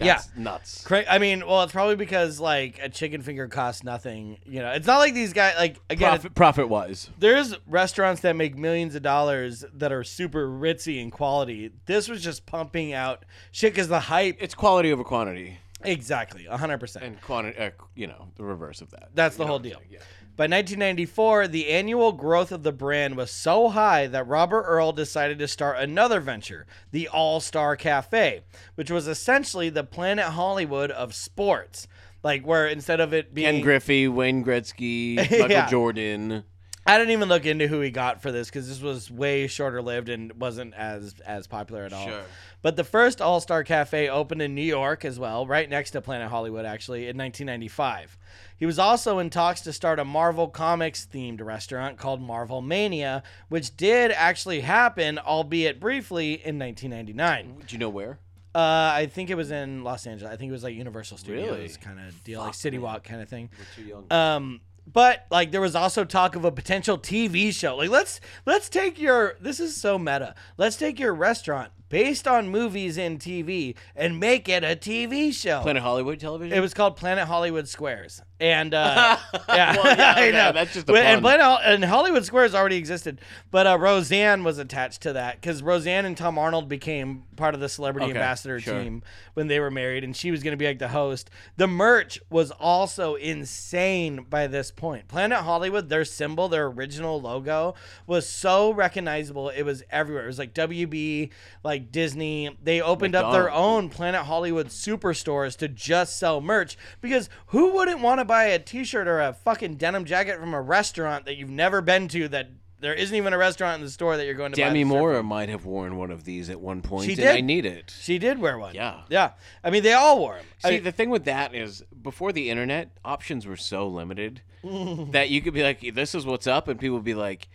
Yeah. 0.04 0.20
Nuts. 0.36 0.84
Cra- 0.84 1.04
I 1.08 1.18
mean, 1.18 1.46
well, 1.46 1.62
it's 1.62 1.72
probably 1.72 1.96
because 1.96 2.40
like 2.40 2.78
a 2.82 2.88
chicken 2.88 3.22
finger 3.22 3.48
costs 3.48 3.82
nothing. 3.84 4.38
You 4.44 4.60
know, 4.60 4.70
it's 4.72 4.86
not 4.86 4.98
like 4.98 5.14
these 5.14 5.32
guys 5.32 5.54
like 5.56 5.80
again. 5.90 6.10
Profit, 6.10 6.34
profit 6.34 6.68
wise. 6.68 7.10
there's 7.18 7.54
restaurants 7.66 8.20
that 8.22 8.36
make 8.36 8.56
millions 8.56 8.94
of 8.94 9.02
dollars 9.02 9.64
that 9.74 9.92
are 9.92 10.04
super 10.04 10.46
ritzy 10.48 11.00
in 11.00 11.10
quality. 11.10 11.70
This 11.86 12.08
was 12.08 12.22
just 12.22 12.46
pumping 12.46 12.92
out 12.92 13.24
shit 13.50 13.72
because 13.72 13.88
the 13.88 14.00
hype. 14.00 14.36
It's 14.40 14.54
quality 14.54 14.92
over 14.92 15.04
quantity, 15.04 15.58
Exactly, 15.84 16.44
hundred 16.44 16.78
percent. 16.78 17.04
and 17.04 17.20
quantity, 17.22 17.58
uh, 17.58 17.70
you 17.94 18.06
know, 18.06 18.28
the 18.36 18.44
reverse 18.44 18.80
of 18.80 18.90
that. 18.90 19.10
That's 19.14 19.36
the 19.36 19.42
You 19.44 19.48
whole 19.48 19.58
deal. 19.58 19.80
Yeah. 19.90 19.98
By 20.34 20.44
1994, 20.44 21.48
the 21.48 21.68
annual 21.68 22.12
growth 22.12 22.52
of 22.52 22.62
the 22.62 22.72
brand 22.72 23.16
was 23.16 23.30
so 23.30 23.68
high 23.68 24.06
that 24.06 24.26
Robert 24.26 24.62
Earl 24.62 24.92
decided 24.92 25.38
to 25.40 25.46
start 25.46 25.78
another 25.78 26.20
venture, 26.20 26.66
the 26.90 27.06
All 27.08 27.38
Star 27.38 27.76
Cafe, 27.76 28.40
which 28.74 28.90
was 28.90 29.06
essentially 29.06 29.68
the 29.68 29.84
Planet 29.84 30.26
Hollywood 30.26 30.90
of 30.90 31.14
sports. 31.14 31.86
Like 32.22 32.46
where 32.46 32.66
instead 32.66 32.98
of 33.00 33.12
it 33.12 33.34
being 33.34 33.56
Ken 33.56 33.60
Griffey, 33.60 34.08
Wayne 34.08 34.42
Gretzky, 34.44 35.16
Michael 35.30 35.50
Yeah. 35.50 35.68
Jordan. 35.68 36.44
I 36.84 36.98
didn't 36.98 37.12
even 37.12 37.28
look 37.28 37.46
into 37.46 37.68
who 37.68 37.80
he 37.80 37.90
got 37.90 38.22
for 38.22 38.32
this 38.32 38.48
because 38.48 38.68
this 38.68 38.80
was 38.82 39.08
way 39.10 39.46
shorter 39.46 39.80
lived 39.80 40.08
and 40.08 40.32
wasn't 40.40 40.74
as 40.74 41.14
as 41.24 41.46
popular 41.46 41.84
at 41.84 41.92
all. 41.92 42.06
Sure. 42.06 42.22
But 42.60 42.74
the 42.76 42.82
first 42.84 43.20
All 43.22 43.40
Star 43.40 43.62
Cafe 43.62 44.08
opened 44.08 44.42
in 44.42 44.54
New 44.54 44.62
York 44.62 45.04
as 45.04 45.18
well, 45.18 45.46
right 45.46 45.68
next 45.70 45.92
to 45.92 46.00
Planet 46.00 46.28
Hollywood, 46.28 46.64
actually, 46.64 47.02
in 47.08 47.16
1995. 47.16 48.18
He 48.56 48.66
was 48.66 48.78
also 48.78 49.18
in 49.20 49.30
talks 49.30 49.60
to 49.62 49.72
start 49.72 49.98
a 50.00 50.04
Marvel 50.04 50.48
Comics 50.48 51.06
themed 51.12 51.40
restaurant 51.40 51.98
called 51.98 52.20
Marvel 52.20 52.60
Mania, 52.62 53.22
which 53.48 53.76
did 53.76 54.10
actually 54.12 54.60
happen, 54.60 55.18
albeit 55.18 55.78
briefly, 55.80 56.32
in 56.34 56.58
1999. 56.58 57.62
Do 57.66 57.72
you 57.74 57.78
know 57.78 57.88
where? 57.90 58.18
Uh, 58.54 58.58
I 58.94 59.06
think 59.10 59.30
it 59.30 59.34
was 59.34 59.50
in 59.50 59.82
Los 59.82 60.06
Angeles. 60.06 60.32
I 60.32 60.36
think 60.36 60.50
it 60.50 60.52
was 60.52 60.62
like 60.62 60.74
Universal 60.74 61.16
Studios 61.18 61.50
Really? 61.50 61.68
kind 61.68 61.98
of 62.00 62.22
deal, 62.22 62.40
like 62.40 62.54
City. 62.54 62.78
Walk 62.78 63.02
kind 63.02 63.22
of 63.22 63.28
thing. 63.28 63.48
We're 63.58 63.82
too 63.82 63.88
young. 63.88 64.06
Um, 64.12 64.60
but 64.86 65.26
like 65.30 65.52
there 65.52 65.60
was 65.60 65.74
also 65.74 66.04
talk 66.04 66.36
of 66.36 66.44
a 66.44 66.52
potential 66.52 66.98
TV 66.98 67.54
show. 67.54 67.76
Like 67.76 67.90
let's 67.90 68.20
let's 68.46 68.68
take 68.68 68.98
your 68.98 69.36
this 69.40 69.60
is 69.60 69.76
so 69.76 69.98
meta. 69.98 70.34
Let's 70.56 70.76
take 70.76 70.98
your 70.98 71.14
restaurant 71.14 71.72
based 71.88 72.26
on 72.26 72.48
movies 72.48 72.96
and 72.96 73.18
TV 73.18 73.74
and 73.94 74.18
make 74.18 74.48
it 74.48 74.64
a 74.64 74.76
TV 74.76 75.32
show. 75.32 75.60
Planet 75.60 75.82
Hollywood 75.82 76.18
Television. 76.18 76.56
It 76.56 76.60
was 76.60 76.72
called 76.74 76.96
Planet 76.96 77.28
Hollywood 77.28 77.68
Squares, 77.68 78.22
and 78.42 78.74
uh, 78.74 79.16
yeah, 79.48 79.76
Well, 79.82 79.96
yeah, 79.96 80.14
I 80.16 80.30
know 80.32 80.52
that's 80.52 80.74
just 80.74 80.90
a 80.90 80.94
and. 80.94 81.22
Planet 81.22 81.60
and 81.64 81.84
Hollywood 81.84 82.24
Squares 82.24 82.54
already 82.56 82.76
existed, 82.76 83.20
but 83.52 83.68
uh, 83.68 83.78
Roseanne 83.78 84.42
was 84.42 84.58
attached 84.58 85.02
to 85.02 85.12
that 85.12 85.40
because 85.40 85.62
Roseanne 85.62 86.04
and 86.04 86.16
Tom 86.16 86.38
Arnold 86.38 86.68
became 86.68 87.22
part 87.36 87.54
of 87.54 87.60
the 87.60 87.68
celebrity 87.68 88.06
Okay, 88.10 88.18
ambassador 88.18 88.58
sure. 88.58 88.82
team 88.82 89.02
when 89.34 89.46
they 89.46 89.60
were 89.60 89.70
married, 89.70 90.02
and 90.02 90.16
she 90.16 90.32
was 90.32 90.42
going 90.42 90.52
to 90.52 90.56
be 90.56 90.66
like 90.66 90.80
the 90.80 90.88
host. 90.88 91.30
The 91.56 91.68
merch 91.68 92.20
was 92.30 92.50
also 92.50 93.14
insane 93.14 94.26
by 94.28 94.48
this 94.48 94.72
point. 94.72 95.06
Planet 95.06 95.38
Hollywood, 95.38 95.88
their 95.88 96.04
symbol, 96.04 96.48
their 96.48 96.66
original 96.66 97.20
logo, 97.20 97.74
was 98.08 98.28
so 98.28 98.72
recognizable. 98.72 99.50
It 99.50 99.62
was 99.62 99.84
everywhere. 99.88 100.24
It 100.24 100.26
was 100.26 100.38
like 100.40 100.52
WB, 100.52 101.30
like 101.62 101.92
Disney. 101.92 102.56
They 102.60 102.80
opened 102.80 103.14
up 103.14 103.32
their 103.32 103.44
McDonald's. 103.44 103.68
own 103.84 103.88
Planet 103.90 104.22
Hollywood 104.22 104.66
superstores 104.68 105.56
to 105.58 105.68
just 105.68 106.18
sell 106.18 106.40
merch 106.40 106.76
because 107.00 107.28
who 107.46 107.72
wouldn't 107.74 108.00
want 108.00 108.18
to 108.18 108.24
buy 108.24 108.31
a 108.40 108.58
T-shirt 108.58 109.06
or 109.06 109.20
a 109.20 109.32
fucking 109.32 109.76
denim 109.76 110.04
jacket 110.04 110.38
from 110.38 110.54
a 110.54 110.60
restaurant 110.60 111.26
that 111.26 111.36
you've 111.36 111.50
never 111.50 111.80
been 111.80 112.08
to 112.08 112.28
that 112.28 112.48
there 112.82 112.94
isn't 112.94 113.14
even 113.14 113.32
a 113.32 113.38
restaurant 113.38 113.78
in 113.78 113.84
the 113.84 113.90
store 113.90 114.16
that 114.16 114.26
you're 114.26 114.34
going 114.34 114.52
to 114.52 114.60
buy 114.60 114.66
Demi 114.66 114.82
the 114.82 114.90
shirt 114.90 114.98
Moore 114.98 115.22
might 115.22 115.48
have 115.48 115.64
worn 115.64 115.96
one 115.96 116.10
of 116.10 116.24
these 116.24 116.50
at 116.50 116.60
one 116.60 116.82
point. 116.82 117.06
She 117.06 117.12
and 117.12 117.20
did. 117.20 117.36
I 117.36 117.40
need 117.40 117.64
it. 117.64 117.94
She 118.00 118.18
did 118.18 118.40
wear 118.40 118.58
one. 118.58 118.74
Yeah. 118.74 119.02
Yeah. 119.08 119.30
I 119.62 119.70
mean, 119.70 119.84
they 119.84 119.92
all 119.92 120.18
wore 120.18 120.34
them. 120.34 120.46
See, 120.58 120.78
the 120.78 120.90
thing 120.90 121.08
with 121.08 121.24
that 121.24 121.54
is, 121.54 121.84
before 122.02 122.32
the 122.32 122.50
internet, 122.50 122.90
options 123.04 123.46
were 123.46 123.56
so 123.56 123.86
limited 123.86 124.42
that 124.64 125.30
you 125.30 125.40
could 125.40 125.54
be 125.54 125.62
like, 125.62 125.94
"This 125.94 126.14
is 126.14 126.26
what's 126.26 126.48
up," 126.48 126.66
and 126.66 126.78
people 126.78 126.96
would 126.96 127.04
be 127.04 127.14
like, 127.14 127.48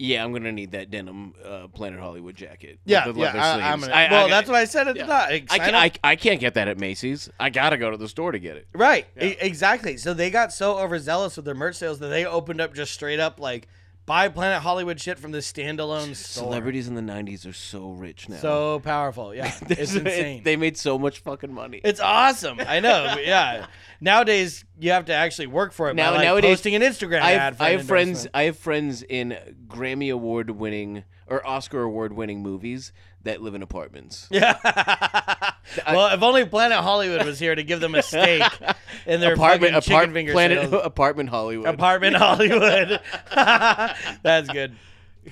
"Yeah, 0.00 0.24
I'm 0.24 0.32
gonna 0.32 0.52
need 0.52 0.72
that 0.72 0.90
denim 0.90 1.34
uh, 1.44 1.68
Planet 1.68 2.00
Hollywood 2.00 2.36
jacket." 2.36 2.78
with 2.84 2.90
yeah, 2.90 3.10
the 3.10 3.18
yeah. 3.18 3.26
leather 3.26 3.38
I, 3.38 3.72
am 3.72 3.80
sleeves." 3.80 3.92
gonna, 3.92 4.08
well, 4.10 4.28
that's 4.28 4.48
what 4.48 4.56
I 4.56 4.64
said 4.64 4.88
at 4.88 4.96
yeah. 4.96 5.02
the 5.02 5.08
top. 5.08 5.28
I, 5.28 5.58
can. 5.58 5.74
I, 5.74 5.92
I 6.02 6.16
can't 6.16 6.40
get 6.40 6.54
that 6.54 6.68
at 6.68 6.78
Macy's. 6.78 7.28
I 7.38 7.50
gotta 7.50 7.76
go 7.76 7.90
to 7.90 7.96
the 7.96 8.08
store 8.08 8.32
to 8.32 8.38
get 8.38 8.56
it. 8.56 8.66
Right. 8.72 9.06
E- 9.20 9.36
exactly. 9.40 9.96
So 9.96 10.14
they 10.14 10.30
got 10.30 10.52
so 10.52 10.78
overzealous 10.78 11.36
with 11.36 11.44
their 11.44 11.54
merch 11.54 11.76
sales 11.76 11.98
that 12.00 12.08
they 12.08 12.24
opened 12.24 12.60
up 12.60 12.74
just 12.74 12.92
straight 12.92 13.20
up 13.20 13.38
like 13.38 13.68
buy 14.10 14.28
Planet 14.28 14.60
Hollywood 14.60 15.00
shit 15.00 15.20
from 15.20 15.30
this 15.30 15.50
standalone 15.50 16.16
store. 16.16 16.42
Celebrities 16.42 16.88
in 16.88 16.96
the 16.96 17.00
'90s 17.00 17.46
are 17.46 17.52
so 17.52 17.90
rich 17.90 18.28
now. 18.28 18.38
So 18.38 18.80
powerful. 18.80 19.32
Yeah. 19.32 19.54
it's 19.68 19.94
insane. 19.94 20.42
they 20.42 20.56
made 20.56 20.76
so 20.76 20.98
much 20.98 21.20
fucking 21.20 21.54
money. 21.54 21.80
It's 21.84 22.00
awesome. 22.00 22.58
I 22.58 22.80
know. 22.80 23.14
Yeah. 23.30 23.66
Nowadays, 24.00 24.64
you 24.80 24.90
have 24.92 25.04
to 25.04 25.14
actually 25.14 25.46
work 25.46 25.72
for 25.72 25.90
it. 25.90 25.94
Now- 25.94 26.10
by, 26.10 26.16
like, 26.16 26.24
nowadays, 26.24 26.56
posting 26.56 26.74
an 26.74 26.82
Instagram 26.82 27.20
I 27.20 27.34
ad. 27.34 27.40
have, 27.40 27.56
For 27.58 27.62
I 27.62 27.70
have 27.70 27.86
friends. 27.86 28.26
I 28.34 28.42
have 28.44 28.58
friends 28.58 29.02
in 29.04 29.36
Grammy 29.68 30.12
award 30.12 30.50
winning 30.50 31.04
or 31.30 31.46
Oscar 31.46 31.82
award 31.82 32.12
winning 32.12 32.42
movies 32.42 32.92
that 33.22 33.40
live 33.40 33.54
in 33.54 33.62
apartments. 33.62 34.28
Yeah. 34.40 34.58
well, 35.86 36.12
if 36.12 36.22
only 36.22 36.44
Planet 36.46 36.78
Hollywood 36.78 37.24
was 37.24 37.38
here 37.38 37.54
to 37.54 37.62
give 37.62 37.80
them 37.80 37.94
a 37.94 38.02
stake 38.02 38.42
in 39.06 39.20
their 39.20 39.34
apartment, 39.34 39.74
fucking 39.74 39.82
chicken 39.82 39.94
apart, 39.96 40.12
finger 40.12 40.32
planet, 40.32 40.72
apartment 40.84 41.28
Hollywood. 41.28 41.68
Apartment 41.68 42.16
Hollywood. 42.16 43.00
That's 43.30 44.48
good. 44.48 44.74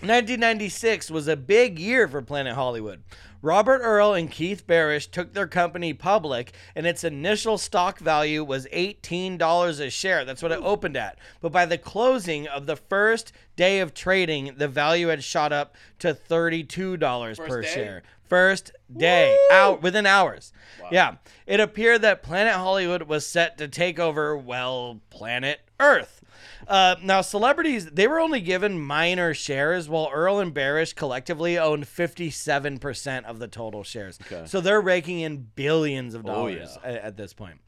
1996 0.03 1.11
was 1.11 1.27
a 1.27 1.37
big 1.37 1.79
year 1.79 2.07
for 2.07 2.23
Planet 2.23 2.55
Hollywood. 2.55 3.03
Robert 3.41 3.81
Earl 3.83 4.15
and 4.15 4.31
Keith 4.31 4.67
Barish 4.67 5.11
took 5.11 5.33
their 5.33 5.47
company 5.47 5.93
public, 5.93 6.53
and 6.75 6.87
its 6.87 7.05
initial 7.05 7.57
stock 7.57 7.99
value 7.99 8.43
was 8.43 8.67
$18 8.73 9.81
a 9.81 9.91
share. 9.91 10.25
That's 10.25 10.43
what 10.43 10.53
it 10.53 10.61
opened 10.63 10.97
at. 10.97 11.19
But 11.41 11.53
by 11.53 11.67
the 11.67 11.79
closing 11.79 12.49
of 12.49 12.67
the 12.67 12.77
first 12.77 13.33
day 13.55 13.81
of 13.81 13.95
trading, 13.95 14.55
the 14.57 14.69
value 14.69 15.09
had 15.09 15.23
shot 15.23 15.53
up 15.53 15.77
to 16.01 16.15
$32 16.15 17.37
per 17.37 17.63
day? 17.63 17.69
share. 17.69 18.03
First 18.29 18.73
day, 18.95 19.39
out 19.51 19.81
within 19.81 20.05
hours. 20.05 20.53
Yeah. 20.91 21.17
It 21.47 21.61
appeared 21.61 22.03
that 22.03 22.23
Planet 22.23 22.55
Hollywood 22.55 23.05
was 23.05 23.27
set 23.27 23.57
to 23.57 23.69
take 23.69 23.99
over, 23.99 24.37
well, 24.37 25.01
planet 25.09 25.61
Earth. 25.81 26.23
Uh, 26.67 26.97
now, 27.03 27.21
celebrities, 27.21 27.87
they 27.87 28.07
were 28.07 28.19
only 28.21 28.41
given 28.41 28.81
minor 28.81 29.33
shares, 29.33 29.89
while 29.89 30.11
Earl 30.13 30.39
and 30.41 30.53
Barish 30.55 30.95
collectively 30.95 31.57
owned 31.57 31.85
57% 31.85 33.25
of 33.25 33.39
the 33.39 33.49
total 33.49 33.83
shares. 33.85 34.19
So 34.47 34.61
they're 34.61 34.81
raking 34.81 35.21
in 35.21 35.49
billions 35.55 36.15
of 36.15 36.25
Oh, 36.27 36.29
dollars 36.49 36.79
yeah. 36.85 36.91
a- 36.91 37.05
at 37.07 37.17
this 37.17 37.33
point. 37.33 37.61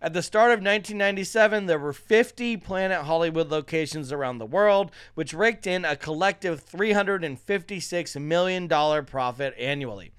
At 0.00 0.12
the 0.12 0.22
start 0.22 0.52
of 0.52 0.58
1997, 0.60 1.66
there 1.66 1.78
were 1.78 1.92
50 1.92 2.56
Planet 2.58 3.02
Hollywood 3.02 3.48
locations 3.50 4.12
around 4.12 4.38
the 4.38 4.46
world, 4.46 4.92
which 5.14 5.34
raked 5.34 5.66
in 5.66 5.84
a 5.84 5.96
collective 5.96 6.64
$356 6.64 8.20
million 8.20 8.68
profit 8.68 9.54
annually. 9.58 10.12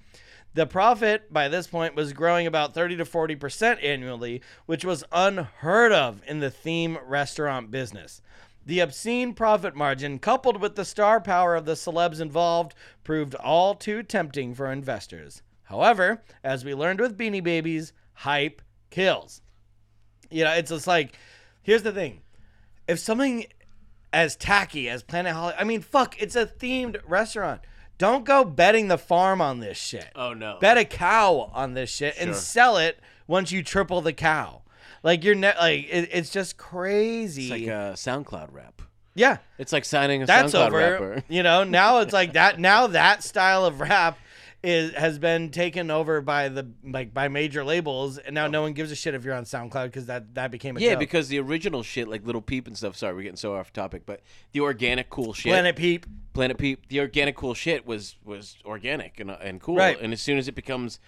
The 0.54 0.66
profit 0.66 1.32
by 1.32 1.48
this 1.48 1.68
point 1.68 1.94
was 1.94 2.12
growing 2.12 2.46
about 2.46 2.74
30 2.74 2.96
to 2.96 3.04
40% 3.04 3.82
annually, 3.84 4.42
which 4.66 4.84
was 4.84 5.04
unheard 5.12 5.92
of 5.92 6.22
in 6.26 6.40
the 6.40 6.50
theme 6.50 6.98
restaurant 7.06 7.70
business. 7.70 8.20
The 8.66 8.80
obscene 8.80 9.34
profit 9.34 9.74
margin, 9.74 10.18
coupled 10.18 10.60
with 10.60 10.74
the 10.74 10.84
star 10.84 11.20
power 11.20 11.54
of 11.54 11.64
the 11.64 11.74
celebs 11.74 12.20
involved, 12.20 12.74
proved 13.04 13.34
all 13.36 13.74
too 13.74 14.02
tempting 14.02 14.54
for 14.54 14.70
investors. 14.70 15.42
However, 15.64 16.22
as 16.42 16.64
we 16.64 16.74
learned 16.74 17.00
with 17.00 17.16
Beanie 17.16 17.42
Babies, 17.42 17.92
hype 18.12 18.60
kills. 18.90 19.40
You 20.30 20.44
know, 20.44 20.52
it's 20.52 20.70
just 20.70 20.86
like, 20.86 21.16
here's 21.62 21.84
the 21.84 21.92
thing: 21.92 22.22
if 22.88 22.98
something 22.98 23.46
as 24.12 24.36
tacky 24.36 24.88
as 24.88 25.04
Planet 25.04 25.32
Hollywood, 25.32 25.60
I 25.60 25.64
mean, 25.64 25.80
fuck, 25.80 26.20
it's 26.20 26.36
a 26.36 26.44
themed 26.44 27.00
restaurant. 27.06 27.60
Don't 28.00 28.24
go 28.24 28.44
betting 28.44 28.88
the 28.88 28.96
farm 28.96 29.42
on 29.42 29.60
this 29.60 29.76
shit. 29.76 30.08
Oh 30.16 30.32
no. 30.32 30.56
Bet 30.58 30.78
a 30.78 30.86
cow 30.86 31.50
on 31.52 31.74
this 31.74 31.90
shit 31.90 32.14
and 32.18 32.34
sell 32.34 32.78
it 32.78 32.98
once 33.26 33.52
you 33.52 33.62
triple 33.62 34.00
the 34.00 34.14
cow. 34.14 34.62
Like 35.02 35.22
you're 35.22 35.34
ne- 35.34 35.54
like 35.58 35.86
it, 35.90 36.08
it's 36.10 36.30
just 36.30 36.56
crazy. 36.56 37.42
It's 37.42 37.50
like 37.50 37.62
a 37.68 37.92
SoundCloud 37.94 38.48
rap. 38.54 38.80
yeah, 39.14 39.36
It's 39.58 39.72
like 39.72 39.84
signing 39.84 40.22
a 40.22 40.26
that's 40.26 40.54
SoundCloud 40.54 40.66
over. 40.68 40.76
rapper. 40.78 41.24
You 41.28 41.42
know, 41.42 41.62
now 41.64 41.98
it's 41.98 42.12
like 42.14 42.32
that. 42.32 42.58
Now 42.58 42.86
that 42.86 43.22
style 43.22 43.66
of 43.66 43.80
rap 43.80 44.18
is 44.62 44.92
has 44.94 45.18
been 45.18 45.50
taken 45.50 45.90
over 45.90 46.20
by 46.20 46.48
the 46.50 46.66
like 46.84 47.14
by 47.14 47.28
major 47.28 47.64
labels, 47.64 48.18
and 48.18 48.34
now 48.34 48.46
no 48.46 48.60
one 48.62 48.72
gives 48.74 48.90
a 48.92 48.94
shit 48.96 49.14
if 49.14 49.24
you're 49.24 49.34
on 49.34 49.44
SoundCloud 49.44 49.86
because 49.86 50.06
that 50.06 50.34
that 50.34 50.50
became 50.50 50.76
a 50.76 50.80
Yeah, 50.80 50.90
joke. 50.90 50.98
because 50.98 51.28
the 51.28 51.38
original 51.40 51.82
shit, 51.82 52.08
like 52.08 52.26
Lil 52.26 52.42
Peep 52.42 52.66
and 52.66 52.76
stuff. 52.76 52.96
Sorry, 52.96 53.14
we're 53.14 53.22
getting 53.22 53.36
so 53.36 53.54
off 53.56 53.72
topic, 53.72 54.02
but 54.04 54.20
the 54.52 54.60
organic 54.60 55.08
cool 55.08 55.32
shit, 55.32 55.50
Planet 55.52 55.76
Peep. 55.76 56.04
Planet 56.34 56.58
Peep, 56.58 56.88
the 56.88 57.00
organic 57.00 57.36
cool 57.36 57.54
shit 57.54 57.86
was 57.86 58.16
was 58.24 58.56
organic 58.66 59.18
and 59.18 59.30
and 59.30 59.60
cool. 59.60 59.76
Right. 59.76 59.98
And 60.00 60.12
as 60.12 60.20
soon 60.20 60.36
as 60.38 60.46
it 60.46 60.54
becomes 60.54 61.00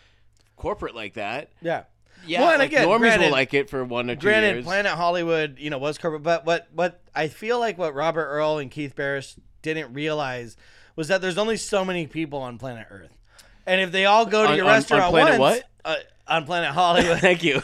corporate 0.56 0.94
like 0.94 1.14
that, 1.14 1.52
Yeah. 1.60 1.84
yeah, 2.26 2.40
Well, 2.40 2.50
and 2.50 2.58
like 2.60 2.70
again, 2.70 2.86
normies 2.88 2.98
granted- 3.00 3.24
will 3.26 3.32
like 3.32 3.52
it 3.54 3.68
for 3.68 3.84
one 3.84 4.08
or 4.10 4.14
two 4.14 4.20
Granted, 4.22 4.52
years. 4.54 4.64
Planet 4.64 4.92
Hollywood, 4.92 5.58
you 5.58 5.70
know, 5.70 5.78
was 5.78 5.98
corporate, 5.98 6.22
but 6.22 6.46
what 6.46 6.68
what 6.72 7.00
I 7.14 7.28
feel 7.28 7.58
like 7.58 7.76
what 7.78 7.94
Robert 7.94 8.26
Earl 8.26 8.58
and 8.58 8.70
Keith 8.70 8.94
Barish 8.96 9.38
didn't 9.60 9.92
realize 9.92 10.56
was 10.96 11.08
that 11.08 11.20
there's 11.20 11.38
only 11.38 11.56
so 11.56 11.84
many 11.84 12.06
people 12.06 12.38
on 12.40 12.58
planet 12.58 12.86
Earth, 12.90 13.16
and 13.66 13.80
if 13.80 13.92
they 13.92 14.04
all 14.06 14.26
go 14.26 14.42
to 14.44 14.50
On- 14.50 14.56
your 14.56 14.64
on- 14.66 14.70
on 14.72 14.76
restaurant 14.76 15.10
planet 15.10 15.40
once, 15.40 15.60
uh, 15.84 15.96
on 16.28 16.44
planet 16.44 16.70
Hollywood, 16.70 17.18
Thank 17.20 17.42
you. 17.42 17.62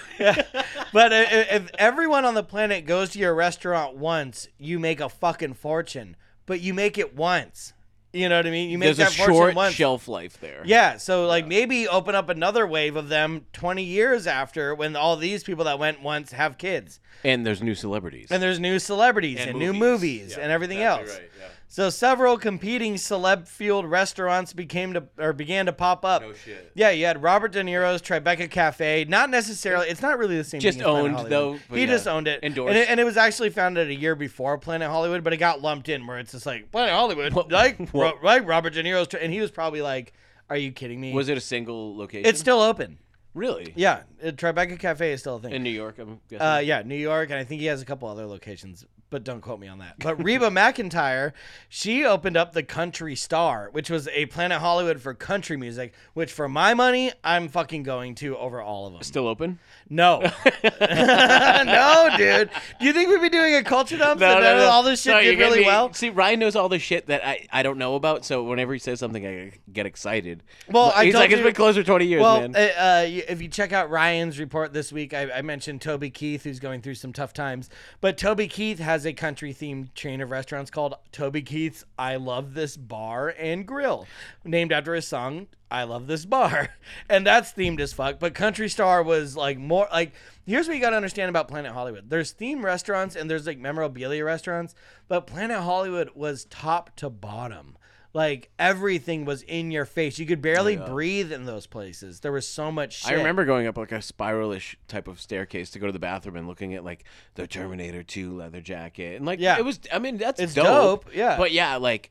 but 0.92 1.12
i- 1.12 1.22
i- 1.22 1.46
if 1.56 1.70
everyone 1.78 2.24
on 2.24 2.34
the 2.34 2.42
planet 2.42 2.86
goes 2.86 3.10
to 3.10 3.18
your 3.18 3.34
restaurant 3.34 3.96
once, 3.96 4.48
you 4.58 4.78
make 4.78 5.00
a 5.00 5.08
fucking 5.08 5.54
fortune. 5.54 6.16
But 6.46 6.60
you 6.60 6.72
make 6.74 6.96
it 6.98 7.14
once. 7.14 7.72
You 8.10 8.30
know 8.30 8.38
what 8.38 8.46
I 8.46 8.50
mean? 8.50 8.70
You 8.70 8.78
make 8.78 8.86
There's 8.96 8.98
a 8.98 9.02
that 9.10 9.12
fortune 9.12 9.34
short 9.34 9.54
once. 9.54 9.74
shelf 9.74 10.08
life 10.08 10.40
there. 10.40 10.62
Yeah, 10.64 10.96
so 10.96 11.26
like 11.26 11.46
maybe 11.46 11.86
open 11.86 12.14
up 12.14 12.30
another 12.30 12.66
wave 12.66 12.96
of 12.96 13.10
them 13.10 13.44
20 13.52 13.82
years 13.82 14.26
after 14.26 14.74
when 14.74 14.96
all 14.96 15.16
these 15.16 15.44
people 15.44 15.64
that 15.66 15.78
went 15.78 16.02
once 16.02 16.32
have 16.32 16.56
kids. 16.56 17.00
And 17.22 17.44
there's 17.44 17.62
new 17.62 17.74
celebrities. 17.74 18.28
And 18.30 18.42
there's 18.42 18.58
new 18.58 18.78
celebrities 18.78 19.40
and, 19.40 19.50
And 19.50 19.58
new 19.58 19.74
movies. 19.74 20.20
movies 20.22 20.36
Yeah, 20.38 20.42
and 20.44 20.50
everything 20.52 20.78
exactly 20.78 21.08
else. 21.10 21.18
right, 21.18 21.30
yeah. 21.38 21.46
So 21.70 21.90
several 21.90 22.38
competing 22.38 22.94
celeb-fueled 22.94 23.84
restaurants 23.84 24.54
became 24.54 24.94
to 24.94 25.04
or 25.18 25.34
began 25.34 25.66
to 25.66 25.72
pop 25.72 26.02
up. 26.02 26.22
No 26.22 26.32
shit. 26.32 26.72
Yeah, 26.74 26.90
you 26.90 27.04
had 27.04 27.22
Robert 27.22 27.52
De 27.52 27.62
Niro's 27.62 28.00
Tribeca 28.00 28.50
Cafe. 28.50 29.04
Not 29.06 29.28
necessarily. 29.28 29.86
It's 29.88 30.00
not 30.00 30.18
really 30.18 30.38
the 30.38 30.44
same. 30.44 30.60
Just 30.60 30.78
thing 30.78 30.86
as 30.86 30.90
Planet 30.90 31.04
owned, 31.04 31.14
Hollywood. 31.28 31.60
though, 31.68 31.74
He 31.76 31.82
yeah. 31.82 31.86
just 31.88 32.08
owned 32.08 32.26
it, 32.26 32.42
Endorsed. 32.42 32.70
and 32.70 32.78
it, 32.78 32.88
and 32.88 32.98
it 32.98 33.04
was 33.04 33.18
actually 33.18 33.50
founded 33.50 33.88
a 33.88 33.94
year 33.94 34.14
before 34.14 34.56
Planet 34.56 34.88
Hollywood, 34.88 35.22
but 35.22 35.34
it 35.34 35.36
got 35.36 35.60
lumped 35.60 35.90
in 35.90 36.06
where 36.06 36.18
it's 36.18 36.32
just 36.32 36.46
like 36.46 36.70
Planet 36.72 36.94
Hollywood, 36.94 37.34
like 37.50 37.78
what- 37.90 38.14
Ro- 38.14 38.18
like 38.22 38.46
Robert 38.48 38.72
De 38.72 38.82
Niro's, 38.82 39.12
and 39.14 39.30
he 39.30 39.40
was 39.42 39.50
probably 39.50 39.82
like, 39.82 40.14
"Are 40.48 40.56
you 40.56 40.72
kidding 40.72 40.98
me?" 41.00 41.12
Was 41.12 41.28
it 41.28 41.36
a 41.36 41.40
single 41.42 41.94
location? 41.98 42.26
It's 42.26 42.40
still 42.40 42.60
open. 42.62 42.98
really 43.34 43.74
Yeah, 43.76 44.04
uh, 44.24 44.30
Tribeca 44.30 44.78
Cafe 44.78 45.12
is 45.12 45.20
still 45.20 45.36
a 45.36 45.40
thing. 45.40 45.52
in 45.52 45.62
New 45.62 45.70
York. 45.70 45.98
I'm 45.98 46.18
guessing. 46.30 46.44
Uh, 46.46 46.58
yeah, 46.58 46.80
New 46.82 46.96
York, 46.96 47.28
and 47.30 47.38
I 47.38 47.44
think 47.44 47.60
he 47.60 47.66
has 47.66 47.82
a 47.82 47.84
couple 47.84 48.08
other 48.08 48.24
locations, 48.26 48.84
but 49.10 49.24
don't 49.24 49.40
quote 49.40 49.60
me 49.60 49.68
on 49.68 49.78
that. 49.78 49.94
But 49.98 50.16
Reba 50.24 50.48
McEntire, 50.50 51.32
she 51.68 52.04
opened 52.04 52.36
up 52.36 52.52
the 52.52 52.62
Country 52.62 53.14
Star, 53.14 53.68
which 53.72 53.90
was 53.90 54.08
a 54.08 54.26
Planet 54.26 54.60
Hollywood 54.60 55.00
for 55.00 55.14
country 55.14 55.56
music. 55.56 55.92
Which, 56.14 56.32
for 56.32 56.48
my 56.48 56.74
money, 56.74 57.12
I'm 57.24 57.48
fucking 57.48 57.82
going 57.84 58.14
to 58.16 58.36
over 58.36 58.60
all 58.60 58.86
of 58.86 58.92
them. 58.92 59.02
Still 59.02 59.26
open? 59.28 59.58
No, 59.90 60.20
no, 60.80 62.08
dude. 62.16 62.50
Do 62.80 62.86
you 62.86 62.92
think 62.92 63.08
we'd 63.08 63.20
be 63.22 63.28
doing 63.30 63.54
a 63.54 63.62
culture 63.64 63.96
dump? 63.96 64.20
and 64.20 64.42
then 64.42 64.60
all 64.68 64.82
this 64.82 65.02
shit 65.02 65.12
No, 65.14 65.20
did 65.22 65.38
really 65.38 65.60
me- 65.60 65.66
well. 65.66 65.92
See, 65.94 66.10
Ryan 66.10 66.40
knows 66.40 66.56
all 66.56 66.68
the 66.68 66.78
shit 66.78 67.06
that 67.06 67.26
I, 67.26 67.46
I 67.52 67.62
don't 67.62 67.78
know 67.78 67.94
about. 67.94 68.24
So 68.24 68.42
whenever 68.42 68.72
he 68.72 68.78
says 68.78 69.00
something, 69.00 69.26
I 69.26 69.52
get 69.72 69.86
excited. 69.86 70.42
Well, 70.70 70.92
I 70.94 71.06
he's 71.06 71.14
like, 71.14 71.30
it's 71.30 71.38
you- 71.38 71.44
been 71.44 71.54
closer 71.54 71.82
twenty 71.82 72.06
years, 72.06 72.20
well, 72.22 72.40
man. 72.48 72.54
uh, 72.56 72.58
uh, 72.58 73.04
if 73.06 73.40
you 73.40 73.48
check 73.48 73.72
out 73.72 73.90
Ryan's 73.90 74.38
report 74.38 74.72
this 74.72 74.92
week, 74.92 75.14
I, 75.14 75.30
I 75.30 75.42
mentioned 75.42 75.80
Toby 75.80 76.10
Keith, 76.10 76.44
who's 76.44 76.60
going 76.60 76.82
through 76.82 76.94
some 76.96 77.12
tough 77.12 77.32
times. 77.32 77.70
But 78.00 78.18
Toby 78.18 78.48
Keith 78.48 78.78
has 78.78 78.97
a 79.06 79.12
country 79.12 79.52
themed 79.52 79.94
chain 79.94 80.20
of 80.20 80.30
restaurants 80.30 80.70
called 80.70 80.94
Toby 81.12 81.42
Keith's 81.42 81.84
I 81.98 82.16
Love 82.16 82.54
This 82.54 82.76
Bar 82.76 83.34
and 83.38 83.66
Grill, 83.66 84.06
named 84.44 84.72
after 84.72 84.94
his 84.94 85.06
song 85.06 85.46
I 85.70 85.84
Love 85.84 86.06
This 86.06 86.24
Bar. 86.24 86.70
And 87.08 87.26
that's 87.26 87.52
themed 87.52 87.80
as 87.80 87.92
fuck. 87.92 88.18
But 88.18 88.34
Country 88.34 88.68
Star 88.68 89.02
was 89.02 89.36
like 89.36 89.58
more 89.58 89.88
like 89.92 90.12
here's 90.46 90.66
what 90.66 90.74
you 90.74 90.80
got 90.80 90.90
to 90.90 90.96
understand 90.96 91.28
about 91.28 91.48
Planet 91.48 91.72
Hollywood 91.72 92.10
there's 92.10 92.32
themed 92.32 92.62
restaurants 92.62 93.16
and 93.16 93.30
there's 93.30 93.46
like 93.46 93.58
memorabilia 93.58 94.24
restaurants, 94.24 94.74
but 95.06 95.26
Planet 95.26 95.60
Hollywood 95.60 96.10
was 96.14 96.44
top 96.46 96.96
to 96.96 97.10
bottom. 97.10 97.76
Like 98.18 98.50
everything 98.58 99.24
was 99.24 99.42
in 99.42 99.70
your 99.70 99.84
face. 99.84 100.18
You 100.18 100.26
could 100.26 100.42
barely 100.42 100.76
breathe 100.76 101.30
in 101.30 101.44
those 101.44 101.68
places. 101.68 102.18
There 102.18 102.32
was 102.32 102.48
so 102.48 102.72
much 102.72 103.02
shit. 103.02 103.12
I 103.12 103.14
remember 103.14 103.44
going 103.44 103.68
up 103.68 103.78
like 103.78 103.92
a 103.92 103.98
spiralish 103.98 104.74
type 104.88 105.06
of 105.06 105.20
staircase 105.20 105.70
to 105.70 105.78
go 105.78 105.86
to 105.86 105.92
the 105.92 106.00
bathroom 106.00 106.34
and 106.34 106.48
looking 106.48 106.74
at 106.74 106.82
like 106.82 107.04
the 107.36 107.46
Terminator 107.46 108.02
2 108.02 108.36
leather 108.36 108.60
jacket. 108.60 109.14
And 109.18 109.24
like, 109.24 109.38
Yeah. 109.38 109.56
it 109.56 109.64
was, 109.64 109.78
I 109.92 110.00
mean, 110.00 110.16
that's 110.16 110.40
It's 110.40 110.52
dope. 110.54 111.04
dope, 111.04 111.14
yeah. 111.14 111.36
But 111.36 111.52
yeah, 111.52 111.76
like, 111.76 112.10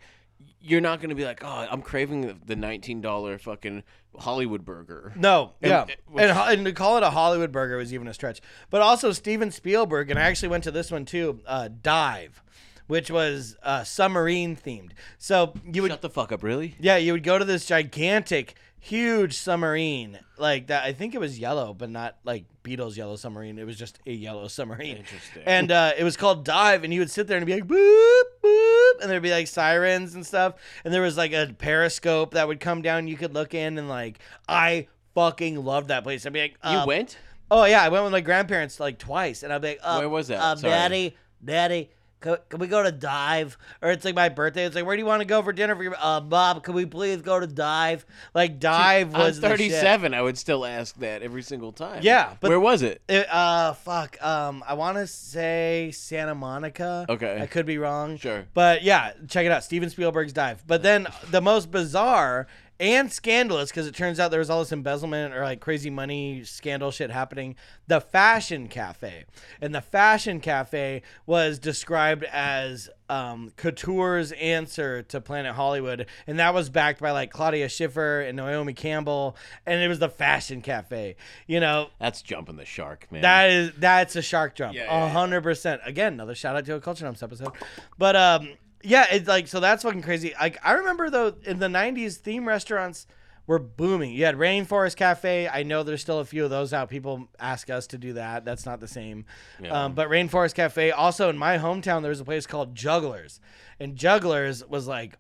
you're 0.62 0.80
not 0.80 1.00
going 1.02 1.10
to 1.10 1.16
be 1.16 1.26
like, 1.26 1.44
oh, 1.44 1.68
I'm 1.70 1.82
craving 1.82 2.22
the, 2.22 2.38
the 2.46 2.56
$19 2.56 3.42
fucking 3.42 3.84
Hollywood 4.18 4.64
burger. 4.64 5.12
No, 5.18 5.56
And- 5.62 5.70
yeah, 5.70 5.86
which- 6.08 6.24
and, 6.24 6.32
and 6.38 6.66
to 6.68 6.72
call 6.72 6.96
it 6.96 7.04
a 7.04 7.10
Hollywood 7.10 7.52
burger 7.52 7.76
was 7.76 7.94
even 7.94 8.08
a 8.08 8.14
stretch. 8.14 8.40
But 8.70 8.82
also 8.82 9.12
Steven 9.12 9.52
Spielberg, 9.52 10.10
and 10.10 10.18
I 10.18 10.24
actually 10.24 10.50
went 10.50 10.64
to 10.64 10.72
this 10.72 10.90
one 10.90 11.04
too. 11.04 11.42
Uh, 11.46 11.68
Dive, 11.82 12.42
which 12.88 13.12
was 13.12 13.56
uh, 13.64 13.84
submarine 13.84 14.56
themed. 14.56 14.92
So 15.18 15.54
you 15.72 15.82
would, 15.84 15.92
Shut 15.92 16.02
the 16.02 16.10
fuck 16.10 16.32
up, 16.32 16.44
really? 16.44 16.76
yeah, 16.80 16.98
you 16.98 17.14
would 17.14 17.24
go 17.24 17.38
to 17.38 17.46
this 17.46 17.66
gigantic, 17.66 18.56
huge 18.80 19.38
submarine 19.38 20.20
like 20.38 20.68
that. 20.68 20.84
I 20.84 20.94
think 20.94 21.14
it 21.14 21.20
was 21.20 21.38
yellow, 21.40 21.74
but 21.74 21.90
not 21.90 22.18
like 22.24 22.46
Beatles 22.64 22.96
yellow 22.98 23.16
submarine. 23.16 23.58
It 23.58 23.66
was 23.66 23.78
just 23.78 24.00
a 24.06 24.12
yellow 24.12 24.48
submarine. 24.48 24.98
Interesting. 24.98 25.44
And 25.46 25.72
uh, 25.72 25.94
it 25.98 26.04
was 26.04 26.18
called 26.18 26.46
Dive, 26.46 26.84
and 26.84 26.94
you 26.94 27.00
would 27.02 27.12
sit 27.12 27.28
there 27.28 27.38
and 27.38 27.46
be 27.46 27.54
like 27.54 27.68
boop 27.68 28.22
boop, 28.44 29.02
and 29.02 29.10
there'd 29.10 29.24
be 29.24 29.32
like 29.32 29.48
sirens 29.48 30.16
and 30.16 30.26
stuff, 30.26 30.56
and 30.84 30.94
there 30.94 31.02
was 31.02 31.18
like 31.18 31.34
a 31.34 31.54
periscope 31.58 32.34
that 32.34 32.48
would 32.48 32.60
come 32.60 32.82
down. 32.82 33.08
You 33.08 33.18
could 33.18 33.34
look 33.34 33.54
in, 33.54 33.78
and 33.78 33.90
like 33.90 34.20
I 34.48 34.88
fucking 35.16 35.64
loved 35.64 35.90
that 35.90 36.04
place. 36.04 36.26
I'd 36.26 36.34
be 36.34 36.42
like, 36.42 36.58
You 36.64 36.78
uh, 36.80 36.86
went? 36.86 37.18
Oh 37.50 37.64
yeah, 37.66 37.82
I 37.82 37.90
went 37.90 38.04
with 38.04 38.14
my 38.14 38.22
grandparents 38.22 38.80
like 38.80 39.00
twice, 39.00 39.44
and 39.44 39.52
I'd 39.52 39.62
be 39.62 39.70
like, 39.70 39.80
uh, 39.82 39.98
Where 39.98 40.10
was 40.10 40.28
that? 40.28 40.40
Uh, 40.40 40.56
Sorry. 40.56 40.72
Daddy, 40.72 41.18
Daddy. 41.44 41.90
Can, 42.28 42.38
can 42.50 42.60
we 42.60 42.68
go 42.68 42.84
to 42.84 42.92
dive? 42.92 43.58
Or 43.82 43.90
it's 43.90 44.04
like 44.04 44.16
my 44.16 44.28
birthday. 44.28 44.66
It's 44.66 44.76
like, 44.76 44.86
where 44.86 44.96
do 44.96 45.00
you 45.02 45.06
want 45.06 45.22
to 45.22 45.26
go 45.26 45.42
for 45.42 45.54
dinner 45.54 45.76
for 45.76 45.84
your 45.84 45.96
uh 45.98 46.20
Bob? 46.20 46.64
Can 46.64 46.74
we 46.74 46.86
please 46.86 47.22
go 47.22 47.40
to 47.40 47.48
dive? 47.48 48.06
Like 48.34 48.60
dive 48.60 49.16
I'm 49.16 49.22
was 49.22 49.40
the 49.40 49.48
shit. 49.50 49.72
37. 49.72 50.14
I 50.14 50.22
would 50.22 50.38
still 50.38 50.66
ask 50.66 50.96
that 50.98 51.22
every 51.22 51.42
single 51.42 51.72
time. 51.72 52.02
Yeah, 52.04 52.34
but- 52.42 52.50
Where 52.50 52.60
was 52.60 52.82
it? 52.82 53.02
It, 53.08 53.28
uh, 53.32 53.74
fuck. 53.74 54.22
Um, 54.22 54.64
I 54.68 54.74
want 54.74 54.98
to 54.98 55.08
say 55.08 55.92
Santa 55.94 56.36
Monica. 56.36 57.06
Okay. 57.08 57.40
I 57.42 57.46
could 57.46 57.66
be 57.66 57.78
wrong. 57.78 58.18
Sure. 58.18 58.46
But 58.54 58.84
yeah, 58.84 59.14
check 59.30 59.46
it 59.46 59.52
out. 59.52 59.64
Steven 59.64 59.90
Spielberg's 59.90 60.34
Dive. 60.34 60.64
But 60.68 60.84
then 60.84 61.08
the 61.32 61.42
most 61.42 61.72
bizarre 61.72 62.48
and 62.80 63.12
scandalous, 63.12 63.70
because 63.72 63.88
it 63.88 63.96
turns 63.96 64.20
out 64.20 64.30
there 64.32 64.40
was 64.40 64.50
all 64.50 64.60
this 64.60 64.72
embezzlement 64.72 65.34
or 65.34 65.44
like 65.44 65.60
crazy 65.60 65.90
money 65.90 66.44
scandal 66.44 66.92
shit 66.92 67.10
happening. 67.10 67.56
The 67.88 68.00
Fashion 68.02 68.68
Cafe, 68.68 69.26
and 69.62 69.74
the 69.74 69.82
Fashion 69.82 70.40
Cafe 70.40 71.02
was 71.26 71.58
described 71.60 72.24
as 72.26 72.90
um, 73.10 73.52
Couture's 73.58 74.32
answer 74.34 75.02
to 75.04 75.22
Planet 75.22 75.56
Hollywood, 75.56 76.06
and 76.28 76.38
that 76.40 76.54
was 76.54 76.70
backed 76.70 77.00
by 77.02 77.12
like 77.12 77.32
Claudia 77.32 77.70
Schiffer 77.70 78.22
and 78.22 78.36
Naomi 78.38 78.74
Campbell, 78.74 79.36
and 79.66 79.82
it 79.82 79.88
was 79.88 80.00
the 80.00 80.10
Fashion 80.10 80.62
Cafe. 80.62 81.16
You 81.48 81.60
know, 81.60 81.88
That's 82.00 82.22
jumping 82.22 82.58
the 82.58 82.66
shark, 82.66 83.08
man. 83.12 83.22
that 83.22 83.50
is 83.50 83.72
that's 83.78 84.16
a 84.16 84.22
shark 84.22 84.56
jump. 84.56 84.76
Yeah, 84.76 84.84
A 84.84 84.86
yeah, 84.86 85.06
yeah. 85.06 85.10
hundred 85.10 85.42
percent. 85.42 85.82
Again, 85.86 86.14
another 86.14 86.36
shout 86.36 86.56
out 86.56 86.66
to 86.66 86.76
a 86.76 86.82
culture 86.82 87.06
dumps 87.06 87.24
episode. 87.24 87.54
But 87.98 88.16
um 88.16 88.50
yeah, 88.84 89.06
it's 89.12 89.28
like 89.28 89.48
so 89.48 89.60
that's 89.60 89.84
fucking 89.84 90.02
crazy. 90.02 90.34
Like 90.40 90.58
I 90.64 90.74
remember 90.74 91.10
though 91.10 91.34
in 91.46 91.60
the 91.60 91.70
nineties 91.70 92.18
theme 92.18 92.48
restaurants 92.48 93.08
were 93.46 93.60
booming. 93.60 94.12
You 94.12 94.26
had 94.26 94.36
Rainforest 94.36 94.98
Cafe. 94.98 95.48
I 95.48 95.64
know 95.64 95.82
there's 95.84 96.02
still 96.02 96.20
a 96.20 96.26
few 96.26 96.44
of 96.44 96.50
those 96.50 96.74
out. 96.74 96.90
People 96.90 97.30
ask 97.40 97.70
us 97.70 97.88
to 97.88 97.98
do 97.98 98.14
that. 98.14 98.44
That's 98.44 98.66
not 98.66 98.80
the 98.82 98.88
same. 98.90 99.26
Yeah. 99.62 99.86
Um, 99.86 99.94
but 99.94 100.10
Rainforest 100.10 100.54
Cafe. 100.54 100.92
Also 100.92 101.30
in 101.30 101.38
my 101.38 101.58
hometown, 101.58 102.02
there 102.02 102.10
was 102.10 102.20
a 102.20 102.26
place 102.26 102.46
called 102.46 102.76
Jugglers, 102.76 103.40
and 103.80 103.96
Jugglers 103.96 104.66
was 104.68 104.88
like 104.88 105.18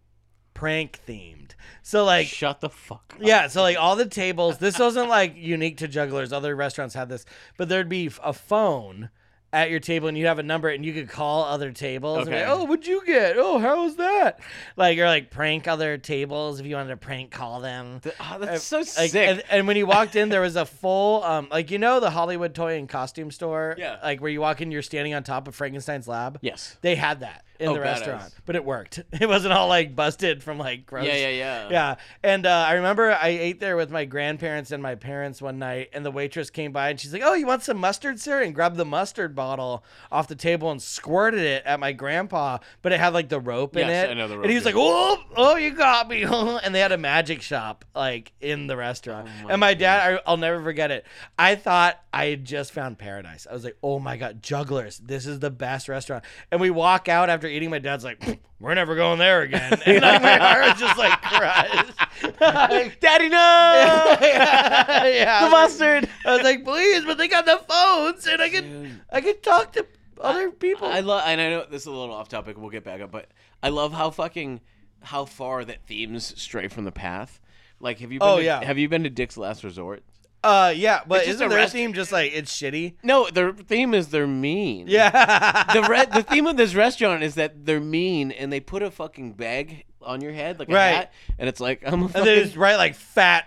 prank 0.54 1.00
themed. 1.08 1.52
So 1.84 2.04
like 2.04 2.28
Shut 2.28 2.62
the 2.62 2.70
fuck 2.70 3.13
up. 3.15 3.20
yeah, 3.22 3.48
so 3.48 3.62
like 3.62 3.78
all 3.78 3.96
the 3.96 4.06
tables, 4.08 4.58
this 4.58 4.78
wasn't 4.80 5.08
like 5.08 5.36
unique 5.38 5.78
to 5.78 5.88
jugglers. 5.88 6.34
Other 6.34 6.56
restaurants 6.56 6.96
had 6.96 7.10
this, 7.10 7.26
but 7.58 7.70
there'd 7.70 7.88
be 7.88 8.10
a 8.24 8.34
phone 8.34 9.10
at 9.54 9.70
your 9.70 9.80
table 9.80 10.10
and 10.10 10.18
you 10.18 10.26
have 10.28 10.39
a 10.39 10.43
number 10.43 10.68
and 10.68 10.86
you 10.86 10.93
could 10.93 11.08
call 11.08 11.43
other 11.45 11.72
tables. 11.72 12.20
and 12.20 12.28
Okay. 12.28 12.45
like, 12.45 12.54
oh, 12.60 12.66
what'd 12.66 12.86
you 12.86 13.02
get? 13.06 13.38
Oh, 13.38 13.60
how 13.60 13.84
was 13.84 13.95
that? 13.95 14.39
Like, 14.76 14.98
or 14.98 15.06
like 15.06 15.32
prank 15.32 15.68
other 15.68 15.98
tables 15.98 16.60
if 16.60 16.66
you 16.66 16.76
wanted 16.76 16.89
to 16.89 16.98
prank 16.98 17.32
call 17.32 17.62
them. 17.62 18.02
Th- 18.02 18.14
oh, 18.20 18.38
that's 18.39 18.64
so 18.64 18.80
Like, 18.80 18.88
sick. 19.12 19.16
and, 19.28 19.43
and 19.50 19.66
when 19.68 19.78
you 19.78 19.86
walked 19.86 20.16
in, 20.18 20.28
there 20.30 20.41
was 20.41 20.58
a 20.58 20.66
full, 20.66 21.24
um, 21.24 21.48
like 21.50 21.72
you 21.72 21.80
know, 21.80 22.00
the 22.02 22.10
Hollywood 22.10 22.54
toy 22.54 22.78
and 22.78 22.89
costume 22.89 23.32
store, 23.32 23.76
Yeah. 23.78 23.98
like 24.04 24.20
where 24.22 24.30
you 24.30 24.41
walk 24.41 24.60
in, 24.62 24.70
you're 24.72 24.82
standing 24.82 25.14
on 25.14 25.24
top 25.24 25.48
of 25.48 25.56
Frankenstein's 25.56 26.08
lab. 26.10 26.39
yes. 26.41 26.78
They 26.82 26.95
had 26.95 27.22
that 27.22 27.45
in 27.60 27.70
Oh, 27.70 27.74
the 27.74 27.80
badass. 27.80 27.84
restaurant, 27.84 28.34
but 28.45 28.55
it 28.55 28.64
worked. 28.66 28.99
It 29.20 29.28
wasn't 29.28 29.53
all 29.53 29.68
like 29.68 29.95
busted 29.95 30.43
from 30.43 30.58
like 30.60 30.86
gross. 30.86 31.05
Yeah, 31.05 31.16
yeah, 31.16 31.30
yeah. 31.30 31.70
Yeah, 31.70 31.95
and 32.24 32.45
uh, 32.45 32.66
I 32.68 32.74
remember 32.74 33.12
I 33.12 33.30
ate 33.30 33.60
there 33.60 33.76
with 33.76 33.89
my 33.89 34.05
grandparents 34.05 34.72
and 34.72 34.82
my 34.84 34.95
parents 34.95 35.41
one 35.41 35.58
night, 35.60 35.89
and 35.93 36.05
the 36.05 36.12
waitress 36.12 36.49
came 36.49 36.72
by 36.72 36.89
and 36.89 36.99
she's 36.99 37.12
like, 37.14 37.24
"Oh, 37.26 37.34
you 37.34 37.47
want 37.47 37.64
some 37.64 37.78
mustard, 37.78 38.20
sir?" 38.20 38.41
and 38.41 38.53
grabbed 38.53 38.78
the 38.78 38.86
mustard 38.86 39.34
bottle 39.36 39.84
off 40.12 40.28
the 40.28 40.36
table 40.36 40.70
and 40.72 40.82
squirted 40.82 41.39
it 41.41 41.64
at 41.66 41.80
my 41.80 41.91
grandpa, 41.93 42.60
but 42.82 42.91
it 42.91 42.99
had 42.99 43.14
like 43.14 43.30
the 43.30 43.39
rope 43.39 43.76
in 43.76 43.88
Yes, 43.88 44.08
it. 44.08 44.12
I 44.12 44.14
know 44.14 44.28
the 44.28 44.36
rope 44.36 44.43
And 44.43 44.51
he 44.51 44.55
was 44.55 44.66
like, 44.66 44.76
"Oh, 44.78 45.18
oh, 45.36 45.55
you 45.55 45.72
got 45.72 46.08
me!" 46.08 46.24
and 46.64 46.74
they 46.76 46.80
had 46.80 46.91
a 46.91 46.97
magic 46.97 47.41
shop 47.41 47.86
like 47.95 48.32
in 48.39 48.68
the 48.68 48.78
restaurant. 48.78 49.28
Oh 49.41 49.43
my 49.45 49.51
and 49.53 49.60
my 49.60 49.74
dad, 49.74 50.14
I, 50.16 50.30
I'll 50.30 50.38
never 50.38 50.62
forget 50.62 50.91
it. 50.91 51.05
I 51.39 51.55
thought 51.55 51.99
I 52.14 52.26
had 52.28 52.45
just 52.45 52.72
found 52.72 52.97
paradise. 52.99 53.47
I 53.49 53.53
was 53.53 53.64
like, 53.64 53.78
"Oh 53.82 53.99
my 53.99 54.16
god, 54.18 54.43
Jugglers! 54.43 54.99
This 54.99 55.26
is 55.26 55.39
the 55.39 55.51
best 55.51 55.89
restaurant." 55.89 56.24
And 56.51 56.62
we 56.62 56.70
walk 56.70 57.10
out 57.10 57.30
after 57.30 57.47
eating. 57.48 57.70
My 57.70 57.80
dad's 57.80 58.04
like, 58.04 58.39
"We're 58.60 58.74
never 58.74 58.95
going 58.95 59.20
there 59.20 59.41
again." 59.41 59.80
And 59.86 60.02
like, 60.02 60.22
my 60.22 60.38
heart 60.38 60.78
just 60.78 60.98
like 60.98 61.22
crushed. 61.22 61.93
Daddy, 63.00 63.30
no! 63.30 63.38
yeah, 64.22 65.45
the 65.45 65.50
mustard. 65.50 66.10
I 66.26 66.34
was 66.36 66.43
like, 66.43 66.64
please, 66.64 67.06
but 67.06 67.18
they 67.18 67.28
got 67.28 67.45
the 67.45 67.62
phones, 67.68 68.26
and 68.28 68.41
I 68.41 68.50
could, 68.50 69.02
I 69.12 69.22
could 69.22 69.43
talk 69.43 69.74
to 69.74 69.86
other 70.22 70.52
people. 70.52 70.88
I 70.88 71.02
love, 71.02 71.24
and 71.26 71.39
I 71.39 71.50
know 71.50 71.66
this 71.70 71.84
is 71.84 71.88
a 71.88 71.91
little 71.91 72.14
off 72.16 72.30
topic. 72.30 72.58
We'll 72.58 72.70
get 72.70 72.84
back 72.84 73.02
up, 73.02 73.12
but 73.12 73.28
I 73.62 73.70
love 73.70 73.93
how 73.93 74.10
fucking 74.10 74.62
how 75.02 75.26
far 75.26 75.64
that 75.66 75.86
themes 75.86 76.34
stray 76.41 76.68
from 76.68 76.84
the 76.86 76.91
path. 76.91 77.39
Like, 77.80 78.00
have 78.00 78.12
you? 78.12 78.20
Been 78.20 78.28
Oh, 78.28 78.38
to, 78.38 78.43
yeah. 78.43 78.64
Have 78.64 78.78
you 78.78 78.89
been 78.89 79.04
to 79.04 79.10
Dick's 79.10 79.38
Last 79.38 79.64
Resort? 79.64 80.04
Uh, 80.44 80.74
yeah, 80.76 81.02
but 81.08 81.18
It's 81.20 81.26
just 81.26 81.36
isn't 81.36 81.46
a 81.48 81.50
their 81.50 81.58
rest- 81.60 81.74
theme 81.74 81.94
just 81.94 82.12
like 82.12 82.32
it's 82.34 82.54
shitty? 82.54 82.96
No, 83.04 83.30
their 83.30 83.52
theme 83.54 83.94
is 83.94 84.10
they're 84.10 84.28
mean. 84.28 84.86
Yeah. 84.88 85.64
the 85.74 85.82
re- 85.90 86.06
the 86.06 86.24
theme 86.24 86.48
of 86.48 86.58
this 86.58 86.76
restaurant 86.76 87.24
is 87.24 87.36
that 87.36 87.66
they're 87.66 87.80
mean, 87.80 88.32
and 88.32 88.52
they 88.54 88.60
put 88.60 88.82
a 88.84 88.92
fucking 88.92 89.34
bag 89.34 89.84
on 90.02 90.22
your 90.22 90.32
head 90.32 90.60
like 90.60 90.70
a 90.70 90.74
Right. 90.74 90.90
hat, 90.96 91.14
and 91.40 91.50
it's 91.50 91.60
like 91.60 91.82
I'm 91.86 92.02
a 92.02 92.06
and 92.06 92.14
fucking, 92.14 92.26
they 92.26 92.44
just 92.44 92.56
write 92.56 92.78
like 92.78 92.96
fat. 92.96 93.46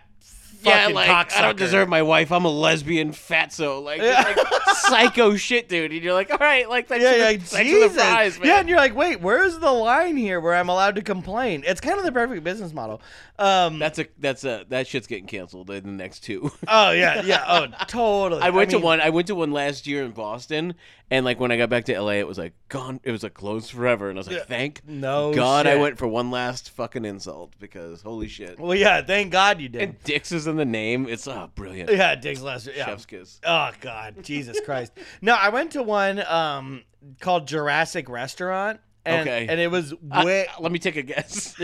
Yeah, 0.63 0.81
fucking 0.83 0.95
like 0.95 1.33
I 1.37 1.43
don't 1.43 1.57
deserve 1.59 1.89
my 1.89 2.03
wife. 2.03 2.31
I'm 2.33 2.45
a 2.45 2.51
lesbian 2.51 3.13
fatso, 3.13 3.83
like, 3.83 4.01
Yeah. 4.01 4.35
like 4.37 4.77
psycho 4.77 5.37
shit, 5.37 5.69
dude. 5.69 5.93
And 5.93 6.03
you're 6.03 6.13
like, 6.15 6.31
all 6.31 6.39
right, 6.39 6.69
like 6.69 6.89
thanks, 6.89 7.03
Yeah, 7.05 7.13
for, 7.13 7.19
the, 7.19 7.25
like 7.25 7.41
thanks 7.43 7.51
for 7.53 7.59
the 7.59 7.65
Jesus. 7.89 7.95
fries, 8.03 8.39
man. 8.39 8.49
Yeah, 8.49 8.61
and 8.61 8.69
you're 8.69 8.79
like, 8.79 8.95
wait, 8.95 9.21
where's 9.21 9.59
the 9.59 9.71
line 9.73 10.17
here 10.17 10.41
where 10.41 10.55
I'm 10.55 10.69
allowed 10.69 10.97
to 10.97 11.03
complain? 11.03 11.65
It's 11.67 11.81
kind 11.81 11.99
of 11.99 12.05
the 12.05 12.13
perfect 12.13 12.45
business 12.45 12.73
model. 12.73 13.01
Um, 13.39 13.79
That's 13.79 13.99
a 13.99 14.07
that's 14.19 14.45
a 14.45 14.67
that 14.69 14.87
shit's 14.87 15.07
getting 15.07 15.27
canceled 15.27 15.71
in 15.71 15.83
the 15.85 15.91
next 15.91 16.21
two. 16.21 16.51
oh 16.69 16.91
yeah, 16.91 17.23
yeah, 17.23 17.43
oh 17.49 17.67
totally. 17.87 18.43
I 18.43 18.51
went 18.51 18.71
mean, 18.71 18.81
to 18.81 18.85
one. 18.85 19.01
I 19.01 19.09
went 19.09 19.29
to 19.29 19.35
one 19.35 19.51
last 19.51 19.87
year 19.87 20.05
in 20.05 20.11
Boston, 20.11 20.75
and 21.11 21.25
like 21.25 21.41
when 21.41 21.51
I 21.51 21.57
got 21.57 21.69
back 21.71 21.85
to 21.87 22.01
LA, 22.01 22.13
it 22.13 22.27
was 22.27 22.39
like 22.39 22.53
gone. 22.69 23.01
It 23.03 23.11
was 23.11 23.23
like 23.23 23.35
closed 23.35 23.71
forever, 23.73 24.09
and 24.09 24.19
I 24.19 24.21
was 24.21 24.29
like, 24.29 24.47
thank 24.47 24.87
No 24.87 25.33
God 25.35 25.67
I 25.67 25.77
went 25.77 25.99
for 25.99 26.07
one 26.07 26.31
last 26.31 26.71
fucking 26.71 27.05
insult 27.05 27.55
because 27.59 28.03
holy 28.03 28.29
shit. 28.29 28.59
Well, 28.61 28.75
yeah, 28.75 29.03
thank 29.03 29.33
God 29.33 29.61
you 29.61 29.69
did. 29.69 29.83
And 29.83 30.03
Dix 30.05 30.33
is 30.33 30.47
in 30.47 30.57
the 30.57 30.65
name. 30.65 31.07
It's 31.09 31.27
oh 31.29 31.51
brilliant. 31.55 31.91
yeah, 31.91 32.15
Dick's 32.15 32.41
Lester. 32.41 32.73
Yeah, 32.75 32.87
Chef's 32.87 33.07
kiss. 33.07 33.41
Oh 33.45 33.71
God, 33.81 34.23
Jesus 34.23 34.61
Christ! 34.65 34.93
No, 35.23 35.35
I 35.35 35.49
went 35.51 35.73
to 35.73 35.83
one 35.83 36.23
um 36.27 36.83
called 37.21 37.47
Jurassic 37.49 38.09
Restaurant, 38.09 38.79
and 39.05 39.29
Okay. 39.29 39.47
and 39.49 39.59
it 39.61 39.71
was 39.71 39.93
Uh, 40.11 40.23
way. 40.25 40.47
let 40.61 40.71
me 40.71 40.79
take 40.79 40.97
a 40.97 41.03
guess. 41.03 41.55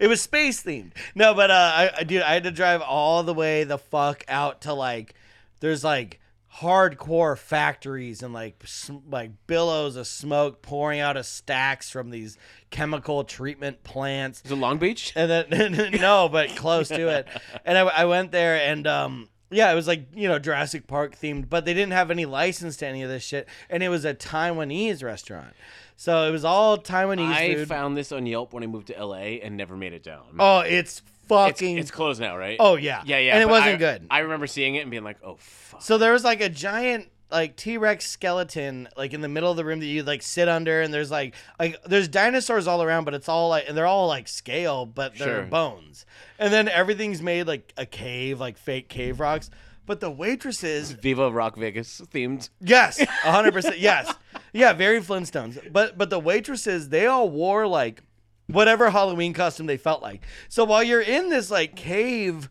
it 0.00 0.06
was 0.08 0.20
space 0.22 0.62
themed. 0.62 0.92
No, 1.14 1.34
but 1.34 1.50
uh, 1.50 1.90
I 1.98 2.02
dude, 2.04 2.22
I 2.22 2.34
had 2.34 2.44
to 2.44 2.50
drive 2.50 2.82
all 2.82 3.22
the 3.22 3.34
way 3.34 3.64
the 3.64 3.78
fuck 3.78 4.24
out 4.28 4.62
to 4.62 4.72
like, 4.74 5.14
there's 5.60 5.84
like 5.84 6.20
hardcore 6.56 7.36
factories 7.36 8.22
and 8.22 8.32
like 8.32 8.62
sm- 8.66 8.96
like 9.10 9.30
billows 9.46 9.96
of 9.96 10.06
smoke 10.06 10.62
pouring 10.62 11.00
out 11.00 11.16
of 11.16 11.26
stacks 11.26 11.90
from 11.90 12.10
these 12.10 12.36
chemical 12.70 13.24
treatment 13.24 13.84
plants. 13.84 14.42
Is 14.44 14.50
it 14.50 14.56
Long 14.56 14.78
Beach? 14.78 15.12
And 15.14 15.30
then 15.50 15.92
no, 16.00 16.28
but 16.28 16.56
close 16.56 16.88
to 16.88 17.08
it. 17.08 17.28
And 17.64 17.76
I, 17.76 17.82
I 17.82 18.04
went 18.06 18.32
there 18.32 18.56
and 18.56 18.86
um 18.86 19.28
yeah, 19.50 19.72
it 19.72 19.74
was 19.74 19.86
like, 19.86 20.08
you 20.14 20.28
know, 20.28 20.38
Jurassic 20.38 20.86
Park 20.86 21.16
themed, 21.16 21.48
but 21.48 21.64
they 21.64 21.72
didn't 21.72 21.92
have 21.92 22.10
any 22.10 22.26
license 22.26 22.76
to 22.78 22.86
any 22.86 23.02
of 23.02 23.08
this 23.08 23.22
shit. 23.22 23.48
And 23.70 23.82
it 23.82 23.88
was 23.88 24.04
a 24.04 24.12
Taiwanese 24.12 25.02
restaurant. 25.02 25.54
So 25.96 26.28
it 26.28 26.30
was 26.32 26.44
all 26.44 26.76
Taiwanese 26.76 27.32
I 27.32 27.54
food. 27.54 27.68
found 27.68 27.96
this 27.96 28.12
on 28.12 28.26
Yelp 28.26 28.52
when 28.52 28.62
I 28.62 28.66
moved 28.66 28.88
to 28.88 29.04
LA 29.04 29.40
and 29.42 29.56
never 29.56 29.74
made 29.76 29.94
it 29.94 30.02
down. 30.02 30.36
oh, 30.38 30.60
it's 30.60 30.98
it's, 30.98 31.02
fucking 31.28 31.78
it's 31.78 31.90
closed 31.90 32.20
now, 32.20 32.36
right? 32.36 32.56
Oh 32.60 32.76
yeah. 32.76 33.02
yeah, 33.06 33.18
yeah. 33.18 33.34
And 33.34 33.42
it 33.42 33.48
wasn't 33.48 33.74
I- 33.74 33.76
good. 33.76 34.06
I 34.10 34.20
remember 34.20 34.46
seeing 34.46 34.74
it 34.74 34.80
and 34.80 34.90
being 34.90 35.04
like, 35.04 35.18
oh 35.22 35.36
fuck. 35.38 35.82
so 35.82 35.98
there 35.98 36.12
was 36.12 36.24
like 36.24 36.40
a 36.40 36.48
giant 36.48 37.08
like 37.30 37.56
T-Rex 37.56 38.06
skeleton 38.08 38.88
like 38.96 39.12
in 39.12 39.20
the 39.20 39.28
middle 39.28 39.50
of 39.50 39.58
the 39.58 39.64
room 39.64 39.80
that 39.80 39.86
you 39.86 40.02
like 40.02 40.22
sit 40.22 40.48
under 40.48 40.80
and 40.80 40.94
there's 40.94 41.10
like 41.10 41.34
like 41.60 41.76
there's 41.84 42.08
dinosaurs 42.08 42.66
all 42.66 42.82
around 42.82 43.04
but 43.04 43.12
it's 43.12 43.28
all 43.28 43.50
like 43.50 43.68
and 43.68 43.76
they're 43.76 43.84
all 43.86 44.06
like 44.08 44.26
scale 44.28 44.86
but 44.86 45.14
they're 45.18 45.42
Sure. 45.42 45.42
bones. 45.44 46.06
And 46.38 46.50
then 46.52 46.68
everything's 46.68 47.20
made 47.20 47.46
like 47.46 47.72
a 47.76 47.84
cave, 47.84 48.40
like 48.40 48.56
fake 48.56 48.88
cave 48.88 49.20
rocks. 49.20 49.50
But 49.84 50.00
the 50.00 50.10
waitresses 50.10 50.92
Viva 51.02 51.30
Rock 51.30 51.56
Vegas 51.56 52.00
themed. 52.12 52.48
Yes, 52.60 52.98
hundred 53.22 53.52
percent. 53.52 53.78
Yes, 53.78 54.12
yeah, 54.52 54.72
very 54.74 55.00
Flintstones. 55.00 55.72
But 55.72 55.96
but 55.98 56.10
the 56.10 56.18
waitresses, 56.20 56.88
they 56.90 57.06
all 57.06 57.28
wore 57.30 57.66
like 57.66 58.02
whatever 58.48 58.90
Halloween 58.90 59.32
costume 59.32 59.66
they 59.66 59.76
felt 59.76 60.02
like. 60.02 60.22
So 60.48 60.64
while 60.64 60.82
you're 60.82 61.00
in 61.00 61.28
this 61.30 61.50
like 61.50 61.76
cave, 61.76 62.48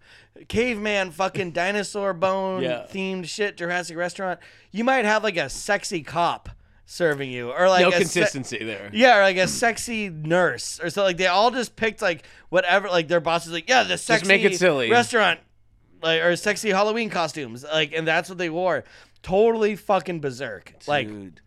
caveman 0.48 1.12
fucking 1.12 1.52
dinosaur 1.52 2.14
bone 2.14 2.64
Yeah. 2.64 2.86
themed 2.92 3.28
shit 3.28 3.58
Jurassic 3.58 3.98
restaurant, 3.98 4.40
you 4.72 4.84
might 4.84 5.06
have 5.06 5.24
like 5.24 5.38
a 5.38 5.50
sexy 5.50 6.04
cop 6.04 6.50
serving 6.86 7.30
you, 7.32 7.52
or 7.52 7.68
like 7.68 7.82
no 7.82 7.90
a 7.90 7.92
se- 7.92 7.98
consistency 8.00 8.64
there. 8.64 8.90
yeah, 8.94 9.18
or 9.18 9.22
like 9.22 9.38
a 9.38 9.48
sexy 9.48 10.08
nurse 10.10 10.80
or 10.82 10.90
so. 10.90 11.04
Like 11.04 11.18
they 11.18 11.28
all 11.28 11.52
just 11.52 11.76
picked 11.76 12.02
like 12.02 12.24
whatever. 12.50 12.88
Like 12.90 13.08
their 13.08 13.20
boss 13.20 13.46
is 13.46 13.52
like, 13.52 13.68
yeah, 13.68 13.84
the 13.84 13.98
sexy 13.98 14.28
make 14.28 14.44
it 14.44 14.58
silly. 14.58 14.90
restaurant, 14.90 15.40
like 16.02 16.22
or 16.22 16.36
sexy 16.36 16.70
Halloween 16.70 17.10
costumes. 17.10 17.64
Like, 17.64 17.92
and 17.94 18.08
that's 18.08 18.30
what 18.30 18.38
they 18.38 18.50
wore. 18.50 18.84
Totally 19.24 19.76
fucking 19.76 20.22
berserk. 20.22 20.74
Like 20.88 21.08
Dude. 21.08 21.42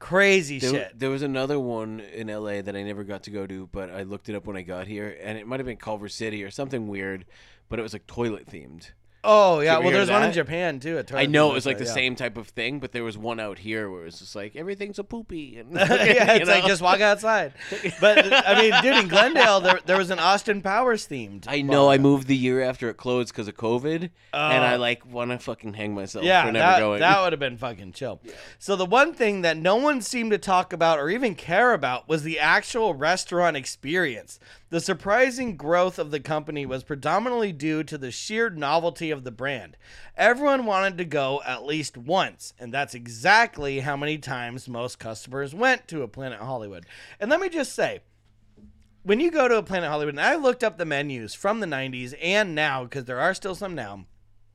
Crazy 0.00 0.58
There, 0.58 0.70
shit. 0.70 0.98
there 0.98 1.10
was 1.10 1.22
another 1.22 1.60
one 1.60 2.00
in 2.00 2.26
LA 2.26 2.62
that 2.62 2.74
I 2.74 2.82
never 2.82 3.04
got 3.04 3.22
to 3.24 3.30
go 3.30 3.46
to, 3.46 3.68
but 3.70 3.90
I 3.90 4.02
looked 4.02 4.28
it 4.28 4.34
up 4.34 4.46
when 4.46 4.56
I 4.56 4.62
got 4.62 4.88
here, 4.88 5.16
and 5.22 5.38
it 5.38 5.46
might 5.46 5.60
have 5.60 5.66
been 5.66 5.76
Culver 5.76 6.08
City 6.08 6.42
or 6.42 6.50
something 6.50 6.88
weird, 6.88 7.26
but 7.68 7.78
it 7.78 7.82
was 7.82 7.92
like 7.92 8.06
toilet 8.08 8.46
themed. 8.46 8.90
Oh 9.22 9.60
yeah, 9.60 9.74
well 9.74 9.88
hear 9.88 9.92
there's 9.98 10.10
one 10.10 10.22
in 10.22 10.28
that? 10.28 10.34
Japan 10.34 10.80
too. 10.80 10.96
a 10.96 11.04
I 11.16 11.26
know 11.26 11.50
it 11.50 11.54
was 11.54 11.66
like 11.66 11.76
the 11.76 11.84
same 11.84 12.16
type 12.16 12.38
of 12.38 12.48
thing, 12.48 12.80
but 12.80 12.92
there 12.92 13.04
was 13.04 13.18
one 13.18 13.38
out 13.38 13.58
here 13.58 13.90
where 13.90 14.00
it 14.02 14.04
was 14.06 14.18
just 14.20 14.34
like 14.34 14.56
everything's 14.56 14.98
a 14.98 15.04
poopy. 15.04 15.58
And, 15.58 15.72
yeah, 15.74 15.92
you 16.34 16.40
it's 16.40 16.48
like 16.48 16.62
know? 16.62 16.68
just 16.68 16.80
walk 16.80 17.00
outside. 17.00 17.52
But 18.00 18.32
I 18.32 18.60
mean, 18.60 18.82
dude, 18.82 18.96
in 19.04 19.08
Glendale 19.08 19.60
there, 19.60 19.80
there 19.84 19.98
was 19.98 20.08
an 20.10 20.18
Austin 20.18 20.62
Powers 20.62 21.06
themed. 21.06 21.44
I 21.48 21.60
know 21.60 21.90
I 21.90 21.98
moved 21.98 22.28
the 22.28 22.36
year 22.36 22.62
after 22.62 22.88
it 22.88 22.94
closed 22.96 23.28
because 23.32 23.46
of 23.46 23.56
COVID, 23.56 24.04
and 24.32 24.64
I 24.64 24.74
Oh. 24.76 24.78
like 24.78 25.04
want 25.04 25.32
to 25.32 25.38
fucking 25.38 25.74
hang 25.74 25.94
myself 25.94 26.24
Yeah, 26.24 26.46
for 26.46 26.52
never 26.52 26.66
that, 26.72 26.78
going. 26.78 27.00
that 27.00 27.20
would 27.22 27.32
have 27.34 27.40
been 27.40 27.58
fucking 27.58 27.92
chill. 27.92 28.20
So 28.58 28.74
the 28.74 28.86
one 28.86 29.12
thing 29.12 29.42
that 29.42 29.58
no 29.58 29.76
one 29.76 30.00
seemed 30.00 30.30
to 30.30 30.38
talk 30.38 30.72
about 30.72 30.98
or 30.98 31.10
even 31.10 31.34
care 31.34 31.74
about 31.74 32.08
was 32.08 32.22
the 32.22 32.38
actual 32.38 32.94
restaurant 32.94 33.54
experience. 33.56 34.40
The 34.70 34.80
surprising 34.80 35.56
growth 35.56 35.98
of 35.98 36.10
the 36.12 36.20
company 36.20 36.64
was 36.64 36.84
predominantly 36.84 37.52
due 37.52 37.82
to 37.84 37.98
the 37.98 38.12
sheer 38.12 38.48
novelty 38.50 39.09
of 39.10 39.24
the 39.24 39.30
brand. 39.30 39.76
Everyone 40.16 40.66
wanted 40.66 40.98
to 40.98 41.04
go 41.04 41.40
at 41.44 41.64
least 41.64 41.96
once, 41.96 42.52
and 42.58 42.72
that's 42.72 42.94
exactly 42.94 43.80
how 43.80 43.96
many 43.96 44.18
times 44.18 44.68
most 44.68 44.98
customers 44.98 45.54
went 45.54 45.88
to 45.88 46.02
a 46.02 46.08
Planet 46.08 46.40
Hollywood. 46.40 46.86
And 47.18 47.30
let 47.30 47.40
me 47.40 47.48
just 47.48 47.74
say, 47.74 48.00
when 49.02 49.20
you 49.20 49.30
go 49.30 49.48
to 49.48 49.56
a 49.56 49.62
Planet 49.62 49.88
Hollywood, 49.88 50.14
and 50.14 50.20
I 50.20 50.36
looked 50.36 50.62
up 50.62 50.78
the 50.78 50.84
menus 50.84 51.34
from 51.34 51.60
the 51.60 51.66
90s 51.66 52.14
and 52.22 52.54
now, 52.54 52.84
because 52.84 53.06
there 53.06 53.20
are 53.20 53.34
still 53.34 53.54
some 53.54 53.74
now, 53.74 54.06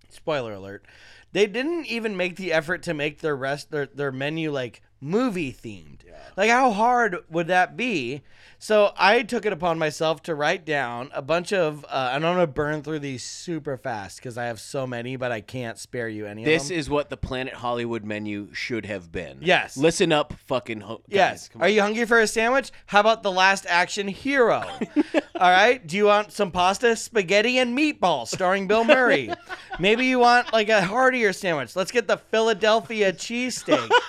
spoiler 0.09 0.53
alert, 0.53 0.85
they 1.31 1.47
didn't 1.47 1.87
even 1.87 2.15
make 2.15 2.37
the 2.37 2.53
effort 2.53 2.81
to 2.83 2.93
make 2.93 3.19
their 3.19 3.35
rest 3.35 3.71
their, 3.71 3.87
their 3.87 4.11
menu 4.11 4.51
like 4.51 4.81
movie 5.01 5.51
themed. 5.51 5.94
Like, 6.37 6.49
how 6.49 6.71
hard 6.71 7.17
would 7.29 7.47
that 7.47 7.75
be? 7.77 8.21
So 8.57 8.93
I 8.97 9.21
took 9.23 9.45
it 9.45 9.53
upon 9.53 9.77
myself 9.77 10.23
to 10.23 10.33
write 10.33 10.65
down 10.65 11.11
a 11.13 11.21
bunch 11.21 11.51
of, 11.53 11.85
uh, 11.89 12.11
and 12.13 12.25
I'm 12.25 12.33
gonna 12.35 12.47
burn 12.47 12.81
through 12.81 12.99
these 12.99 13.23
super 13.23 13.77
fast 13.77 14.17
because 14.17 14.37
I 14.37 14.45
have 14.45 14.59
so 14.59 14.87
many, 14.87 15.17
but 15.17 15.31
I 15.31 15.41
can't 15.41 15.77
spare 15.77 16.07
you 16.07 16.25
any 16.25 16.43
This 16.45 16.63
of 16.63 16.69
them. 16.69 16.77
is 16.79 16.89
what 16.89 17.09
the 17.09 17.17
Planet 17.17 17.53
Hollywood 17.53 18.03
menu 18.05 18.47
should 18.53 18.85
have 18.85 19.11
been. 19.11 19.39
Yes. 19.41 19.75
Listen 19.77 20.11
up, 20.11 20.33
fucking 20.47 20.81
ho- 20.81 21.01
guys. 21.09 21.09
Yes. 21.09 21.49
Are 21.59 21.67
you 21.69 21.81
hungry 21.81 22.05
for 22.05 22.19
a 22.19 22.27
sandwich? 22.27 22.71
How 22.87 23.01
about 23.01 23.23
the 23.23 23.31
last 23.31 23.65
action 23.69 24.07
hero? 24.07 24.63
All 25.35 25.51
right. 25.51 25.85
Do 25.85 25.97
you 25.97 26.05
want 26.05 26.31
some 26.31 26.49
pasta, 26.49 26.95
spaghetti, 26.95 27.57
and 27.59 27.77
meatballs 27.77 28.27
starring 28.29 28.67
Bill 28.67 28.85
Murray? 28.85 29.31
Maybe 29.79 30.05
you 30.05 30.17
want 30.19 30.53
like 30.53 30.69
a 30.69 30.81
heartier 30.81 31.33
sandwich. 31.33 31.75
Let's 31.75 31.91
get 31.91 32.07
the 32.07 32.17
Philadelphia 32.17 33.11
cheesesteak. 33.11 33.89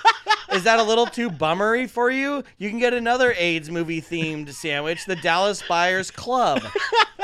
Is 0.57 0.63
that 0.63 0.79
a 0.79 0.83
little 0.83 1.05
too 1.05 1.29
bummery 1.29 1.85
for 1.85 2.09
you? 2.09 2.43
You 2.57 2.71
can 2.71 2.79
get 2.79 2.91
another 2.93 3.33
AIDS 3.37 3.69
movie 3.69 4.01
themed 4.01 4.51
sandwich, 4.51 5.05
the 5.05 5.15
Dallas 5.15 5.61
Buyers 5.61 6.09
Club. 6.09 6.63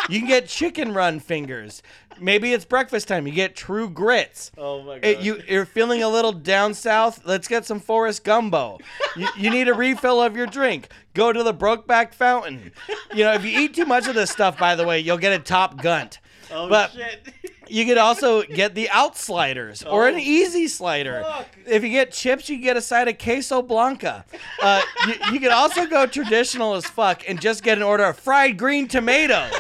You 0.07 0.19
can 0.19 0.27
get 0.27 0.47
chicken 0.47 0.93
run 0.93 1.19
fingers. 1.19 1.81
Maybe 2.19 2.53
it's 2.53 2.63
breakfast 2.63 3.07
time. 3.07 3.25
You 3.25 3.34
get 3.34 3.55
true 3.55 3.89
grits. 3.89 4.51
Oh 4.55 4.84
my 4.84 4.97
It- 4.97 5.21
you, 5.21 5.41
you're 5.47 5.65
feeling 5.65 6.03
a 6.03 6.09
little 6.09 6.31
down 6.31 6.75
south. 6.75 7.21
Let's 7.25 7.47
get 7.47 7.65
some 7.65 7.79
Forest 7.79 8.23
Gumbo. 8.23 8.77
You, 9.17 9.27
you 9.36 9.49
need 9.49 9.67
a 9.67 9.73
refill 9.73 10.21
of 10.21 10.36
your 10.38 10.45
drink. 10.45 10.89
Go 11.15 11.34
to 11.34 11.41
the 11.41 11.55
Brokeback 11.55 12.13
Fountain. 12.13 12.71
You 13.15 13.23
know, 13.23 13.34
if 13.34 13.43
you 13.43 13.59
eat 13.59 13.73
too 13.73 13.86
much 13.86 14.07
of 14.07 14.13
this 14.13 14.29
stuff, 14.29 14.59
by 14.59 14.75
the 14.75 14.86
way, 14.86 14.99
you'll 14.99 15.17
get 15.17 15.34
a 15.34 15.39
top 15.43 15.81
gunt. 15.81 16.19
Oh 16.51 16.69
but 16.69 16.91
shit. 16.91 17.29
you 17.68 17.86
could 17.86 17.97
also 17.97 18.43
get 18.43 18.76
the 18.76 18.89
out 18.89 19.18
sliders 19.18 19.84
or 19.84 20.07
an 20.07 20.16
Oh. 20.16 20.20
easy 20.20 20.68
slider. 20.68 21.26
If 21.66 21.84
you 21.84 21.89
get 21.89 22.11
chips, 22.11 22.49
you 22.49 22.57
get 22.57 22.78
a 22.78 22.82
side 22.82 23.07
of 23.07 23.18
queso 23.18 23.61
blanca. 23.61 24.26
Uh, 24.61 24.82
you, 25.07 25.14
you 25.34 25.39
could 25.39 25.51
also 25.51 25.86
go 25.86 26.05
traditional 26.05 26.76
as 26.76 26.86
fuck 26.86 27.24
and 27.28 27.39
just 27.41 27.64
get 27.64 27.78
an 27.78 27.84
order 27.84 28.03
of 28.05 28.18
fried 28.20 28.57
green 28.57 28.88
tomatoes. 28.88 29.51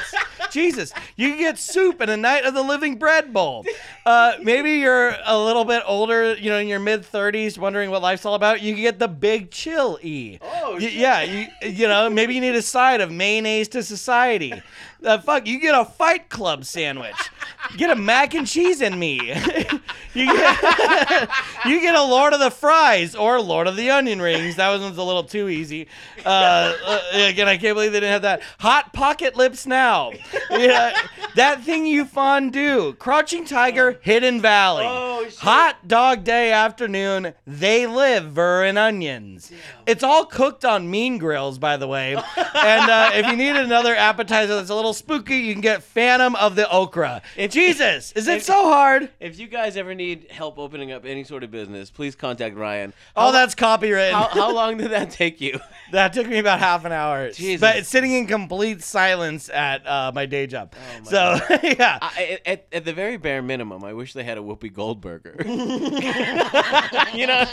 Jesus, 0.51 0.93
you 1.15 1.29
can 1.29 1.39
get 1.39 1.57
soup 1.57 1.99
and 2.01 2.11
a 2.11 2.17
night 2.17 2.45
of 2.45 2.53
the 2.53 2.61
living 2.61 2.97
bread 2.97 3.33
bowl. 3.33 3.65
Uh, 4.05 4.33
maybe 4.41 4.73
you're 4.73 5.15
a 5.25 5.37
little 5.39 5.65
bit 5.65 5.81
older, 5.87 6.35
you 6.35 6.49
know, 6.51 6.57
in 6.59 6.67
your 6.67 6.79
mid 6.79 7.01
30s, 7.01 7.57
wondering 7.57 7.89
what 7.89 8.01
life's 8.03 8.25
all 8.25 8.35
about. 8.35 8.61
You 8.61 8.73
can 8.73 8.83
get 8.83 8.99
the 8.99 9.07
big 9.07 9.49
chill 9.49 9.97
e. 10.03 10.37
Oh, 10.41 10.77
shit. 10.77 10.93
yeah, 10.93 11.21
you, 11.23 11.47
you 11.63 11.87
know, 11.87 12.07
maybe 12.09 12.35
you 12.35 12.41
need 12.41 12.53
a 12.55 12.61
side 12.61 13.01
of 13.01 13.11
mayonnaise 13.11 13.67
to 13.69 13.81
society. 13.81 14.61
Uh, 15.03 15.17
fuck, 15.17 15.47
you 15.47 15.59
get 15.59 15.73
a 15.73 15.85
Fight 15.85 16.29
Club 16.29 16.65
sandwich. 16.65 17.15
Get 17.77 17.89
a 17.89 17.95
mac 17.95 18.33
and 18.33 18.45
cheese 18.45 18.81
in 18.81 18.97
me. 18.97 19.17
you 20.13 20.25
get 20.25 21.29
you 21.65 21.81
get 21.81 21.95
a 21.95 22.03
Lord 22.03 22.33
of 22.33 22.39
the 22.39 22.51
Fries 22.51 23.15
or 23.15 23.41
Lord 23.41 23.67
of 23.67 23.75
the 23.75 23.89
Onion 23.89 24.21
Rings. 24.21 24.55
That 24.57 24.79
one's 24.79 24.97
a 24.97 25.03
little 25.03 25.23
too 25.23 25.49
easy. 25.49 25.87
Uh, 26.25 26.73
uh, 26.85 26.99
again, 27.13 27.47
I 27.47 27.57
can't 27.57 27.75
believe 27.75 27.91
they 27.91 27.99
didn't 27.99 28.13
have 28.13 28.21
that. 28.23 28.41
Hot 28.59 28.93
Pocket 28.93 29.35
Lips 29.35 29.65
now. 29.65 30.11
Yeah, 30.51 30.95
that 31.35 31.63
thing 31.63 31.85
you 31.85 32.05
fondue. 32.05 32.93
Crouching 32.93 33.45
Tiger, 33.45 33.99
Hidden 34.01 34.41
Valley. 34.41 34.85
Oh, 34.87 35.12
shit. 35.25 35.39
Hot 35.39 35.87
Dog 35.87 36.23
Day 36.23 36.51
afternoon. 36.51 37.33
They 37.45 37.87
liver 37.87 38.63
and 38.63 38.77
onions. 38.77 39.51
It's 39.85 40.03
all 40.03 40.25
cooked 40.25 40.65
on 40.65 40.89
mean 40.89 41.17
grills, 41.17 41.57
by 41.57 41.77
the 41.77 41.87
way. 41.87 42.15
and 42.15 42.89
uh, 42.89 43.11
if 43.13 43.27
you 43.27 43.35
need 43.35 43.55
another 43.55 43.95
appetizer 43.95 44.55
that's 44.55 44.69
a 44.69 44.75
little 44.75 44.93
spooky, 44.93 45.37
you 45.37 45.53
can 45.53 45.61
get 45.61 45.83
Phantom 45.83 46.35
of 46.35 46.55
the 46.55 46.69
Okra. 46.69 47.21
Jesus, 47.49 48.11
is 48.13 48.27
it 48.27 48.37
if- 48.37 48.43
so 48.43 48.63
hard? 48.63 49.09
If 49.19 49.39
you 49.39 49.47
guys 49.47 49.77
ever 49.77 49.93
need 49.95 50.27
help 50.31 50.57
opening 50.57 50.91
up 50.91 51.05
any 51.05 51.23
sort 51.23 51.43
of 51.43 51.51
business, 51.51 51.89
please 51.89 52.15
contact 52.15 52.55
Ryan. 52.55 52.93
Oh, 53.15 53.31
that's 53.31 53.55
copywritten. 53.55 54.11
How, 54.11 54.27
how 54.29 54.51
long 54.53 54.77
did 54.77 54.91
that 54.91 55.11
take 55.11 55.41
you? 55.41 55.59
that 55.91 56.13
took 56.13 56.27
me 56.27 56.39
about 56.39 56.59
half 56.59 56.85
an 56.85 56.91
hour. 56.91 57.31
Jesus. 57.31 57.61
But 57.61 57.77
it's 57.77 57.89
sitting 57.89 58.11
in 58.13 58.27
complete 58.27 58.83
silence 58.83 59.49
at 59.49 59.85
uh, 59.87 60.11
my 60.13 60.25
day 60.25 60.47
job. 60.47 60.73
my 61.05 61.09
so, 61.11 61.39
yeah. 61.63 61.99
I, 62.01 62.39
at, 62.45 62.67
at 62.71 62.85
the 62.85 62.93
very 62.93 63.17
bare 63.17 63.41
minimum, 63.41 63.83
I 63.83 63.93
wish 63.93 64.13
they 64.13 64.23
had 64.23 64.37
a 64.37 64.41
Whoopi 64.41 64.71
Goldberger. 65.19 65.43
you 67.13 67.27
know, 67.27 67.45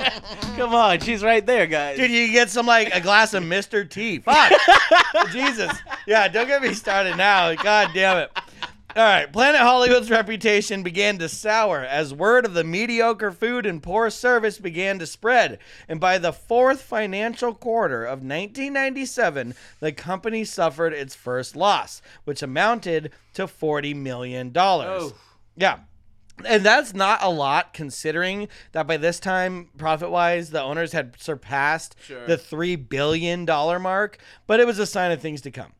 come 0.56 0.74
on, 0.74 1.00
she's 1.00 1.22
right 1.22 1.44
there, 1.44 1.66
guys. 1.66 1.96
Dude, 1.96 2.10
you 2.10 2.26
can 2.26 2.32
get 2.32 2.50
some 2.50 2.66
like 2.66 2.94
a 2.94 3.00
glass 3.00 3.34
of 3.34 3.42
Mr. 3.44 3.88
T. 3.88 4.18
Fuck. 4.18 4.52
Jesus. 5.32 5.72
Yeah, 6.06 6.28
don't 6.28 6.46
get 6.46 6.62
me 6.62 6.74
started 6.74 7.16
now. 7.16 7.54
God 7.54 7.90
damn 7.94 8.18
it. 8.18 8.30
All 8.96 9.04
right, 9.04 9.32
Planet 9.32 9.60
Hollywood's 9.60 10.10
reputation 10.10 10.82
began 10.82 11.16
to 11.18 11.28
sour 11.28 11.78
as 11.78 12.12
word 12.12 12.44
of 12.44 12.54
the 12.54 12.64
mediocre 12.64 13.30
food 13.30 13.64
and 13.64 13.80
poor 13.80 14.10
service 14.10 14.58
began 14.58 14.98
to 14.98 15.06
spread. 15.06 15.60
And 15.88 16.00
by 16.00 16.18
the 16.18 16.32
fourth 16.32 16.82
financial 16.82 17.54
quarter 17.54 18.02
of 18.04 18.18
1997, 18.18 19.54
the 19.78 19.92
company 19.92 20.44
suffered 20.44 20.92
its 20.92 21.14
first 21.14 21.54
loss, 21.54 22.02
which 22.24 22.42
amounted 22.42 23.12
to 23.34 23.46
$40 23.46 23.94
million. 23.94 24.50
Oh. 24.56 25.12
Yeah. 25.56 25.78
And 26.46 26.64
that's 26.64 26.94
not 26.94 27.22
a 27.22 27.30
lot 27.30 27.72
considering 27.74 28.48
that 28.72 28.86
by 28.86 28.96
this 28.96 29.20
time, 29.20 29.68
profit 29.76 30.10
wise, 30.10 30.50
the 30.50 30.62
owners 30.62 30.92
had 30.92 31.20
surpassed 31.20 31.96
Sure. 32.06 32.26
the 32.26 32.36
$3 32.36 32.88
billion 32.88 33.44
mark, 33.44 34.18
but 34.46 34.60
it 34.60 34.66
was 34.66 34.78
a 34.78 34.86
sign 34.86 35.10
of 35.12 35.20
things 35.20 35.40
to 35.42 35.50
come. 35.50 35.72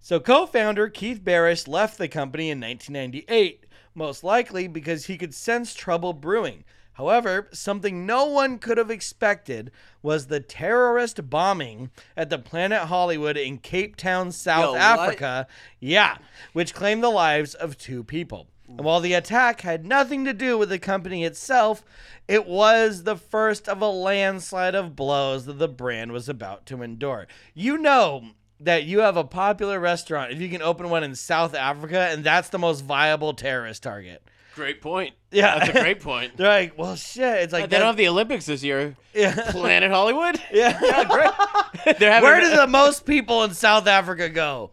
So, 0.00 0.20
co 0.20 0.46
founder 0.46 0.88
Keith 0.88 1.22
Barish 1.24 1.66
left 1.66 1.96
the 1.96 2.08
company 2.08 2.50
in 2.50 2.60
1998, 2.60 3.64
most 3.94 4.22
likely 4.22 4.68
because 4.68 5.06
he 5.06 5.16
could 5.16 5.34
sense 5.34 5.74
trouble 5.74 6.12
brewing. 6.12 6.64
However, 6.94 7.48
something 7.52 8.06
no 8.06 8.24
one 8.26 8.58
could 8.58 8.78
have 8.78 8.90
expected 8.90 9.72
was 10.00 10.26
the 10.26 10.38
terrorist 10.40 11.28
bombing 11.28 11.90
at 12.16 12.30
the 12.30 12.38
Planet 12.38 12.82
Hollywood 12.82 13.36
in 13.36 13.58
Cape 13.58 13.96
Town, 13.96 14.30
South 14.30 14.62
Yo, 14.64 14.72
what? 14.72 14.80
Africa. 14.80 15.46
Yeah, 15.80 16.18
which 16.52 16.72
claimed 16.74 17.02
the 17.02 17.08
lives 17.10 17.54
of 17.54 17.76
two 17.76 18.04
people. 18.04 18.46
And 18.68 18.80
while 18.80 19.00
the 19.00 19.12
attack 19.12 19.60
had 19.60 19.84
nothing 19.84 20.24
to 20.24 20.32
do 20.32 20.56
with 20.56 20.68
the 20.68 20.78
company 20.78 21.24
itself, 21.24 21.84
it 22.26 22.46
was 22.46 23.02
the 23.02 23.16
first 23.16 23.68
of 23.68 23.82
a 23.82 23.88
landslide 23.88 24.74
of 24.74 24.96
blows 24.96 25.46
that 25.46 25.58
the 25.58 25.68
brand 25.68 26.12
was 26.12 26.28
about 26.28 26.66
to 26.66 26.82
endure. 26.82 27.26
You 27.54 27.78
know 27.78 28.30
that 28.60 28.84
you 28.84 29.00
have 29.00 29.16
a 29.16 29.24
popular 29.24 29.78
restaurant 29.78 30.32
if 30.32 30.40
you 30.40 30.48
can 30.48 30.62
open 30.62 30.88
one 30.88 31.04
in 31.04 31.14
South 31.14 31.54
Africa, 31.54 32.08
and 32.10 32.24
that's 32.24 32.48
the 32.48 32.58
most 32.58 32.80
viable 32.80 33.34
terrorist 33.34 33.82
target. 33.82 34.22
Great 34.54 34.80
point. 34.80 35.14
Yeah. 35.32 35.58
That's 35.58 35.76
a 35.76 35.82
great 35.82 36.00
point. 36.00 36.36
They're 36.36 36.48
like, 36.48 36.78
well, 36.78 36.94
shit. 36.94 37.42
It's 37.42 37.52
like 37.52 37.68
they 37.68 37.78
don't 37.78 37.86
have 37.88 37.96
the 37.96 38.08
Olympics 38.08 38.46
this 38.46 38.62
year. 38.62 38.96
Yeah. 39.12 39.50
Planet 39.50 39.90
Hollywood? 39.90 40.40
yeah. 40.52 40.78
They're 41.98 42.12
having 42.12 42.22
Where 42.22 42.40
do 42.40 42.54
the 42.54 42.66
most 42.68 43.04
people 43.04 43.42
in 43.44 43.52
South 43.52 43.86
Africa 43.86 44.28
go? 44.28 44.70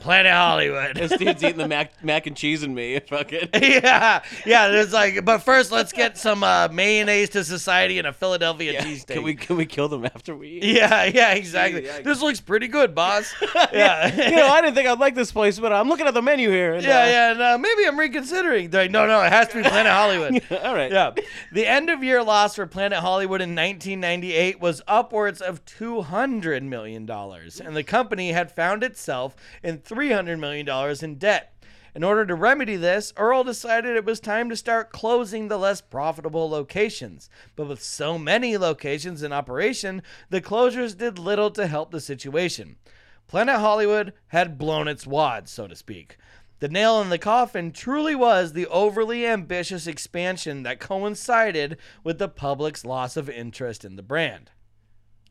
Planet 0.00 0.32
Hollywood. 0.32 0.96
This 0.96 1.16
dude's 1.16 1.42
eating 1.44 1.58
the 1.58 1.68
mac, 1.68 2.02
mac 2.02 2.26
and 2.26 2.36
cheese 2.36 2.62
and 2.64 2.74
me. 2.74 2.98
Fuck 3.08 3.32
it. 3.32 3.50
yeah, 3.54 4.22
yeah. 4.44 4.68
There's 4.68 4.92
like, 4.92 5.24
but 5.24 5.38
first, 5.38 5.70
let's 5.70 5.92
get 5.92 6.18
some 6.18 6.42
uh, 6.42 6.68
mayonnaise 6.72 7.30
to 7.30 7.44
society 7.44 7.98
and 7.98 8.06
a 8.06 8.12
Philadelphia 8.12 8.72
Yeah, 8.72 8.84
cheesesteak. 8.84 9.06
Can 9.06 9.22
we 9.22 9.34
can 9.34 9.56
we 9.56 9.66
kill 9.66 9.88
them 9.88 10.04
after 10.04 10.34
we 10.34 10.48
eat? 10.48 10.64
Yeah, 10.64 11.04
yeah, 11.04 11.34
exactly. 11.34 11.84
yeah. 11.86 12.00
This 12.00 12.20
looks 12.20 12.40
pretty 12.40 12.68
good, 12.68 12.94
boss. 12.94 13.32
Yeah, 13.72 14.30
you 14.30 14.36
know, 14.36 14.46
I 14.48 14.60
didn't 14.60 14.74
think 14.76 14.88
I'd 14.88 14.98
like 14.98 15.14
this 15.14 15.30
place, 15.30 15.58
but 15.58 15.72
I'm 15.72 15.88
looking 15.88 16.06
at 16.06 16.14
the 16.14 16.22
menu 16.22 16.48
here. 16.48 16.74
And, 16.74 16.82
yeah, 16.84 17.06
yeah. 17.06 17.30
And, 17.32 17.42
uh, 17.42 17.58
maybe 17.58 17.86
I'm 17.86 17.98
reconsidering. 17.98 18.70
They're 18.70 18.84
like, 18.84 18.90
no, 18.90 19.06
no, 19.06 19.20
it 19.22 19.30
has 19.30 19.48
to 19.48 19.56
be 19.56 19.68
Planet 19.68 19.92
Hollywood. 19.92 20.42
All 20.62 20.74
right. 20.74 20.90
yeah. 20.90 21.12
The 21.52 21.66
end 21.66 21.90
of 21.90 22.02
year 22.02 22.22
loss 22.22 22.54
for 22.54 22.66
Planet 22.66 23.00
Hollywood 23.00 23.40
in 23.40 23.50
1998 23.50 24.60
was 24.60 24.80
upwards 24.88 25.40
of 25.40 25.64
$200 25.66 26.62
million, 26.62 27.08
and 27.10 27.76
the 27.76 27.84
company 27.84 28.32
had 28.32 28.50
found 28.50 28.82
itself 28.82 29.36
in 29.68 29.78
$300 29.78 30.38
million 30.38 30.66
in 31.02 31.18
debt. 31.18 31.54
In 31.94 32.02
order 32.02 32.24
to 32.24 32.34
remedy 32.34 32.76
this, 32.76 33.12
Earl 33.16 33.44
decided 33.44 33.96
it 33.96 34.04
was 34.04 34.18
time 34.18 34.48
to 34.48 34.56
start 34.56 34.92
closing 34.92 35.48
the 35.48 35.58
less 35.58 35.80
profitable 35.80 36.48
locations. 36.48 37.28
But 37.54 37.68
with 37.68 37.82
so 37.82 38.18
many 38.18 38.56
locations 38.56 39.22
in 39.22 39.32
operation, 39.32 40.02
the 40.30 40.40
closures 40.40 40.96
did 40.96 41.18
little 41.18 41.50
to 41.50 41.66
help 41.66 41.90
the 41.90 42.00
situation. 42.00 42.76
Planet 43.26 43.56
Hollywood 43.56 44.14
had 44.28 44.58
blown 44.58 44.88
its 44.88 45.06
wad, 45.06 45.48
so 45.48 45.66
to 45.66 45.76
speak. 45.76 46.16
The 46.60 46.68
nail 46.68 47.00
in 47.02 47.10
the 47.10 47.18
coffin 47.18 47.72
truly 47.72 48.14
was 48.14 48.52
the 48.52 48.66
overly 48.68 49.26
ambitious 49.26 49.86
expansion 49.86 50.62
that 50.62 50.80
coincided 50.80 51.76
with 52.02 52.18
the 52.18 52.28
public's 52.28 52.86
loss 52.86 53.16
of 53.16 53.28
interest 53.28 53.84
in 53.84 53.96
the 53.96 54.02
brand. 54.02 54.50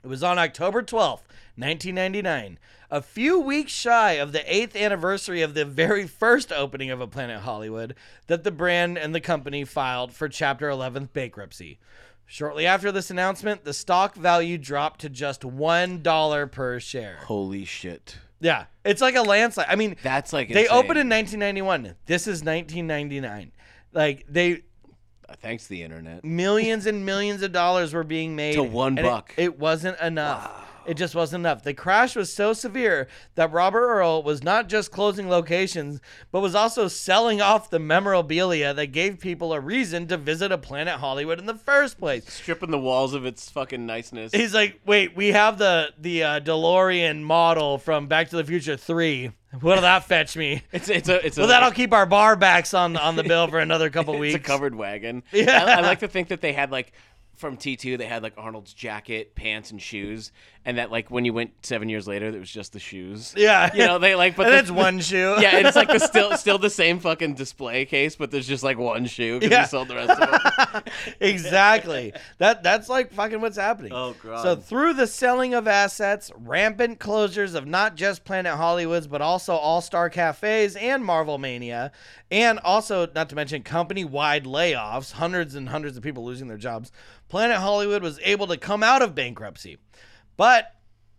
It 0.03 0.07
was 0.07 0.23
on 0.23 0.37
October 0.39 0.81
12th, 0.81 1.23
1999, 1.55 2.59
a 2.89 3.01
few 3.01 3.39
weeks 3.39 3.71
shy 3.71 4.13
of 4.13 4.31
the 4.31 4.53
eighth 4.53 4.75
anniversary 4.75 5.41
of 5.41 5.53
the 5.53 5.65
very 5.65 6.07
first 6.07 6.51
opening 6.51 6.91
of 6.91 7.01
a 7.01 7.07
Planet 7.07 7.41
Hollywood, 7.41 7.95
that 8.27 8.43
the 8.43 8.51
brand 8.51 8.97
and 8.97 9.13
the 9.13 9.19
company 9.21 9.65
filed 9.65 10.13
for 10.13 10.29
Chapter 10.29 10.69
11 10.69 11.09
bankruptcy. 11.13 11.79
Shortly 12.25 12.65
after 12.65 12.91
this 12.91 13.09
announcement, 13.09 13.63
the 13.63 13.73
stock 13.73 14.15
value 14.15 14.57
dropped 14.57 15.01
to 15.01 15.09
just 15.09 15.41
$1 15.41 16.51
per 16.51 16.79
share. 16.79 17.17
Holy 17.23 17.65
shit. 17.65 18.17
Yeah, 18.39 18.65
it's 18.85 19.01
like 19.01 19.15
a 19.15 19.21
landslide. 19.21 19.67
I 19.69 19.75
mean, 19.75 19.95
That's 20.03 20.31
like 20.31 20.49
they 20.49 20.63
insane. 20.65 20.77
opened 20.77 20.99
in 20.99 21.09
1991. 21.09 21.95
This 22.05 22.23
is 22.27 22.43
1999. 22.43 23.51
Like 23.93 24.25
they 24.29 24.63
thanks 25.35 25.63
to 25.63 25.69
the 25.69 25.83
internet. 25.83 26.23
millions 26.23 26.85
and 26.85 27.05
millions 27.05 27.41
of 27.41 27.51
dollars 27.51 27.93
were 27.93 28.03
being 28.03 28.35
made 28.35 28.55
To 28.55 28.63
one 28.63 28.97
and 28.97 29.05
it- 29.05 29.09
buck. 29.09 29.33
It, 29.37 29.59
wasn't 29.59 29.99
enough. 29.99 30.63
It 30.87 30.95
just 30.95 31.15
wasn't 31.15 31.41
enough. 31.41 31.63
The 31.63 31.73
crash 31.73 32.15
was 32.15 32.31
so 32.33 32.53
severe 32.53 33.09
that 33.35 33.51
Robert 33.51 33.85
Earl 33.85 34.23
was 34.23 34.41
not 34.41 34.69
just 34.69 34.89
closing 34.89 35.27
locations, 35.27 35.99
but 36.31 36.39
was 36.39 36.55
also 36.55 36.87
selling 36.87 37.41
off 37.41 37.69
the 37.69 37.77
memorabilia 37.77 38.73
that 38.73 38.93
gave 38.93 39.19
people 39.19 39.51
a 39.51 39.59
reason 39.59 40.07
to 40.07 40.15
visit 40.15 40.49
a 40.49 40.57
Planet 40.57 40.99
Hollywood 41.01 41.39
in 41.39 41.45
the 41.45 41.55
first 41.55 41.99
place. 41.99 42.31
Stripping 42.31 42.71
the 42.71 42.79
walls 42.79 43.13
of 43.13 43.25
its 43.25 43.49
fucking 43.49 43.85
niceness. 43.85 44.31
He's 44.33 44.53
like, 44.53 44.79
wait, 44.85 45.13
we 45.13 45.33
have 45.33 45.57
the 45.57 45.89
the 45.99 46.23
uh, 46.23 46.39
DeLorean 46.39 47.21
model 47.21 47.77
from 47.79 48.07
Back 48.07 48.29
to 48.29 48.37
the 48.37 48.45
Future 48.45 48.77
Three. 48.77 49.31
What'll 49.61 49.81
that 49.83 50.05
fetch 50.05 50.35
me? 50.37 50.63
It's 50.71 50.89
it's 50.89 51.09
a 51.09 51.25
it's 51.25 51.37
a 51.37 51.41
Well, 51.41 51.49
that'll 51.49 51.71
keep 51.71 51.93
our 51.93 52.05
bar 52.05 52.35
backs 52.35 52.73
on 52.73 52.97
on 52.97 53.15
the 53.15 53.23
bill 53.23 53.47
for 53.47 53.59
another 53.59 53.89
couple 53.89 54.13
it's 54.15 54.19
weeks. 54.21 54.35
a 54.35 54.39
covered 54.39 54.75
wagon. 54.75 55.23
Yeah. 55.31 55.63
I, 55.65 55.71
I 55.73 55.81
like 55.81 55.99
to 55.99 56.07
think 56.07 56.29
that 56.29 56.41
they 56.41 56.53
had 56.53 56.71
like 56.71 56.93
from 57.35 57.55
T 57.57 57.75
two 57.75 57.97
they 57.97 58.05
had 58.05 58.23
like 58.23 58.33
Arnold's 58.37 58.73
jacket, 58.73 59.35
pants, 59.35 59.71
and 59.71 59.81
shoes, 59.81 60.31
and 60.67 60.77
that 60.77 60.91
like 60.91 61.09
when 61.09 61.23
you 61.25 61.33
went 61.33 61.51
seven 61.65 61.87
years 61.89 62.07
later, 62.07 62.27
it 62.27 62.37
was 62.39 62.51
just 62.51 62.73
the 62.73 62.79
shoes. 62.79 63.33
Yeah. 63.35 63.73
you 63.73 63.85
know 63.87 63.97
they 63.97 64.13
like 64.15 64.35
but 64.37 64.45
and 64.47 64.53
the- 64.55 64.59
it's 64.59 64.69
one 64.71 64.99
shoe. 64.99 65.35
Yeah, 65.41 65.55
and 65.57 65.65
it's 65.65 65.75
like 65.77 65.87
the 65.87 65.97
still 65.99 66.35
still 66.37 66.59
the 66.59 66.69
same 66.69 66.99
fucking 66.99 67.33
display 67.35 67.85
case, 67.85 68.15
but 68.15 68.29
there's 68.31 68.47
just 68.47 68.63
like 68.63 68.77
one 68.77 69.05
shoe 69.07 69.39
because 69.39 69.51
Yeah. 69.51 69.61
you 69.61 69.67
sold 69.67 69.87
the 69.87 69.95
rest 69.95 70.11
of 70.11 70.73
them. 70.73 70.83
exactly. 71.21 72.13
That 72.37 72.63
that's 72.63 72.89
like 72.89 73.11
fucking 73.13 73.41
what's 73.41 73.57
happening. 73.57 73.93
Oh, 73.93 74.13
God. 74.21 74.43
So 74.43 74.55
through 74.55 74.93
the 74.93 75.07
selling 75.07 75.53
of 75.53 75.67
assets, 75.67 76.31
rampant 76.37 76.99
closures 76.99 77.55
of 77.55 77.65
not 77.65 77.95
just 77.95 78.25
Planet 78.25 78.55
Hollywoods 78.55 79.09
but 79.09 79.21
also 79.21 79.53
All 79.55 79.81
Star 79.81 80.09
Cafes 80.09 80.75
and 80.75 81.03
Marvel 81.03 81.37
Mania, 81.37 81.91
and 82.29 82.59
also 82.59 83.07
not 83.15 83.29
to 83.29 83.35
mention 83.35 83.63
company-wide 83.63 84.43
layoffs, 84.45 85.13
hundreds 85.13 85.55
and 85.55 85.69
hundreds 85.69 85.95
of 85.97 86.03
people 86.03 86.25
losing 86.25 86.47
their 86.47 86.57
jobs, 86.57 86.91
Planet 87.29 87.57
Hollywood 87.57 88.03
was 88.03 88.19
able 88.23 88.47
to 88.47 88.57
come 88.57 88.83
out 88.83 89.01
of 89.01 89.15
bankruptcy. 89.15 89.77
But 90.37 90.73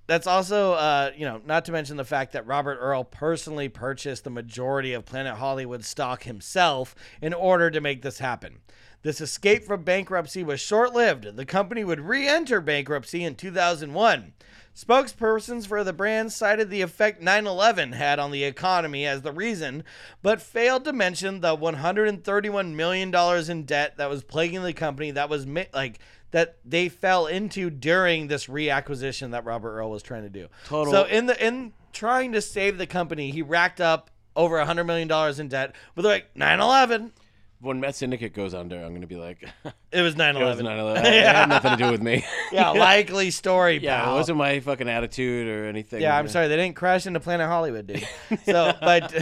that's 0.06 0.26
also, 0.26 0.72
uh, 0.72 1.10
you 1.14 1.26
know, 1.26 1.42
not 1.44 1.66
to 1.66 1.72
mention 1.72 1.98
the 1.98 2.04
fact 2.04 2.32
that 2.32 2.46
Robert 2.46 2.78
Earl 2.80 3.04
personally 3.04 3.68
purchased 3.68 4.24
the 4.24 4.30
majority 4.30 4.94
of 4.94 5.04
Planet 5.04 5.34
Hollywood 5.34 5.84
stock 5.84 6.22
himself 6.22 6.94
in 7.20 7.34
order 7.34 7.70
to 7.70 7.80
make 7.80 8.00
this 8.00 8.18
happen. 8.18 8.60
This 9.02 9.20
escape 9.20 9.64
from 9.64 9.84
bankruptcy 9.84 10.42
was 10.42 10.60
short 10.60 10.92
lived. 10.92 11.36
The 11.36 11.44
company 11.44 11.84
would 11.84 12.00
re 12.00 12.26
enter 12.26 12.60
bankruptcy 12.60 13.22
in 13.22 13.34
2001. 13.34 14.32
Spokespersons 14.74 15.66
for 15.66 15.82
the 15.82 15.92
brand 15.92 16.32
cited 16.32 16.70
the 16.70 16.82
effect 16.82 17.20
9 17.20 17.46
11 17.46 17.92
had 17.92 18.18
on 18.18 18.30
the 18.30 18.44
economy 18.44 19.06
as 19.06 19.22
the 19.22 19.32
reason, 19.32 19.82
but 20.22 20.40
failed 20.40 20.84
to 20.84 20.92
mention 20.92 21.40
the 21.40 21.56
$131 21.56 22.74
million 22.74 23.50
in 23.50 23.64
debt 23.64 23.96
that 23.96 24.08
was 24.08 24.22
plaguing 24.22 24.62
the 24.62 24.72
company 24.72 25.10
that 25.10 25.28
was 25.28 25.46
like 25.74 25.98
that 26.31 26.57
they 26.64 26.89
fell 26.89 27.26
into 27.26 27.70
during 27.70 28.29
this 28.29 28.47
reacquisition 28.47 29.31
that 29.31 29.45
Robert 29.45 29.72
Earl 29.76 29.91
was 29.91 30.03
trying 30.03 30.22
to 30.22 30.29
do. 30.29 30.49
Total- 30.66 30.93
So 30.93 31.05
in 31.05 31.26
the 31.26 31.47
in 31.47 31.72
trying 31.93 32.33
to 32.33 32.41
save 32.43 32.79
the 32.79 32.87
company, 32.87 33.31
he 33.31 33.43
racked 33.43 33.81
up 33.81 34.11
over 34.37 34.59
a 34.61 34.66
$100 34.66 34.87
million 34.87 35.41
in 35.41 35.49
debt 35.49 35.74
with 35.97 36.05
like 36.05 36.37
9 36.37 36.61
11. 36.61 37.12
When 37.61 37.80
Met 37.80 37.94
Syndicate 37.96 38.34
goes 38.34 38.54
under, 38.54 38.76
I'm 38.82 38.94
gonna 38.94 39.06
be 39.06 39.16
like, 39.16 39.44
it 39.92 40.02
was 40.02 40.16
9 40.16 40.36
11. 40.36 40.42
It 40.42 40.50
was 40.50 40.61
11. 40.61 41.02
9/11. 41.04 41.12
It 41.12 41.26
had 41.26 41.48
nothing 41.48 41.70
to 41.72 41.76
do 41.76 41.90
with 41.90 42.02
me. 42.02 42.24
Yeah, 42.50 42.70
likely 42.70 43.30
story, 43.30 43.78
yeah, 43.78 44.02
pal. 44.02 44.14
it 44.14 44.16
wasn't 44.16 44.38
my 44.38 44.61
fucking 44.61 44.88
attitude 44.88 45.48
or 45.48 45.66
anything. 45.66 46.00
Yeah, 46.00 46.16
I'm 46.16 46.28
sorry. 46.28 46.48
They 46.48 46.56
didn't 46.56 46.76
crash 46.76 47.06
into 47.06 47.20
Planet 47.20 47.46
Hollywood, 47.46 47.86
dude. 47.86 48.09
So, 48.44 48.72
but 48.80 49.12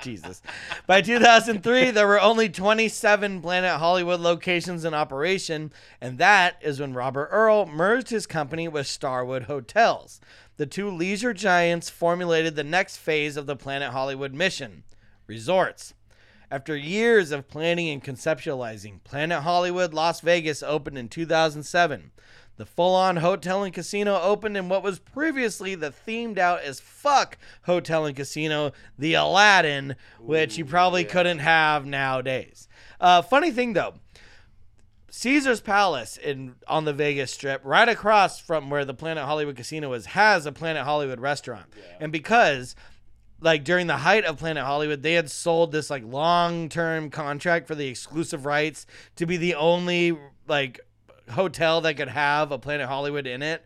Jesus, 0.00 0.40
by 0.86 1.02
2003, 1.02 1.90
there 1.90 2.06
were 2.06 2.20
only 2.20 2.48
27 2.48 3.42
Planet 3.42 3.72
Hollywood 3.72 4.20
locations 4.20 4.86
in 4.86 4.94
operation, 4.94 5.72
and 6.00 6.16
that 6.16 6.56
is 6.62 6.80
when 6.80 6.94
Robert 6.94 7.28
Earl 7.30 7.66
merged 7.66 8.08
his 8.08 8.26
company 8.26 8.66
with 8.66 8.86
Starwood 8.86 9.42
Hotels. 9.42 10.20
The 10.56 10.66
two 10.66 10.88
leisure 10.88 11.34
giants 11.34 11.90
formulated 11.90 12.56
the 12.56 12.64
next 12.64 12.96
phase 12.96 13.36
of 13.36 13.44
the 13.44 13.56
Planet 13.56 13.90
Hollywood 13.92 14.32
mission: 14.32 14.84
resorts. 15.26 15.92
After 16.54 16.76
years 16.76 17.32
of 17.32 17.48
planning 17.48 17.88
and 17.88 18.00
conceptualizing, 18.00 19.02
Planet 19.02 19.42
Hollywood 19.42 19.92
Las 19.92 20.20
Vegas 20.20 20.62
opened 20.62 20.96
in 20.96 21.08
2007. 21.08 22.12
The 22.58 22.64
full 22.64 22.94
on 22.94 23.16
hotel 23.16 23.64
and 23.64 23.74
casino 23.74 24.20
opened 24.20 24.56
in 24.56 24.68
what 24.68 24.84
was 24.84 25.00
previously 25.00 25.74
the 25.74 25.90
themed 25.90 26.38
out 26.38 26.62
as 26.62 26.78
fuck 26.78 27.38
hotel 27.64 28.06
and 28.06 28.14
casino, 28.14 28.70
the 28.96 29.14
Aladdin, 29.14 29.96
which 30.20 30.56
you 30.56 30.64
probably 30.64 31.02
couldn't 31.02 31.40
have 31.40 31.86
nowadays. 31.86 32.68
Uh, 33.00 33.20
funny 33.20 33.50
thing 33.50 33.72
though, 33.72 33.94
Caesar's 35.10 35.60
Palace 35.60 36.16
in 36.16 36.54
on 36.68 36.84
the 36.84 36.92
Vegas 36.92 37.32
Strip, 37.32 37.62
right 37.64 37.88
across 37.88 38.38
from 38.38 38.70
where 38.70 38.84
the 38.84 38.94
Planet 38.94 39.24
Hollywood 39.24 39.56
Casino 39.56 39.92
is, 39.92 40.06
has 40.06 40.46
a 40.46 40.52
Planet 40.52 40.84
Hollywood 40.84 41.18
restaurant. 41.18 41.66
And 41.98 42.12
because 42.12 42.76
like 43.44 43.62
during 43.62 43.86
the 43.86 43.98
height 43.98 44.24
of 44.24 44.38
Planet 44.38 44.64
Hollywood, 44.64 45.02
they 45.02 45.12
had 45.12 45.30
sold 45.30 45.70
this 45.70 45.90
like 45.90 46.02
long-term 46.04 47.10
contract 47.10 47.66
for 47.66 47.74
the 47.74 47.86
exclusive 47.86 48.46
rights 48.46 48.86
to 49.16 49.26
be 49.26 49.36
the 49.36 49.54
only 49.54 50.16
like 50.48 50.80
hotel 51.30 51.82
that 51.82 51.94
could 51.96 52.08
have 52.08 52.50
a 52.50 52.58
Planet 52.58 52.88
Hollywood 52.88 53.26
in 53.26 53.42
it. 53.42 53.64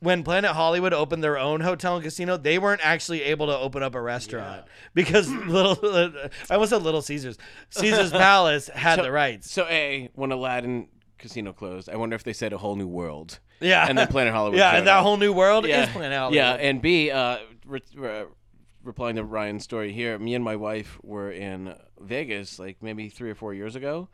When 0.00 0.24
Planet 0.24 0.52
Hollywood 0.52 0.92
opened 0.94 1.22
their 1.22 1.38
own 1.38 1.60
hotel 1.60 1.94
and 1.94 2.02
casino, 2.02 2.36
they 2.36 2.58
weren't 2.58 2.80
actually 2.82 3.22
able 3.22 3.46
to 3.46 3.56
open 3.56 3.82
up 3.82 3.94
a 3.94 4.00
restaurant 4.00 4.64
because 4.94 5.30
little 5.46 5.76
I 6.50 6.54
almost 6.54 6.70
said 6.70 6.82
Little 6.82 7.02
Caesars. 7.02 7.38
Caesar's 7.70 8.10
Palace 8.26 8.68
had 8.68 8.96
So- 8.96 9.02
the 9.04 9.12
rights. 9.12 9.50
So 9.50 9.66
a 9.68 10.10
when 10.14 10.32
Aladdin 10.32 10.88
Casino 11.18 11.52
closed, 11.52 11.88
I 11.88 11.96
wonder 11.96 12.16
if 12.16 12.24
they 12.24 12.32
said 12.32 12.52
a 12.52 12.58
whole 12.58 12.76
new 12.76 12.88
world. 12.88 13.38
Yeah. 13.60 13.86
And 13.86 13.96
then 13.96 14.08
Planet 14.08 14.32
Hollywood. 14.32 14.58
Yeah, 14.58 14.74
and 14.76 14.86
that 14.86 14.96
up. 14.98 15.02
whole 15.04 15.18
new 15.18 15.32
world 15.34 15.66
yeah. 15.66 15.84
is 15.84 15.90
Planet 15.90 16.18
Hollywood. 16.18 16.34
Yeah, 16.34 16.52
and 16.54 16.80
B, 16.80 17.10
uh, 17.10 17.38
replying 18.82 19.16
to 19.16 19.24
Ryan's 19.24 19.64
story 19.64 19.92
here, 19.92 20.18
me 20.18 20.34
and 20.34 20.44
my 20.44 20.56
wife 20.56 20.98
were 21.02 21.30
in 21.30 21.74
Vegas 22.00 22.58
like 22.58 22.82
maybe 22.82 23.08
three 23.08 23.30
or 23.30 23.34
four 23.34 23.52
years 23.54 23.76
ago, 23.76 24.08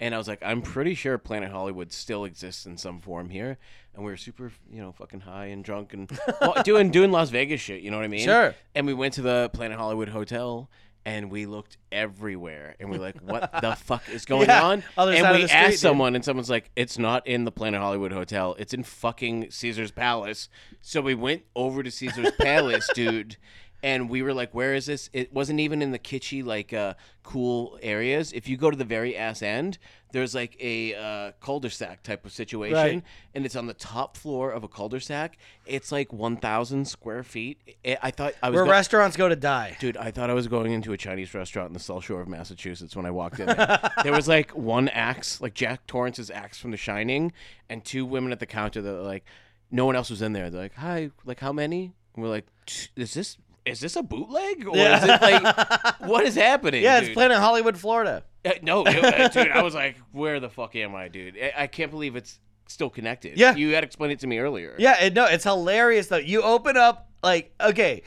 and 0.00 0.14
I 0.14 0.18
was 0.18 0.28
like, 0.28 0.42
I'm 0.44 0.62
pretty 0.62 0.94
sure 0.94 1.18
Planet 1.18 1.50
Hollywood 1.50 1.92
still 1.92 2.24
exists 2.24 2.66
in 2.66 2.76
some 2.76 3.00
form 3.00 3.30
here, 3.30 3.58
and 3.94 4.04
we 4.04 4.10
were 4.10 4.16
super, 4.16 4.52
you 4.70 4.80
know, 4.80 4.92
fucking 4.92 5.20
high 5.20 5.46
and 5.46 5.64
drunk 5.64 5.92
and 5.94 6.10
doing 6.64 6.90
doing 6.90 7.10
Las 7.12 7.30
Vegas 7.30 7.60
shit. 7.60 7.82
You 7.82 7.90
know 7.90 7.98
what 7.98 8.04
I 8.04 8.08
mean? 8.08 8.24
Sure. 8.24 8.54
And 8.74 8.86
we 8.86 8.94
went 8.94 9.14
to 9.14 9.22
the 9.22 9.50
Planet 9.52 9.78
Hollywood 9.78 10.08
hotel. 10.08 10.70
And 11.04 11.32
we 11.32 11.46
looked 11.46 11.78
everywhere, 11.90 12.76
and 12.78 12.88
we're 12.88 13.00
like, 13.00 13.18
"What 13.20 13.50
the 13.60 13.74
fuck 13.84 14.08
is 14.08 14.24
going 14.24 14.46
Yeah, 14.46 14.62
on?" 14.62 14.84
other 14.96 15.10
and 15.12 15.36
we 15.36 15.48
street, 15.48 15.50
asked 15.52 15.70
dude. 15.72 15.78
someone, 15.80 16.14
and 16.14 16.24
someone's 16.24 16.48
like, 16.48 16.70
"It's 16.76 16.96
not 16.96 17.26
in 17.26 17.42
the 17.42 17.50
Planet 17.50 17.80
Hollywood 17.80 18.12
Hotel. 18.12 18.54
It's 18.56 18.72
in 18.72 18.84
fucking 18.84 19.50
Caesar's 19.50 19.90
Palace." 19.90 20.48
So 20.80 21.00
we 21.00 21.16
went 21.16 21.42
over 21.56 21.82
to 21.82 21.90
Caesar's 21.90 22.30
Palace, 22.40 22.88
dude, 22.94 23.36
and 23.82 24.08
we 24.08 24.22
were 24.22 24.32
like, 24.34 24.54
"Where 24.54 24.74
is 24.74 24.86
this?" 24.86 25.10
It 25.12 25.32
wasn't 25.32 25.60
even 25.60 25.82
in 25.82 25.90
the 25.90 25.98
kitschy, 25.98 26.44
like, 26.44 26.72
uh, 26.72 26.94
cool 27.22 27.78
areas. 27.82 28.32
If 28.32 28.48
you 28.48 28.56
go 28.56 28.70
to 28.70 28.76
the 28.76 28.84
very 28.84 29.16
ass 29.16 29.42
end, 29.42 29.78
there's 30.12 30.34
like 30.34 30.56
a 30.60 30.94
uh, 30.94 31.32
cul-de-sac 31.40 32.02
type 32.02 32.24
of 32.24 32.32
situation, 32.32 32.74
Right. 32.76 33.02
and 33.34 33.46
it's 33.46 33.56
on 33.56 33.66
the 33.66 33.74
top 33.74 34.16
floor 34.16 34.50
of 34.50 34.62
a 34.64 34.68
cul-de-sac. 34.68 35.38
It's 35.66 35.90
like 35.90 36.12
1,000 36.12 36.86
square 36.86 37.22
feet. 37.22 37.58
I 37.84 37.98
I 38.02 38.10
thought 38.10 38.34
I 38.42 38.50
was 38.50 38.56
Where 38.56 38.64
go- 38.66 38.70
restaurants 38.70 39.16
go 39.16 39.28
to 39.28 39.36
die. 39.36 39.76
Dude, 39.80 39.96
I 39.96 40.10
thought 40.10 40.30
I 40.30 40.34
was 40.34 40.48
going 40.48 40.72
into 40.72 40.92
a 40.92 40.96
Chinese 40.96 41.32
restaurant 41.34 41.68
in 41.68 41.74
the 41.74 41.80
South 41.80 42.04
Shore 42.04 42.20
of 42.20 42.28
Massachusetts 42.28 42.94
when 42.96 43.06
I 43.06 43.10
walked 43.10 43.40
in 43.40 43.46
there. 43.46 43.90
there 44.02 44.12
was 44.12 44.28
like 44.28 44.50
one 44.56 44.88
axe, 44.88 45.40
like 45.40 45.54
Jack 45.54 45.86
Torrance's 45.86 46.30
axe 46.30 46.58
from 46.58 46.70
The 46.72 46.76
Shining, 46.76 47.32
and 47.68 47.84
two 47.84 48.04
women 48.04 48.32
at 48.32 48.40
the 48.40 48.46
counter 48.46 48.82
that 48.82 48.92
were 48.92 49.00
like, 49.02 49.24
no 49.70 49.86
one 49.86 49.96
else 49.96 50.10
was 50.10 50.20
in 50.22 50.34
there. 50.34 50.50
They're 50.50 50.62
like, 50.62 50.74
hi, 50.74 51.10
like 51.24 51.40
how 51.40 51.52
many? 51.52 51.94
And 52.14 52.22
we're 52.22 52.28
like, 52.30 52.46
"Tch, 52.66 52.90
is 52.94 53.14
this 53.14 53.38
is 53.64 53.80
this 53.80 53.96
a 53.96 54.02
bootleg 54.02 54.66
or 54.66 54.76
is 54.76 55.04
it 55.04 55.22
like 55.22 56.00
what 56.00 56.24
is 56.24 56.34
happening? 56.34 56.82
Yeah, 56.82 56.98
it's 56.98 57.08
dude? 57.08 57.14
Planet 57.14 57.38
Hollywood, 57.38 57.78
Florida. 57.78 58.24
Uh, 58.44 58.50
no, 58.62 58.84
it- 58.86 59.04
uh, 59.04 59.28
dude, 59.28 59.48
I 59.52 59.62
was 59.62 59.74
like, 59.74 59.96
where 60.10 60.40
the 60.40 60.48
fuck 60.50 60.74
am 60.76 60.94
I, 60.94 61.08
dude? 61.08 61.36
I, 61.40 61.52
I 61.62 61.66
can't 61.68 61.90
believe 61.90 62.16
it's 62.16 62.40
still 62.66 62.90
connected. 62.90 63.38
Yeah. 63.38 63.54
you 63.54 63.74
had 63.74 63.84
explained 63.84 64.12
it 64.14 64.20
to 64.20 64.26
me 64.26 64.38
earlier. 64.38 64.74
Yeah, 64.78 65.04
it, 65.04 65.14
no, 65.14 65.26
it's 65.26 65.44
hilarious 65.44 66.08
though. 66.08 66.16
You 66.16 66.42
open 66.42 66.76
up 66.76 67.08
like 67.22 67.52
okay, 67.60 68.02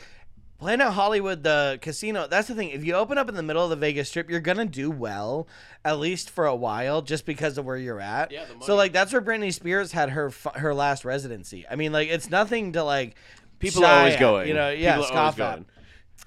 Planet 0.58 0.88
Hollywood, 0.94 1.44
the 1.44 1.80
casino. 1.82 2.28
That's 2.28 2.48
the 2.48 2.56
thing. 2.56 2.70
If 2.70 2.84
you 2.84 2.96
open 2.96 3.18
up 3.18 3.30
in 3.30 3.36
the 3.36 3.44
middle 3.44 3.64
of 3.64 3.70
the 3.70 3.76
Vegas 3.76 4.10
Strip, 4.10 4.30
you're 4.30 4.40
gonna 4.40 4.66
do 4.66 4.90
well, 4.92 5.48
at 5.84 6.00
least 6.00 6.30
for 6.30 6.46
a 6.46 6.56
while, 6.56 7.02
just 7.02 7.26
because 7.26 7.58
of 7.58 7.66
where 7.66 7.78
you're 7.78 8.00
at. 8.02 8.32
Yeah. 8.32 8.46
So 8.62 8.76
like 8.76 8.92
that's 8.92 9.14
where 9.14 9.22
Britney 9.22 9.54
Spears 9.54 9.92
had 9.92 10.10
her 10.12 10.32
her 10.56 10.74
last 10.74 11.06
residency. 11.06 11.66
I 11.70 11.76
mean, 11.76 11.92
like 11.94 12.10
it's 12.10 12.30
nothing 12.30 12.74
to 12.74 12.84
like. 12.84 13.16
People 13.66 13.86
are 13.86 14.00
always 14.00 14.14
at, 14.16 14.20
going. 14.20 14.48
You 14.48 14.54
know, 14.54 14.70
yeah, 14.70 14.94
People 14.94 15.08
scoff 15.08 15.40
at. 15.40 15.56
going. 15.56 15.66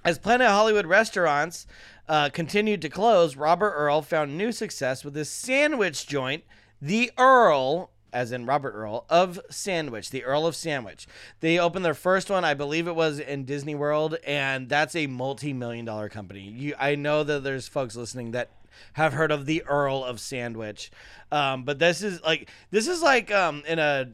As 0.04 0.18
Planet 0.18 0.48
Hollywood 0.48 0.86
restaurants 0.86 1.66
uh, 2.08 2.30
continued 2.30 2.82
to 2.82 2.88
close, 2.88 3.36
Robert 3.36 3.72
Earl 3.72 4.02
found 4.02 4.38
new 4.38 4.52
success 4.52 5.04
with 5.04 5.14
his 5.14 5.28
sandwich 5.28 6.06
joint, 6.06 6.44
the 6.80 7.10
Earl, 7.18 7.90
as 8.12 8.32
in 8.32 8.46
Robert 8.46 8.72
Earl, 8.72 9.04
of 9.10 9.40
Sandwich, 9.50 10.10
the 10.10 10.24
Earl 10.24 10.46
of 10.46 10.56
Sandwich. 10.56 11.06
They 11.40 11.58
opened 11.58 11.84
their 11.84 11.94
first 11.94 12.30
one, 12.30 12.44
I 12.44 12.54
believe 12.54 12.88
it 12.88 12.94
was 12.94 13.18
in 13.18 13.44
Disney 13.44 13.74
World, 13.74 14.16
and 14.26 14.68
that's 14.68 14.96
a 14.96 15.06
multi 15.06 15.52
million 15.52 15.84
dollar 15.84 16.08
company. 16.08 16.40
You, 16.40 16.74
I 16.78 16.94
know 16.94 17.24
that 17.24 17.44
there's 17.44 17.68
folks 17.68 17.96
listening 17.96 18.30
that 18.30 18.50
have 18.94 19.12
heard 19.12 19.32
of 19.32 19.46
the 19.46 19.62
Earl 19.64 20.04
of 20.04 20.20
Sandwich. 20.20 20.90
Um, 21.30 21.64
but 21.64 21.78
this 21.78 22.02
is 22.02 22.22
like 22.22 22.48
this 22.70 22.88
is 22.88 23.02
like 23.02 23.30
um, 23.32 23.62
in 23.66 23.78
a 23.78 24.10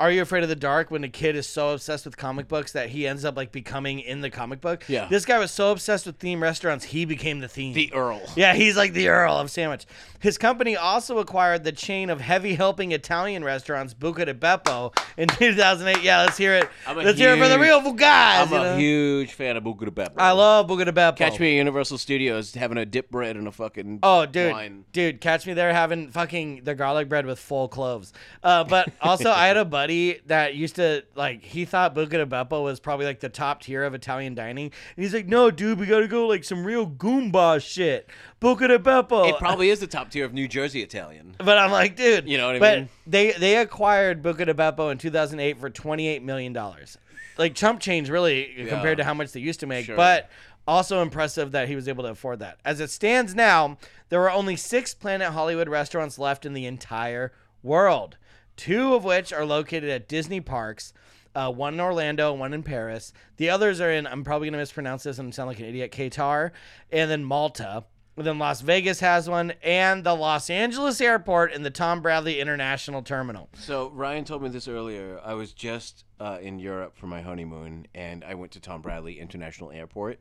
Are 0.00 0.10
You 0.10 0.22
Afraid 0.22 0.42
of 0.42 0.48
the 0.48 0.56
Dark 0.56 0.90
when 0.90 1.04
a 1.04 1.10
kid 1.10 1.36
is 1.36 1.46
so 1.46 1.74
obsessed 1.74 2.06
with 2.06 2.16
comic 2.16 2.48
books 2.48 2.72
that 2.72 2.88
he 2.88 3.06
ends 3.06 3.22
up 3.22 3.36
like 3.36 3.52
becoming 3.52 4.00
in 4.00 4.22
the 4.22 4.30
comic 4.30 4.62
book. 4.62 4.82
Yeah. 4.88 5.06
This 5.08 5.26
guy 5.26 5.38
was 5.38 5.50
so 5.50 5.72
obsessed 5.72 6.06
with 6.06 6.16
theme 6.16 6.42
restaurants, 6.42 6.86
he 6.86 7.04
became 7.04 7.40
the 7.40 7.48
theme. 7.48 7.74
The 7.74 7.92
Earl. 7.92 8.22
Yeah, 8.34 8.54
he's 8.54 8.78
like 8.78 8.94
the 8.94 9.08
Earl 9.08 9.34
of 9.34 9.50
Sandwich. 9.50 9.84
His 10.18 10.38
company 10.38 10.74
also 10.74 11.18
acquired 11.18 11.64
the 11.64 11.72
chain 11.72 12.08
of 12.08 12.20
heavy 12.22 12.54
helping 12.54 12.92
Italian 12.92 13.44
restaurants 13.44 13.92
Buca 13.92 14.24
di 14.24 14.32
Beppo 14.32 14.94
in 15.18 15.28
2008. 15.38 16.02
Yeah, 16.02 16.22
let's 16.22 16.38
hear 16.38 16.54
it. 16.54 16.68
Let's 16.94 17.18
hear 17.18 17.34
it 17.34 17.38
for 17.38 17.48
the 17.48 17.56
huge- 17.58 17.60
real 17.60 17.92
guys. 17.92 18.46
I'm 18.46 18.52
you 18.54 18.58
a 18.58 18.62
know? 18.72 18.76
huge 18.78 19.32
fan 19.34 19.58
of 19.58 19.64
Buca 19.64 19.80
di 19.84 19.90
Beppo. 19.90 20.14
I 20.16 20.30
love 20.32 20.66
Buca 20.66 20.86
di 20.86 20.92
Beppo. 20.92 21.16
Catch 21.16 21.38
me 21.38 21.52
at 21.54 21.58
Universal 21.58 21.98
Studios 21.98 22.54
having 22.54 22.78
a 22.78 22.86
dip 22.86 23.10
bread 23.10 23.36
and 23.36 23.46
a 23.46 23.52
fucking 23.52 23.98
Oh, 24.02 24.24
dude, 24.24 24.52
wine. 24.52 24.84
dude, 24.92 25.20
catch 25.20 25.46
me 25.46 25.52
there 25.52 25.74
having 25.74 26.10
fucking 26.10 26.62
the 26.64 26.74
garlic 26.74 27.08
bread 27.10 27.26
with 27.26 27.38
full 27.38 27.68
cloves. 27.68 28.14
Uh, 28.42 28.64
but 28.64 28.90
also, 29.02 29.30
I 29.30 29.46
had 29.48 29.58
a 29.58 29.64
buddy 29.66 29.89
that 30.26 30.54
used 30.54 30.76
to 30.76 31.04
like 31.14 31.42
he 31.42 31.64
thought 31.64 31.94
Buca 31.94 32.10
di 32.10 32.24
Beppo 32.24 32.62
was 32.62 32.80
probably 32.80 33.06
like 33.06 33.20
the 33.20 33.28
top 33.28 33.62
tier 33.62 33.84
of 33.84 33.94
Italian 33.94 34.34
dining, 34.34 34.66
and 34.96 35.02
he's 35.04 35.14
like, 35.14 35.26
"No, 35.26 35.50
dude, 35.50 35.78
we 35.78 35.86
gotta 35.86 36.08
go 36.08 36.26
like 36.26 36.44
some 36.44 36.64
real 36.64 36.86
Goomba 36.86 37.62
shit, 37.62 38.08
Buca 38.40 38.68
di 38.68 38.78
Beppo." 38.78 39.28
It 39.28 39.38
probably 39.38 39.70
is 39.70 39.80
the 39.80 39.86
top 39.86 40.10
tier 40.10 40.24
of 40.24 40.32
New 40.32 40.48
Jersey 40.48 40.82
Italian. 40.82 41.34
But 41.38 41.58
I'm 41.58 41.70
like, 41.70 41.96
dude, 41.96 42.28
You 42.28 42.38
know 42.38 42.46
what 42.46 42.56
I 42.56 42.58
but 42.58 42.78
mean? 42.78 42.88
They 43.06 43.32
they 43.32 43.56
acquired 43.56 44.22
Buca 44.22 44.46
di 44.46 44.52
Beppo 44.52 44.90
in 44.90 44.98
2008 44.98 45.58
for 45.58 45.70
28 45.70 46.22
million 46.22 46.52
dollars. 46.52 46.98
Like 47.38 47.54
chump 47.54 47.80
change, 47.80 48.10
really, 48.10 48.66
compared 48.68 48.98
to 48.98 49.04
how 49.04 49.14
much 49.14 49.32
they 49.32 49.40
used 49.40 49.60
to 49.60 49.66
make. 49.66 49.86
Sure. 49.86 49.96
But 49.96 50.28
also 50.66 51.02
impressive 51.02 51.52
that 51.52 51.68
he 51.68 51.74
was 51.74 51.88
able 51.88 52.04
to 52.04 52.10
afford 52.10 52.38
that. 52.40 52.58
As 52.64 52.80
it 52.80 52.90
stands 52.90 53.34
now, 53.34 53.78
there 54.08 54.22
are 54.22 54.30
only 54.30 54.56
six 54.56 54.94
Planet 54.94 55.32
Hollywood 55.32 55.68
restaurants 55.68 56.18
left 56.18 56.44
in 56.44 56.52
the 56.52 56.66
entire 56.66 57.32
world. 57.62 58.16
Two 58.60 58.92
of 58.94 59.04
which 59.04 59.32
are 59.32 59.46
located 59.46 59.88
at 59.88 60.06
Disney 60.06 60.42
parks. 60.42 60.92
Uh, 61.34 61.50
one 61.50 61.72
in 61.72 61.80
Orlando, 61.80 62.34
one 62.34 62.52
in 62.52 62.62
Paris. 62.62 63.10
The 63.38 63.48
others 63.48 63.80
are 63.80 63.90
in, 63.90 64.06
I'm 64.06 64.22
probably 64.22 64.48
going 64.48 64.52
to 64.52 64.58
mispronounce 64.58 65.04
this 65.04 65.18
and 65.18 65.34
sound 65.34 65.46
like 65.46 65.60
an 65.60 65.64
idiot, 65.64 65.92
Qatar, 65.92 66.50
and 66.92 67.10
then 67.10 67.24
Malta. 67.24 67.84
And 68.18 68.26
then 68.26 68.38
Las 68.38 68.60
Vegas 68.60 69.00
has 69.00 69.30
one, 69.30 69.54
and 69.62 70.04
the 70.04 70.12
Los 70.12 70.50
Angeles 70.50 71.00
airport 71.00 71.54
and 71.54 71.64
the 71.64 71.70
Tom 71.70 72.02
Bradley 72.02 72.38
International 72.38 73.00
Terminal. 73.00 73.48
So 73.54 73.88
Ryan 73.94 74.26
told 74.26 74.42
me 74.42 74.50
this 74.50 74.68
earlier. 74.68 75.18
I 75.24 75.32
was 75.32 75.54
just 75.54 76.04
uh, 76.20 76.36
in 76.42 76.58
Europe 76.58 76.98
for 76.98 77.06
my 77.06 77.22
honeymoon, 77.22 77.86
and 77.94 78.22
I 78.22 78.34
went 78.34 78.52
to 78.52 78.60
Tom 78.60 78.82
Bradley 78.82 79.18
International 79.20 79.72
Airport, 79.72 80.20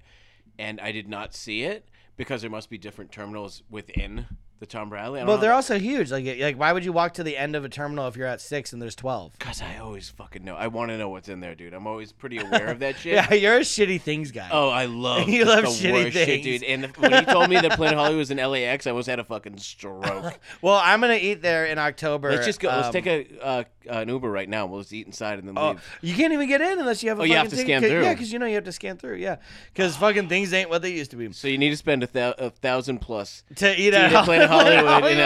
and 0.57 0.79
I 0.79 0.93
did 0.93 1.09
not 1.09 1.35
see 1.35 1.63
it 1.63 1.89
because 2.15 2.39
there 2.39 2.49
must 2.49 2.69
be 2.69 2.77
different 2.77 3.11
terminals 3.11 3.63
within 3.69 4.27
the 4.60 4.66
Tom 4.66 4.89
Bradley. 4.89 5.20
I 5.20 5.22
don't 5.22 5.28
Well, 5.30 5.38
they're 5.38 5.53
also 5.53 5.80
huge. 5.80 6.12
Like, 6.12 6.26
like 6.39 6.57
why 6.60 6.74
would 6.74 6.84
you 6.84 6.91
walk 6.91 7.14
to 7.16 7.24
the 7.24 7.38
end 7.38 7.55
of 7.55 7.64
a 7.66 7.70
terminal 7.70 8.07
if 8.07 8.16
you're 8.18 8.28
at 8.28 8.41
six 8.41 8.74
and 8.74 8.82
there's 8.82 8.95
twelve? 8.95 9.38
Cause 9.39 9.62
I 9.62 9.78
always 9.78 10.10
fucking 10.10 10.43
know. 10.43 10.55
I 10.55 10.68
want 10.68 10.91
to 10.91 10.97
know 10.97 11.10
what's 11.10 11.30
in 11.30 11.39
there, 11.39 11.55
dude. 11.55 11.74
I'm 11.74 11.88
always 11.88 12.12
pretty 12.12 12.38
aware 12.45 12.68
of 12.68 12.80
that 12.80 12.97
shit. 12.97 13.14
Yeah, 13.14 13.34
you're 13.34 13.55
a 13.57 13.60
shitty 13.62 14.01
things 14.01 14.32
guy. 14.32 14.49
Oh, 14.51 14.70
I 14.70 14.86
love 14.86 15.30
You 15.30 15.45
love 15.45 15.64
the 15.64 15.70
shitty 15.70 15.91
worst 15.93 16.14
shit, 16.14 16.28
things. 16.28 16.43
dude. 16.43 16.64
And 16.64 16.86
when 16.97 17.14
he 17.14 17.22
told 17.26 17.49
me 17.49 17.55
that 17.60 17.72
Planet 17.72 17.95
Hollywood 17.97 18.18
was 18.20 18.32
in 18.32 18.38
LAX, 18.38 18.86
I 18.86 18.91
almost 18.91 19.07
had 19.07 19.20
a 19.20 19.24
fucking 19.24 19.57
stroke. 19.57 20.39
Well, 20.62 20.82
I'm 20.84 21.01
gonna 21.01 21.14
eat 21.16 21.41
there 21.41 21.66
in 21.66 21.78
October. 21.80 22.30
Let's 22.32 22.45
just 22.45 22.60
go. 22.60 22.68
Let's 22.70 22.88
Um, 22.88 22.93
take 22.93 23.07
a 23.07 23.28
uh, 23.43 23.64
an 23.89 24.07
Uber 24.09 24.29
right 24.29 24.47
now. 24.47 24.65
We'll 24.65 24.81
just 24.81 24.93
eat 24.93 25.05
inside 25.07 25.39
and 25.39 25.47
then 25.47 25.57
Oh, 25.57 25.71
leave. 25.71 25.97
you 26.01 26.15
can't 26.15 26.31
even 26.33 26.47
get 26.47 26.61
in 26.61 26.79
unless 26.79 27.01
you 27.03 27.09
have 27.09 27.19
a 27.19 27.21
Oh, 27.21 27.23
fucking 27.23 27.31
you 27.31 27.37
have 27.37 27.49
to 27.49 27.55
ticket. 27.55 27.65
scan 27.65 27.81
through. 27.81 28.03
Yeah, 28.03 28.13
because 28.13 28.31
you 28.33 28.39
know 28.39 28.45
you 28.45 28.55
have 28.55 28.63
to 28.65 28.71
scan 28.71 28.97
through. 28.97 29.15
Yeah, 29.15 29.37
because 29.73 29.95
fucking 29.97 30.29
things 30.29 30.53
ain't 30.53 30.69
what 30.69 30.81
they 30.81 30.91
used 30.91 31.11
to 31.11 31.17
be. 31.17 31.31
So 31.33 31.47
you 31.47 31.57
need 31.57 31.69
to 31.71 31.77
spend 31.77 32.03
a, 32.03 32.07
thou- 32.07 32.35
a 32.37 32.49
thousand 32.49 32.99
plus 32.99 33.43
To 33.57 33.71
eat 33.79 33.91
to 33.91 33.97
at 33.97 34.11
eat 34.11 34.15
at 34.15 34.25
Planet 34.25 34.49
Hollywood, 34.49 35.11
in 35.11 35.17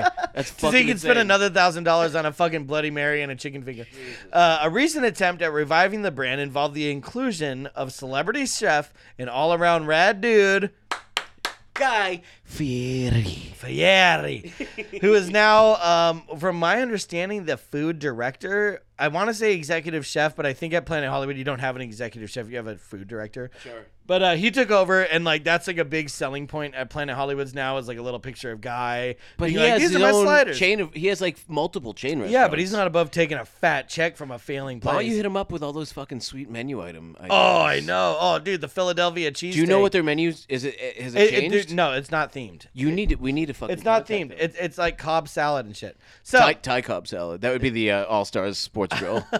LA. 0.00 0.08
That's 0.34 0.50
fucking. 0.50 0.70
So 0.72 0.76
you 0.76 0.86
can 0.86 0.98
spend 0.98 1.18
another 1.18 1.50
thousand 1.50 1.84
dollars 1.84 2.14
on 2.14 2.26
a 2.26 2.32
fucking 2.32 2.64
Bloody 2.64 2.90
Mary 2.90 3.22
and 3.22 3.32
a 3.32 3.36
chicken 3.36 3.62
finger. 3.62 3.86
Uh, 4.32 4.60
a 4.62 4.70
recent 4.70 5.04
attempt 5.04 5.42
at 5.42 5.52
reviving 5.52 6.02
the 6.02 6.10
brand 6.10 6.40
involved 6.40 6.74
the 6.74 6.90
inclusion 6.90 7.66
of 7.68 7.92
celebrity 7.92 8.46
chef 8.46 8.92
and 9.18 9.28
all-around 9.30 9.86
rad 9.86 10.20
dude 10.20 10.70
guy 11.74 12.20
Fieri. 12.50 13.46
Fieri, 13.54 14.52
who 15.00 15.14
is 15.14 15.30
now, 15.30 15.76
um, 15.76 16.22
from 16.38 16.56
my 16.56 16.80
understanding, 16.82 17.44
the 17.44 17.56
food 17.56 17.98
director. 17.98 18.82
I 18.98 19.08
want 19.08 19.28
to 19.28 19.34
say 19.34 19.54
executive 19.54 20.04
chef, 20.04 20.34
but 20.36 20.44
I 20.46 20.52
think 20.52 20.74
at 20.74 20.84
Planet 20.84 21.08
Hollywood 21.08 21.36
you 21.36 21.44
don't 21.44 21.58
have 21.60 21.76
an 21.76 21.80
executive 21.82 22.28
chef; 22.30 22.48
you 22.50 22.56
have 22.56 22.66
a 22.66 22.76
food 22.76 23.06
director. 23.08 23.50
Sure. 23.62 23.86
But 24.06 24.22
uh, 24.22 24.34
he 24.34 24.50
took 24.50 24.70
over, 24.70 25.02
and 25.02 25.24
like 25.24 25.44
that's 25.44 25.66
like 25.66 25.78
a 25.78 25.84
big 25.84 26.08
selling 26.10 26.46
point 26.48 26.74
at 26.74 26.90
Planet 26.90 27.14
Hollywood's 27.16 27.54
now 27.54 27.76
is 27.78 27.86
like 27.86 27.96
a 27.98 28.02
little 28.02 28.18
picture 28.20 28.50
of 28.50 28.60
Guy. 28.60 29.16
But 29.38 29.46
being 29.46 29.58
he 29.58 29.62
like, 29.64 29.72
has 29.72 29.80
these 29.80 29.90
his 29.90 29.96
are 29.96 30.00
my 30.00 30.10
own 30.10 30.24
sliders. 30.24 30.58
chain 30.58 30.80
of. 30.80 30.92
He 30.94 31.06
has 31.06 31.20
like 31.20 31.38
multiple 31.48 31.92
chain 31.94 32.12
restaurants. 32.18 32.32
Yeah, 32.32 32.48
but 32.48 32.58
he's 32.58 32.72
not 32.72 32.86
above 32.86 33.10
taking 33.10 33.36
a 33.38 33.44
fat 33.44 33.88
check 33.88 34.16
from 34.16 34.30
a 34.30 34.38
failing 34.38 34.80
place. 34.80 34.94
Why 34.94 35.02
don't 35.02 35.10
you 35.10 35.16
hit 35.16 35.24
him 35.26 35.36
up 35.36 35.52
with 35.52 35.62
all 35.62 35.72
those 35.72 35.92
fucking 35.92 36.20
sweet 36.20 36.50
menu 36.50 36.82
item? 36.82 37.14
Ideas? 37.18 37.30
oh, 37.30 37.60
I 37.62 37.80
know. 37.80 38.16
Oh, 38.20 38.38
dude, 38.38 38.60
the 38.62 38.68
Philadelphia 38.68 39.30
cheese. 39.30 39.54
Do 39.54 39.60
you 39.60 39.66
know 39.66 39.80
what 39.80 39.92
their 39.92 40.02
menus 40.02 40.44
is? 40.48 40.64
It 40.64 40.78
has 41.00 41.14
it, 41.14 41.20
It, 41.20 41.34
it- 41.34 41.40
changed? 41.40 41.68
dude, 41.68 41.76
no, 41.76 41.92
it's 41.92 42.10
not 42.10 42.32
themed. 42.32 42.39
You 42.72 42.90
need 42.90 43.12
it. 43.12 43.20
We 43.20 43.32
need 43.32 43.46
to 43.46 43.54
fucking. 43.54 43.72
It's 43.72 43.84
not 43.84 44.06
themed. 44.06 44.30
them. 44.30 44.38
It's 44.40 44.56
it's 44.56 44.78
like 44.78 44.98
Cobb 44.98 45.28
salad 45.28 45.66
and 45.66 45.76
shit. 45.76 45.96
So 46.22 46.38
Thai, 46.38 46.54
Thai 46.54 46.82
Cobb 46.82 47.06
salad. 47.06 47.40
That 47.40 47.52
would 47.52 47.62
be 47.62 47.70
the 47.70 47.90
uh, 47.92 48.04
All 48.06 48.24
Stars 48.24 48.58
Sports 48.58 48.98
Grill. 48.98 49.24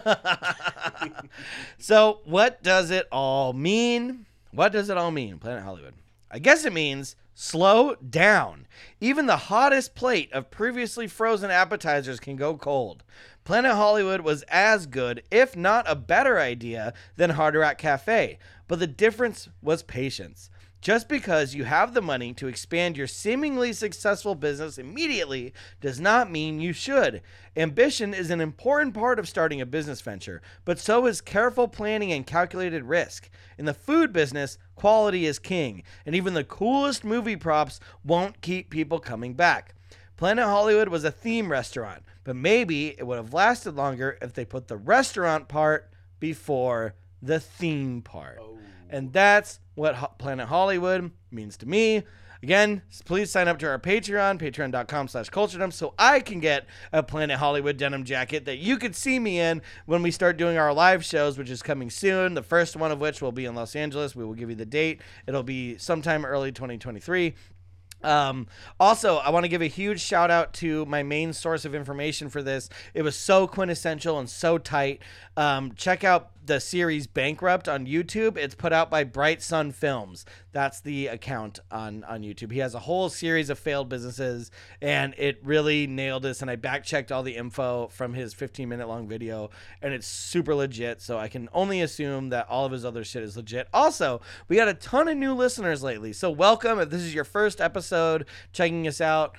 So, 1.78 2.20
what 2.24 2.62
does 2.62 2.90
it 2.90 3.06
all 3.10 3.52
mean? 3.52 4.26
What 4.52 4.72
does 4.72 4.90
it 4.90 4.96
all 4.96 5.10
mean, 5.10 5.38
Planet 5.38 5.62
Hollywood? 5.62 5.94
I 6.30 6.38
guess 6.38 6.64
it 6.64 6.72
means 6.72 7.16
slow 7.34 7.94
down. 7.94 8.66
Even 9.00 9.26
the 9.26 9.36
hottest 9.36 9.94
plate 9.94 10.30
of 10.32 10.50
previously 10.50 11.06
frozen 11.06 11.50
appetizers 11.50 12.20
can 12.20 12.36
go 12.36 12.56
cold. 12.56 13.02
Planet 13.44 13.72
Hollywood 13.72 14.20
was 14.20 14.42
as 14.48 14.86
good, 14.86 15.22
if 15.30 15.56
not 15.56 15.86
a 15.88 15.96
better 15.96 16.38
idea, 16.38 16.92
than 17.16 17.30
Hard 17.30 17.54
Rock 17.54 17.78
Cafe, 17.78 18.38
but 18.68 18.78
the 18.78 18.86
difference 18.86 19.48
was 19.62 19.82
patience. 19.82 20.50
Just 20.80 21.08
because 21.08 21.54
you 21.54 21.64
have 21.64 21.92
the 21.92 22.00
money 22.00 22.32
to 22.34 22.48
expand 22.48 22.96
your 22.96 23.06
seemingly 23.06 23.74
successful 23.74 24.34
business 24.34 24.78
immediately 24.78 25.52
does 25.82 26.00
not 26.00 26.30
mean 26.30 26.58
you 26.58 26.72
should. 26.72 27.20
Ambition 27.54 28.14
is 28.14 28.30
an 28.30 28.40
important 28.40 28.94
part 28.94 29.18
of 29.18 29.28
starting 29.28 29.60
a 29.60 29.66
business 29.66 30.00
venture, 30.00 30.40
but 30.64 30.78
so 30.78 31.04
is 31.04 31.20
careful 31.20 31.68
planning 31.68 32.12
and 32.12 32.26
calculated 32.26 32.84
risk. 32.84 33.28
In 33.58 33.66
the 33.66 33.74
food 33.74 34.10
business, 34.10 34.56
quality 34.74 35.26
is 35.26 35.38
king, 35.38 35.82
and 36.06 36.14
even 36.14 36.32
the 36.32 36.44
coolest 36.44 37.04
movie 37.04 37.36
props 37.36 37.78
won't 38.02 38.40
keep 38.40 38.70
people 38.70 39.00
coming 39.00 39.34
back. 39.34 39.74
Planet 40.16 40.46
Hollywood 40.46 40.88
was 40.88 41.04
a 41.04 41.10
theme 41.10 41.50
restaurant, 41.50 42.02
but 42.24 42.36
maybe 42.36 42.88
it 42.98 43.06
would 43.06 43.16
have 43.16 43.34
lasted 43.34 43.76
longer 43.76 44.16
if 44.22 44.32
they 44.32 44.46
put 44.46 44.68
the 44.68 44.78
restaurant 44.78 45.46
part 45.46 45.90
before 46.18 46.94
the 47.20 47.38
theme 47.38 48.00
part. 48.00 48.38
Oh. 48.40 48.56
And 48.90 49.12
that's 49.12 49.60
what 49.74 49.94
Ho- 49.96 50.12
Planet 50.18 50.48
Hollywood 50.48 51.10
means 51.30 51.56
to 51.58 51.66
me. 51.66 52.02
Again, 52.42 52.80
please 53.04 53.30
sign 53.30 53.48
up 53.48 53.58
to 53.58 53.68
our 53.68 53.78
Patreon, 53.78 54.38
patreon.com 54.38 55.08
slash 55.08 55.28
culture 55.28 55.58
dump, 55.58 55.74
so 55.74 55.92
I 55.98 56.20
can 56.20 56.40
get 56.40 56.64
a 56.90 57.02
Planet 57.02 57.38
Hollywood 57.38 57.76
denim 57.76 58.02
jacket 58.02 58.46
that 58.46 58.56
you 58.56 58.78
could 58.78 58.96
see 58.96 59.18
me 59.18 59.38
in 59.38 59.60
when 59.84 60.00
we 60.00 60.10
start 60.10 60.38
doing 60.38 60.56
our 60.56 60.72
live 60.72 61.04
shows, 61.04 61.36
which 61.36 61.50
is 61.50 61.62
coming 61.62 61.90
soon. 61.90 62.32
The 62.32 62.42
first 62.42 62.76
one 62.76 62.92
of 62.92 62.98
which 63.00 63.20
will 63.20 63.32
be 63.32 63.44
in 63.44 63.54
Los 63.54 63.76
Angeles. 63.76 64.16
We 64.16 64.24
will 64.24 64.32
give 64.32 64.48
you 64.48 64.56
the 64.56 64.64
date. 64.64 65.02
It'll 65.26 65.42
be 65.42 65.76
sometime 65.76 66.24
early 66.24 66.50
2023. 66.50 67.34
Um, 68.02 68.46
also, 68.78 69.16
I 69.16 69.28
want 69.28 69.44
to 69.44 69.48
give 69.48 69.60
a 69.60 69.66
huge 69.66 70.00
shout 70.00 70.30
out 70.30 70.54
to 70.54 70.86
my 70.86 71.02
main 71.02 71.34
source 71.34 71.66
of 71.66 71.74
information 71.74 72.30
for 72.30 72.42
this. 72.42 72.70
It 72.94 73.02
was 73.02 73.16
so 73.16 73.46
quintessential 73.46 74.18
and 74.18 74.30
so 74.30 74.56
tight. 74.56 75.02
Um, 75.36 75.74
check 75.74 76.04
out 76.04 76.30
the 76.44 76.60
series 76.60 77.06
Bankrupt 77.06 77.68
on 77.68 77.86
YouTube. 77.86 78.36
It's 78.36 78.54
put 78.54 78.72
out 78.72 78.90
by 78.90 79.04
Bright 79.04 79.42
Sun 79.42 79.72
Films. 79.72 80.24
That's 80.52 80.80
the 80.80 81.06
account 81.06 81.60
on 81.70 82.04
on 82.04 82.22
YouTube. 82.22 82.52
He 82.52 82.58
has 82.58 82.74
a 82.74 82.80
whole 82.80 83.08
series 83.08 83.50
of 83.50 83.58
failed 83.58 83.88
businesses, 83.88 84.50
and 84.80 85.14
it 85.18 85.38
really 85.44 85.86
nailed 85.86 86.22
this. 86.22 86.42
And 86.42 86.50
I 86.50 86.56
back 86.56 86.84
checked 86.84 87.12
all 87.12 87.22
the 87.22 87.36
info 87.36 87.88
from 87.88 88.14
his 88.14 88.34
15 88.34 88.68
minute 88.68 88.88
long 88.88 89.08
video, 89.08 89.50
and 89.82 89.92
it's 89.92 90.06
super 90.06 90.54
legit. 90.54 91.00
So 91.02 91.18
I 91.18 91.28
can 91.28 91.48
only 91.52 91.80
assume 91.80 92.30
that 92.30 92.48
all 92.48 92.64
of 92.64 92.72
his 92.72 92.84
other 92.84 93.04
shit 93.04 93.22
is 93.22 93.36
legit. 93.36 93.68
Also, 93.72 94.20
we 94.48 94.56
got 94.56 94.68
a 94.68 94.74
ton 94.74 95.08
of 95.08 95.16
new 95.16 95.34
listeners 95.34 95.82
lately. 95.82 96.12
So 96.12 96.30
welcome. 96.30 96.78
If 96.80 96.90
this 96.90 97.02
is 97.02 97.14
your 97.14 97.24
first 97.24 97.60
episode 97.60 98.26
checking 98.52 98.86
us 98.88 99.00
out. 99.00 99.36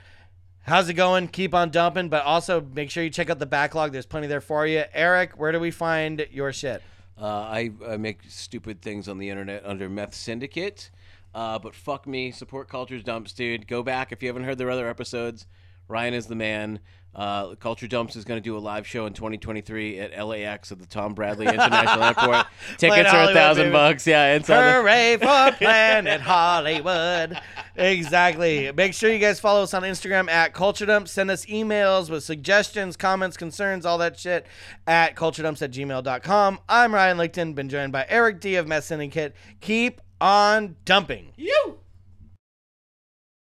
How's 0.64 0.90
it 0.90 0.94
going? 0.94 1.28
Keep 1.28 1.56
on 1.56 1.72
dumping, 1.72 2.10
but 2.10 2.24
also 2.24 2.62
make 2.62 2.92
sure 2.92 3.04
you 3.04 3.10
check 3.10 3.30
out 3.30 3.40
the 3.40 3.48
backlog. 3.48 3.92
There's 3.92 4.06
plenty 4.06 4.28
there 4.28 4.42
for 4.42 4.68
you. 4.68 4.84
Eric, 4.94 5.34
where 5.34 5.52
do 5.52 5.60
we 5.60 5.72
find 5.72 6.28
your 6.32 6.54
shit? 6.54 6.84
Uh, 7.20 7.26
I, 7.26 7.72
I 7.88 7.98
make 7.98 8.20
stupid 8.28 8.82
things 8.82 9.08
on 9.08 9.18
the 9.18 9.30
internet 9.30 9.66
under 9.66 9.90
Meth 9.90 10.14
Syndicate. 10.14 10.92
Uh, 11.34 11.58
but 11.58 11.74
fuck 11.74 12.06
me, 12.06 12.32
support 12.32 12.68
Culture's 12.70 13.04
Dumps, 13.04 13.34
dude. 13.34 13.68
Go 13.68 13.82
back 13.82 14.12
if 14.12 14.22
you 14.22 14.30
haven't 14.30 14.44
heard 14.44 14.58
their 14.58 14.70
other 14.70 14.88
episodes. 14.88 15.48
Ryan 15.88 16.14
is 16.14 16.28
the 16.28 16.36
man. 16.36 16.80
Uh, 17.14 17.56
Culture 17.56 17.88
Dumps 17.88 18.16
is 18.16 18.24
going 18.24 18.38
to 18.38 18.42
do 18.44 18.56
a 18.56 18.60
live 18.60 18.88
show 18.88 19.06
in 19.06 19.12
2023 19.14 20.00
at 20.00 20.26
LAX 20.26 20.72
at 20.72 20.80
the 20.80 20.86
Tom 20.86 21.14
Bradley 21.14 21.46
International 21.46 22.04
Airport. 22.06 22.46
Tickets 22.78 23.10
are 23.12 23.30
a 23.30 23.34
thousand 23.34 23.66
baby. 23.66 23.74
bucks. 23.74 24.08
Yeah, 24.08 24.34
inside. 24.36 24.56
the- 24.66 24.72
Hooray 24.82 25.18
for 25.52 25.58
Planet 25.58 26.22
Hollywood. 26.22 27.38
Exactly. 27.76 28.72
Make 28.72 28.94
sure 28.94 29.12
you 29.12 29.20
guys 29.20 29.40
follow 29.42 29.64
us 29.64 29.74
on 29.74 29.84
Instagram 29.84 30.30
at 30.30 30.54
Culture 30.54 30.86
Dumps. 30.86 31.12
Send 31.12 31.30
us 31.30 31.46
emails 31.48 32.10
with 32.10 32.24
suggestions, 32.24 32.96
comments, 32.96 33.36
concerns, 33.36 33.86
all 33.86 33.98
that 33.98 34.18
shit 34.18 34.46
at 34.88 35.16
culturedumps 35.18 35.62
at 35.62 35.72
gmail.com. 35.72 36.60
I'm 36.70 36.94
Ryan 36.94 37.18
Lichten, 37.18 37.56
been 37.56 37.68
joined 37.68 37.92
by 37.92 38.06
Eric 38.08 38.40
D 38.40 38.56
of 38.56 38.68
Mess 38.68 38.86
Syndicate. 38.86 39.36
Keep 39.60 40.00
on 40.22 40.78
dumping. 40.86 41.34
You. 41.36 41.80